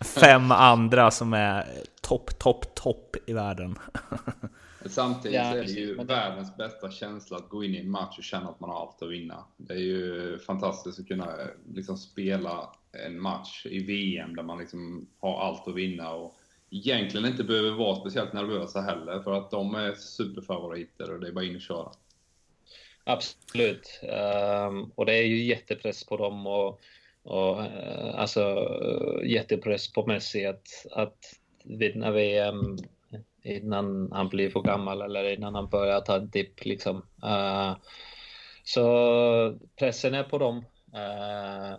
fem 0.04 0.52
andra 0.52 1.10
som 1.10 1.32
är 1.32 1.66
topp, 2.00 2.38
topp, 2.38 2.74
topp 2.74 3.16
i 3.26 3.32
världen. 3.32 3.78
Samtidigt 4.86 5.36
ja, 5.36 5.42
är 5.42 5.64
det 5.64 5.70
ju 5.70 5.96
men... 5.96 6.06
världens 6.06 6.56
bästa 6.56 6.90
känsla 6.90 7.36
att 7.36 7.48
gå 7.48 7.64
in 7.64 7.74
i 7.74 7.78
en 7.78 7.90
match 7.90 8.18
och 8.18 8.24
känna 8.24 8.48
att 8.48 8.60
man 8.60 8.70
har 8.70 8.80
allt 8.80 9.02
att 9.02 9.10
vinna. 9.10 9.44
Det 9.56 9.74
är 9.74 9.78
ju 9.78 10.38
fantastiskt 10.38 11.00
att 11.00 11.08
kunna 11.08 11.28
liksom 11.74 11.96
spela 11.96 12.70
en 13.06 13.20
match 13.20 13.66
i 13.66 13.84
VM 13.84 14.36
där 14.36 14.42
man 14.42 14.58
liksom 14.58 15.06
har 15.20 15.40
allt 15.40 15.68
att 15.68 15.74
vinna 15.74 16.10
och 16.10 16.34
egentligen 16.70 17.26
inte 17.26 17.44
behöver 17.44 17.70
vara 17.70 17.96
speciellt 17.96 18.32
nervösa 18.32 18.80
heller 18.80 19.20
för 19.20 19.32
att 19.32 19.50
de 19.50 19.74
är 19.74 19.94
superfavoriter 19.94 21.12
och 21.12 21.20
det 21.20 21.28
är 21.28 21.32
bara 21.32 21.44
in 21.44 21.56
och 21.56 21.62
köra. 21.62 21.92
Absolut. 23.04 24.00
Um, 24.02 24.92
och 24.94 25.06
det 25.06 25.14
är 25.14 25.22
ju 25.22 25.42
jättepress 25.42 26.04
på 26.04 26.16
dem 26.16 26.46
och, 26.46 26.80
och 27.22 27.58
uh, 27.58 28.20
alltså 28.20 28.40
eh, 28.82 29.30
jättepress 29.30 29.92
på 29.92 30.06
Messi 30.06 30.46
att, 30.46 30.86
att 30.90 31.18
vinna 31.64 32.10
VM 32.10 32.76
innan 33.42 34.12
han 34.12 34.28
blir 34.28 34.50
för 34.50 34.60
gammal 34.60 35.02
eller 35.02 35.32
innan 35.32 35.54
han 35.54 35.68
börjar 35.68 36.00
ta 36.00 36.16
en 36.16 36.30
dipp 36.30 36.64
liksom. 36.64 36.96
Uh, 37.24 37.76
så 38.64 39.58
pressen 39.76 40.14
är 40.14 40.24
på 40.24 40.38
dem. 40.38 40.56
Uh, 40.94 41.78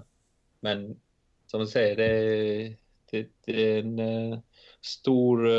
men 0.59 0.99
som 1.47 1.59
du 1.59 1.67
säger, 1.67 1.95
det, 1.95 2.75
det, 3.11 3.27
det 3.45 3.71
är 3.71 3.79
en 3.79 3.99
uh, 3.99 4.39
stor, 4.81 5.49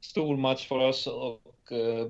stor 0.00 0.36
match 0.36 0.68
för 0.68 0.78
oss 0.78 1.06
och 1.06 1.42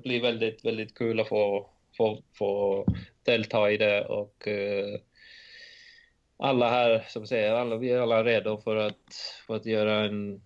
blir 0.03 0.21
väldigt, 0.21 0.65
väldigt 0.65 0.97
kul 0.97 1.19
att 1.19 1.27
få 1.27 1.69
få, 1.99 2.23
få 2.33 2.85
delta 3.23 3.71
i 3.71 3.77
det 3.77 4.05
och 4.05 4.47
eh, 4.47 4.99
alla 6.37 6.69
här, 6.69 7.05
som 7.07 7.27
säger, 7.27 7.53
alla, 7.53 7.77
vi 7.77 7.91
är 7.91 7.99
alla 7.99 8.23
redo 8.23 8.57
för 8.57 8.75
att, 8.75 9.35
för 9.47 9.55
att 9.55 9.65
göra 9.65 10.05
en, 10.05 10.41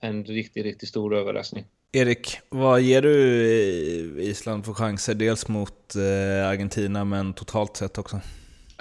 en 0.00 0.24
riktigt, 0.24 0.64
riktigt 0.64 0.88
stor 0.88 1.14
överraskning. 1.16 1.64
Erik, 1.92 2.38
vad 2.48 2.80
ger 2.80 3.02
du 3.02 4.22
Island 4.22 4.64
för 4.64 4.72
chanser? 4.72 5.14
Dels 5.14 5.48
mot 5.48 5.94
eh, 5.96 6.48
Argentina, 6.48 7.04
men 7.04 7.32
totalt 7.32 7.76
sett 7.76 7.98
också? 7.98 8.20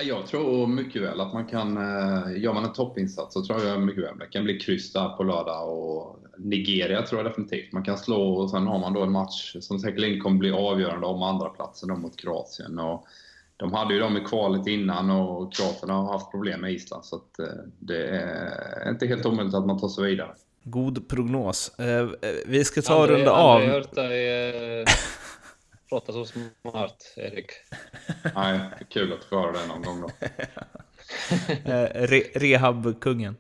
Jag 0.02 0.28
tror 0.28 0.68
mycket 0.68 1.02
väl 1.02 1.22
att 1.22 1.34
man 1.34 1.46
kan, 1.46 1.78
eh, 1.78 2.42
gör 2.42 2.54
man 2.54 2.66
en 2.66 2.74
toppinsats 2.74 3.34
så 3.34 3.46
tror 3.46 3.64
jag 3.64 3.82
mycket 3.82 4.04
väl 4.04 4.18
det 4.20 4.26
kan 4.26 4.44
bli 4.44 4.60
kryss 4.60 4.94
där 4.94 5.10
på 5.10 5.24
lördag 5.24 5.70
och 5.70 6.20
Nigeria 6.38 7.02
tror 7.02 7.22
jag 7.22 7.32
definitivt 7.32 7.74
man 7.74 7.84
kan 7.84 7.98
slå 7.98 8.34
och 8.34 8.50
sen 8.50 8.68
har 8.68 8.80
man 8.80 8.94
då 8.94 9.04
en 9.04 9.12
match 9.12 9.56
som 9.60 9.80
säkerligen 9.80 10.22
kommer 10.22 10.38
bli 10.38 10.52
avgörande 10.52 11.08
om 11.08 11.24
andra 11.24 11.50
platsen 11.50 12.00
mot 12.02 12.18
Kroatien. 12.18 12.80
Och 12.80 13.08
de 13.58 13.74
hade 13.74 13.94
ju 13.94 14.00
dem 14.00 14.18
i 14.18 14.20
kvalet 14.20 14.68
innan 14.68 15.10
och 15.10 15.54
Kroatien 15.54 15.90
har 15.90 16.12
haft 16.12 16.32
problem 16.32 16.62
med 16.62 16.72
Island 16.72 17.06
så 17.06 17.16
att 17.16 17.40
eh, 17.40 17.46
det 17.80 18.08
är 18.08 18.90
inte 18.90 19.08
helt 19.08 19.26
omöjligt 19.26 19.56
att 19.56 19.66
man 19.66 19.80
tar 19.80 19.88
sig 19.88 20.06
vidare. 20.06 20.32
God 20.64 21.08
prognos. 21.08 21.80
Eh, 21.80 22.10
vi 22.46 22.66
ska 22.66 22.82
ta 22.82 23.04
och 23.04 23.08
runda 23.08 23.32
av. 23.32 23.62
Jag 23.62 23.68
har 23.68 23.74
hört 23.74 23.96
dig 23.96 24.86
prata 25.90 26.14
så 26.14 26.26
smart, 26.26 27.14
Erik. 27.16 27.52
Nej, 28.36 28.60
kul 28.90 29.14
att 29.14 29.24
få 29.24 29.40
höra 29.40 29.52
det 29.52 29.68
någon 29.68 29.82
gång 29.82 30.02
då. 30.02 30.10
Eh, 31.66 32.08
re 32.08 32.24
Rehabkungen. 32.36 33.36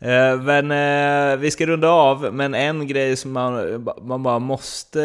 Eh, 0.00 0.42
men 0.42 0.70
eh, 0.70 1.38
vi 1.38 1.50
ska 1.50 1.66
runda 1.66 1.88
av, 1.88 2.34
men 2.34 2.54
en 2.54 2.86
grej 2.86 3.16
som 3.16 3.32
man, 3.32 3.84
man 4.02 4.22
bara 4.22 4.38
måste 4.38 5.00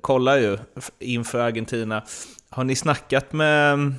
kolla 0.00 0.38
ju 0.38 0.58
inför 0.98 1.38
Argentina. 1.38 2.02
Har 2.50 2.64
ni 2.64 2.76
snackat 2.76 3.32
med 3.32 3.92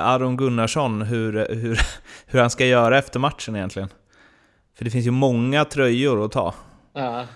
Aron 0.00 0.36
Gunnarsson 0.36 1.02
hur, 1.02 1.54
hur, 1.54 1.80
hur 2.26 2.40
han 2.40 2.50
ska 2.50 2.66
göra 2.66 2.98
efter 2.98 3.20
matchen 3.20 3.56
egentligen? 3.56 3.88
För 4.76 4.84
det 4.84 4.90
finns 4.90 5.06
ju 5.06 5.10
många 5.10 5.64
tröjor 5.64 6.24
att 6.24 6.32
ta. 6.32 6.54
Ja, 6.92 7.26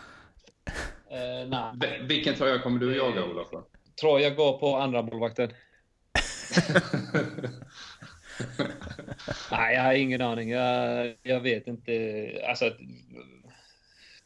Eh, 1.15 1.49
nej. 1.49 2.01
Vilken 2.09 2.35
tröja 2.35 2.59
kommer 2.59 2.81
du 2.81 2.97
jaga, 2.97 3.21
eh, 3.21 3.31
Olof? 3.31 3.49
Tror 4.01 4.21
jag 4.21 4.37
går 4.37 4.59
på 4.59 4.77
andra 4.77 5.03
målvakten. 5.03 5.51
nej, 9.51 9.75
jag 9.75 9.83
har 9.83 9.95
ingen 9.95 10.21
aning. 10.21 10.51
Jag, 10.51 11.15
jag 11.23 11.41
vet 11.41 11.67
inte. 11.67 12.45
Alltså, 12.49 12.73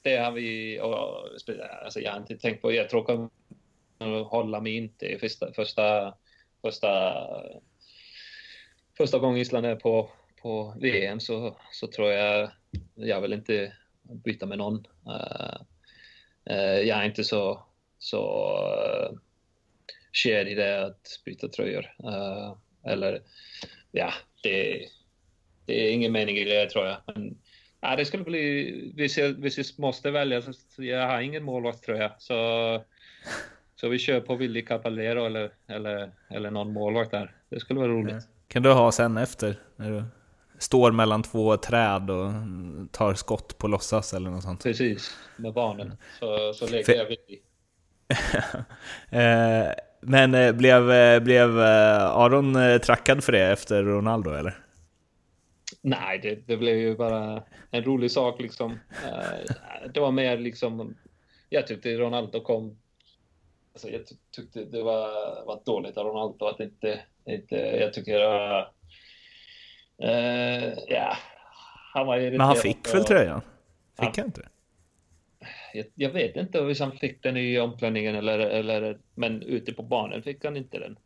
det 0.03 0.17
har 0.17 0.33
vi... 0.33 0.79
Alltså, 1.85 2.01
jag 2.01 2.13
har 2.13 2.19
inte 2.19 2.37
tänkt 2.37 2.63
på. 2.63 2.73
Jag 2.73 2.89
tror 2.89 3.01
jag 3.01 3.07
kommer 3.07 3.29
hålla 4.25 4.61
mig 4.61 4.77
inte 4.77 5.07
i 5.07 5.19
första, 5.19 5.53
första, 5.53 6.15
första, 6.63 7.25
första 8.97 9.19
gången 9.19 9.41
Island 9.41 9.67
är 9.67 9.77
på, 9.77 10.11
på 10.43 10.75
VM 10.81 11.21
så, 11.21 11.57
så 11.73 11.87
tror 11.87 12.11
jag 12.11 12.51
jag 12.95 13.21
vill 13.21 13.33
inte 13.33 13.73
byta 14.03 14.47
med 14.47 14.59
någon. 14.59 14.87
Uh, 15.07 15.61
uh, 16.51 16.81
jag 16.81 16.99
är 16.99 17.05
inte 17.05 17.25
så, 17.25 17.63
så 17.99 18.53
uh, 19.11 19.19
kär 20.13 20.49
i 20.49 20.55
det 20.55 20.87
att 20.87 21.21
byta 21.25 21.49
tröjor. 21.49 21.95
Uh, 22.05 22.57
eller 22.85 23.23
ja, 23.93 24.13
det, 24.43 24.87
det 25.67 25.89
är 25.89 25.93
ingen 25.93 26.13
mening 26.13 26.37
i 26.37 26.45
det 26.45 26.71
tror 26.71 26.87
jag. 26.87 26.97
Men, 27.07 27.39
ja, 27.81 27.97
det 27.97 28.05
skulle 28.05 28.25
bli, 28.25 28.93
hvis 28.95 29.19
jag, 29.19 29.29
hvis 29.29 29.59
jag 29.59 29.67
måste 29.79 30.11
välja, 30.11 30.43
så 30.43 30.85
jag 30.85 31.07
har 31.07 31.21
ingen 31.21 31.45
målvaktströja. 31.45 32.13
Så, 32.19 32.35
så 33.77 33.89
vi 33.89 33.99
kör 33.99 34.21
på 34.21 34.37
Willy 34.37 34.65
Caballero 34.65 35.27
eller, 35.27 35.51
eller, 35.67 36.11
eller 36.31 36.51
någon 36.51 36.73
målvakt 36.73 37.11
där. 37.11 37.35
Det 37.49 37.61
skulle 37.61 37.81
vara 37.81 37.93
roligt. 37.93 38.29
Kan 38.49 38.63
du 38.63 38.73
ha 38.73 38.93
sen 38.93 39.17
efter? 39.17 39.57
När 39.77 39.91
du 39.91 40.05
står 40.59 40.93
mellan 40.93 41.23
två 41.23 41.57
träd 41.57 42.11
och 42.11 42.33
tar 42.93 43.15
skott 43.15 43.59
på 43.59 43.69
låtsas 43.69 44.15
eller 44.15 44.31
något 44.31 44.43
sånt. 44.43 44.63
Precis, 44.63 45.17
med 45.37 45.53
barnen. 45.53 45.97
Så, 46.19 46.53
så 46.55 46.67
leker 46.67 46.93
För... 46.93 46.99
jag 46.99 47.07
vid. 47.07 47.19
Eh, 49.11 49.73
men 50.01 50.35
eh, 50.35 50.53
blev, 50.53 50.91
eh, 50.91 51.21
blev 51.21 51.59
Aron 51.59 52.81
trackad 52.81 53.25
för 53.25 53.33
det 53.33 53.53
efter 53.53 53.83
Ronaldo 53.83 54.31
eller? 54.31 54.59
Nej, 55.83 56.19
det, 56.19 56.47
det 56.47 56.57
blev 56.57 56.77
ju 56.77 56.97
bara 56.97 57.43
en 57.71 57.85
rolig 57.85 58.11
sak 58.11 58.41
liksom. 58.41 58.79
Det 59.95 60.01
var 60.01 60.13
mer 60.13 60.39
liksom, 60.39 60.97
jag 61.49 61.67
tyckte 61.67 61.99
Ronaldo 61.99 62.41
kom 62.41 62.79
Alltså, 63.73 63.89
jag 63.89 64.01
tyckte 64.37 64.65
det 64.65 64.83
var, 64.83 65.07
var 65.47 65.61
dåligt 65.65 65.97
av 65.97 66.07
Ronaldo 66.07 66.47
att 66.47 66.61
inte, 66.61 67.01
inte 67.27 67.57
jag 67.57 67.93
tycker 67.93 68.19
var 68.19 68.71
Uh, 70.05 70.75
ja, 70.89 71.17
han 71.95 72.07
var 72.07 72.19
Men 72.19 72.41
han 72.41 72.57
fick 72.57 72.95
väl 72.95 73.05
tröjan? 73.05 73.41
Fick 73.41 74.05
han, 74.05 74.13
han 74.17 74.27
inte? 74.27 74.43
Jag, 75.75 75.87
jag, 75.95 76.11
vet 76.11 76.37
inte 76.37 76.61
om 76.61 76.75
han 76.81 76.97
fick 76.97 77.23
den 77.23 77.37
i 77.37 77.59
omklädningen 77.59 78.15
eller, 78.15 78.39
eller 78.39 78.99
men 79.15 79.43
ute 79.43 79.73
på 79.73 79.83
banan 79.83 80.23
fick 80.23 80.45
han 80.45 80.57
inte 80.57 80.79
den. 80.79 80.99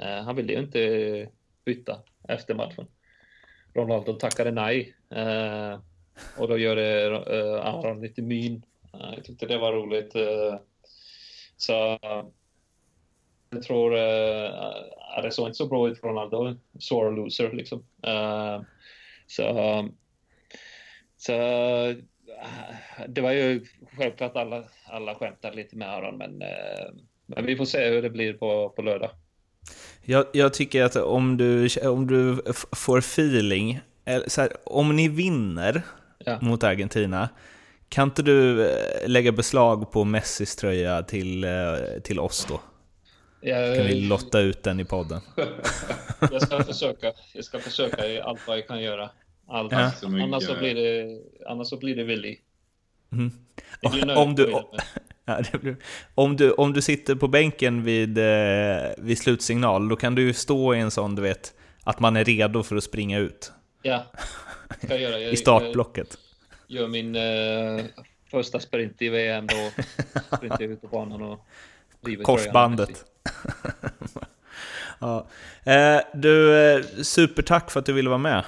Uh, 0.00 0.24
han 0.24 0.36
ville 0.36 0.52
ju 0.52 0.58
inte 0.58 1.28
byta 1.64 2.02
efter 2.28 2.54
matchen. 2.54 2.86
Ronaldo 3.74 4.12
tackade 4.12 4.50
nej. 4.50 4.94
Uh, 5.16 5.80
och 6.38 6.48
då 6.48 6.58
gör 6.58 6.76
det 6.76 7.10
uh, 7.10 7.66
Aron 7.66 8.00
lite 8.00 8.22
min. 8.22 8.62
Uh, 8.94 9.14
jag 9.14 9.24
tyckte 9.24 9.46
det 9.46 9.58
var 9.58 9.72
roligt. 9.72 10.12
så 11.56 11.98
jag 13.50 13.62
tror 13.62 13.92
uh, 13.92 15.22
det 15.22 15.30
såg 15.30 15.48
inte 15.48 15.56
så 15.56 15.66
bra 15.66 15.88
ut 15.88 16.00
för 16.00 16.08
Ronaldo. 16.08 16.56
Sore 16.78 17.10
loser 17.10 17.52
liksom. 17.52 17.78
Uh, 18.06 18.62
så 19.26 19.88
Så 21.16 21.32
det 23.08 23.20
var 23.20 23.32
ju 23.32 23.64
självklart 23.96 24.36
alla, 24.36 24.64
alla 24.86 25.14
skämtade 25.14 25.56
lite 25.56 25.76
med 25.76 25.88
Aron, 25.88 26.18
men, 26.18 26.42
men 27.26 27.46
vi 27.46 27.56
får 27.56 27.64
se 27.64 27.88
hur 27.88 28.02
det 28.02 28.10
blir 28.10 28.32
på, 28.32 28.68
på 28.76 28.82
lördag. 28.82 29.10
Jag, 30.02 30.26
jag 30.32 30.54
tycker 30.54 30.84
att 30.84 30.96
om 30.96 31.36
du, 31.36 31.68
om 31.82 32.06
du 32.06 32.52
får 32.72 32.98
feeling, 32.98 33.80
så 34.26 34.40
här, 34.40 34.52
om 34.64 34.96
ni 34.96 35.08
vinner 35.08 35.82
ja. 36.18 36.38
mot 36.40 36.64
Argentina, 36.64 37.28
kan 37.88 38.08
inte 38.08 38.22
du 38.22 38.70
lägga 39.06 39.32
beslag 39.32 39.92
på 39.92 40.04
Messis 40.04 40.56
tröja 40.56 41.02
till, 41.02 41.46
till 42.02 42.20
oss 42.20 42.46
då? 42.48 42.60
Jag, 43.40 43.76
kan 43.76 43.86
vi 43.86 44.00
lotta 44.00 44.40
ut 44.40 44.62
den 44.62 44.80
i 44.80 44.84
podden? 44.84 45.20
jag 46.30 46.42
ska 46.42 46.64
försöka. 46.64 47.12
Jag 47.34 47.44
ska 47.44 47.58
försöka 47.58 48.24
allt 48.24 48.40
vad 48.46 48.58
jag 48.58 48.66
kan 48.66 48.82
göra. 48.82 49.10
Allt. 49.48 49.72
Ja. 49.72 49.92
Annars, 50.02 50.44
så 50.44 50.58
blir 50.58 50.74
det, 50.74 51.20
annars 51.46 51.68
så 51.68 51.76
blir 51.76 51.96
det 51.96 52.04
Willy. 52.04 52.38
Mm. 53.12 53.32
Om 54.16 54.34
du, 54.34 54.50
ja, 55.24 55.42
blir, 55.60 55.76
om, 56.14 56.36
du, 56.36 56.52
om 56.52 56.72
du 56.72 56.82
sitter 56.82 57.14
på 57.14 57.28
bänken 57.28 57.82
vid, 57.82 58.18
eh, 58.18 58.90
vid 58.98 59.18
slutsignal, 59.18 59.88
då 59.88 59.96
kan 59.96 60.14
du 60.14 60.32
stå 60.32 60.74
i 60.74 60.78
en 60.78 60.90
sån, 60.90 61.14
du 61.14 61.22
vet, 61.22 61.54
att 61.82 62.00
man 62.00 62.16
är 62.16 62.24
redo 62.24 62.62
för 62.62 62.76
att 62.76 62.84
springa 62.84 63.18
ut. 63.18 63.52
Ja, 63.82 64.06
ska 64.78 64.88
jag 64.88 65.00
göra. 65.00 65.20
Jag, 65.20 65.32
I 65.32 65.36
startblocket. 65.36 66.18
Jag 66.66 66.80
gör 66.80 66.88
min 66.88 67.16
eh, 67.16 67.84
första 68.30 68.60
sprint 68.60 69.02
i 69.02 69.08
VM, 69.08 69.46
då 69.46 69.82
sprintar 70.36 70.60
jag 70.60 70.70
ut 70.70 70.80
på 70.80 70.88
banan 70.88 71.22
och 71.22 71.46
Korsbandet. 72.22 73.04
ja. 74.98 75.26
Eh, 75.64 76.00
du, 76.14 76.58
eh, 76.58 76.84
supertack 77.02 77.70
för 77.70 77.80
att 77.80 77.86
du 77.86 77.92
ville 77.92 78.08
vara 78.08 78.18
med. 78.18 78.44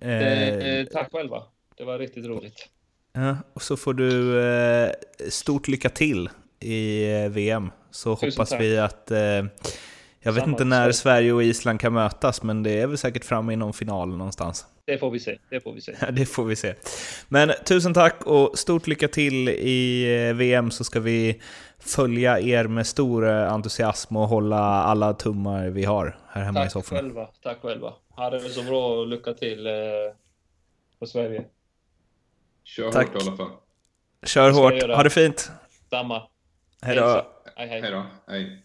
Eh, 0.00 0.22
eh, 0.22 0.86
tack 0.86 1.12
själva. 1.12 1.42
Det 1.76 1.84
var 1.84 1.98
riktigt 1.98 2.26
roligt. 2.26 2.68
Ja, 3.12 3.36
och 3.52 3.62
så 3.62 3.76
får 3.76 3.94
du 3.94 4.42
eh, 4.42 4.92
stort 5.28 5.68
lycka 5.68 5.88
till 5.88 6.30
i 6.60 7.12
eh, 7.12 7.28
VM. 7.28 7.70
Så 7.90 8.16
Tusen 8.16 8.30
hoppas 8.30 8.50
tack. 8.50 8.60
vi 8.60 8.78
att... 8.78 9.12
jag 10.28 10.32
vet 10.32 10.46
inte 10.46 10.64
när 10.64 10.92
Sverige 10.92 11.32
och 11.32 11.42
Island 11.42 11.80
kan 11.80 11.92
mötas, 11.92 12.42
men 12.42 12.62
det 12.62 12.80
är 12.80 12.86
väl 12.86 12.98
säkert 12.98 13.24
framme 13.24 13.52
i 13.52 13.56
någon 13.56 13.72
final 13.72 14.16
någonstans. 14.16 14.66
Det 14.84 14.98
får 14.98 15.10
vi 15.10 15.20
se. 15.20 15.38
Det 15.50 15.60
får 15.60 15.72
vi 15.72 15.80
se. 15.80 15.94
det 16.10 16.26
får 16.26 16.44
vi 16.44 16.56
se. 16.56 16.74
Men 17.28 17.52
tusen 17.64 17.94
tack 17.94 18.26
och 18.26 18.58
stort 18.58 18.86
lycka 18.86 19.08
till 19.08 19.48
i 19.48 20.32
VM 20.32 20.70
så 20.70 20.84
ska 20.84 21.00
vi 21.00 21.40
följa 21.78 22.40
er 22.40 22.64
med 22.64 22.86
stor 22.86 23.28
entusiasm 23.28 24.16
och 24.16 24.28
hålla 24.28 24.58
alla 24.58 25.12
tummar 25.12 25.68
vi 25.68 25.84
har 25.84 26.18
här 26.28 26.42
hemma 26.42 26.60
tack 26.60 26.68
i 26.68 26.70
soffan. 26.70 26.98
Själva. 26.98 27.28
Tack 27.42 27.60
själva. 27.62 27.92
Ha 28.08 28.30
det 28.30 28.40
så 28.40 28.62
bra 28.62 28.88
och 28.88 29.06
lycka 29.06 29.34
till 29.34 29.66
eh, 29.66 29.72
på 30.98 31.06
Sverige. 31.06 31.44
Kör 32.64 32.92
tack. 32.92 33.08
hårt 33.08 33.22
i 33.22 33.28
alla 33.28 33.36
fall. 33.36 33.50
Kör 34.26 34.50
hårt. 34.50 34.96
Ha 34.96 35.02
det 35.02 35.10
fint. 35.10 35.50
Samma. 35.90 36.22
Hej 36.82 36.96
då. 36.96 37.26
Hej 37.56 37.90
då. 37.90 38.06
Hej. 38.26 38.62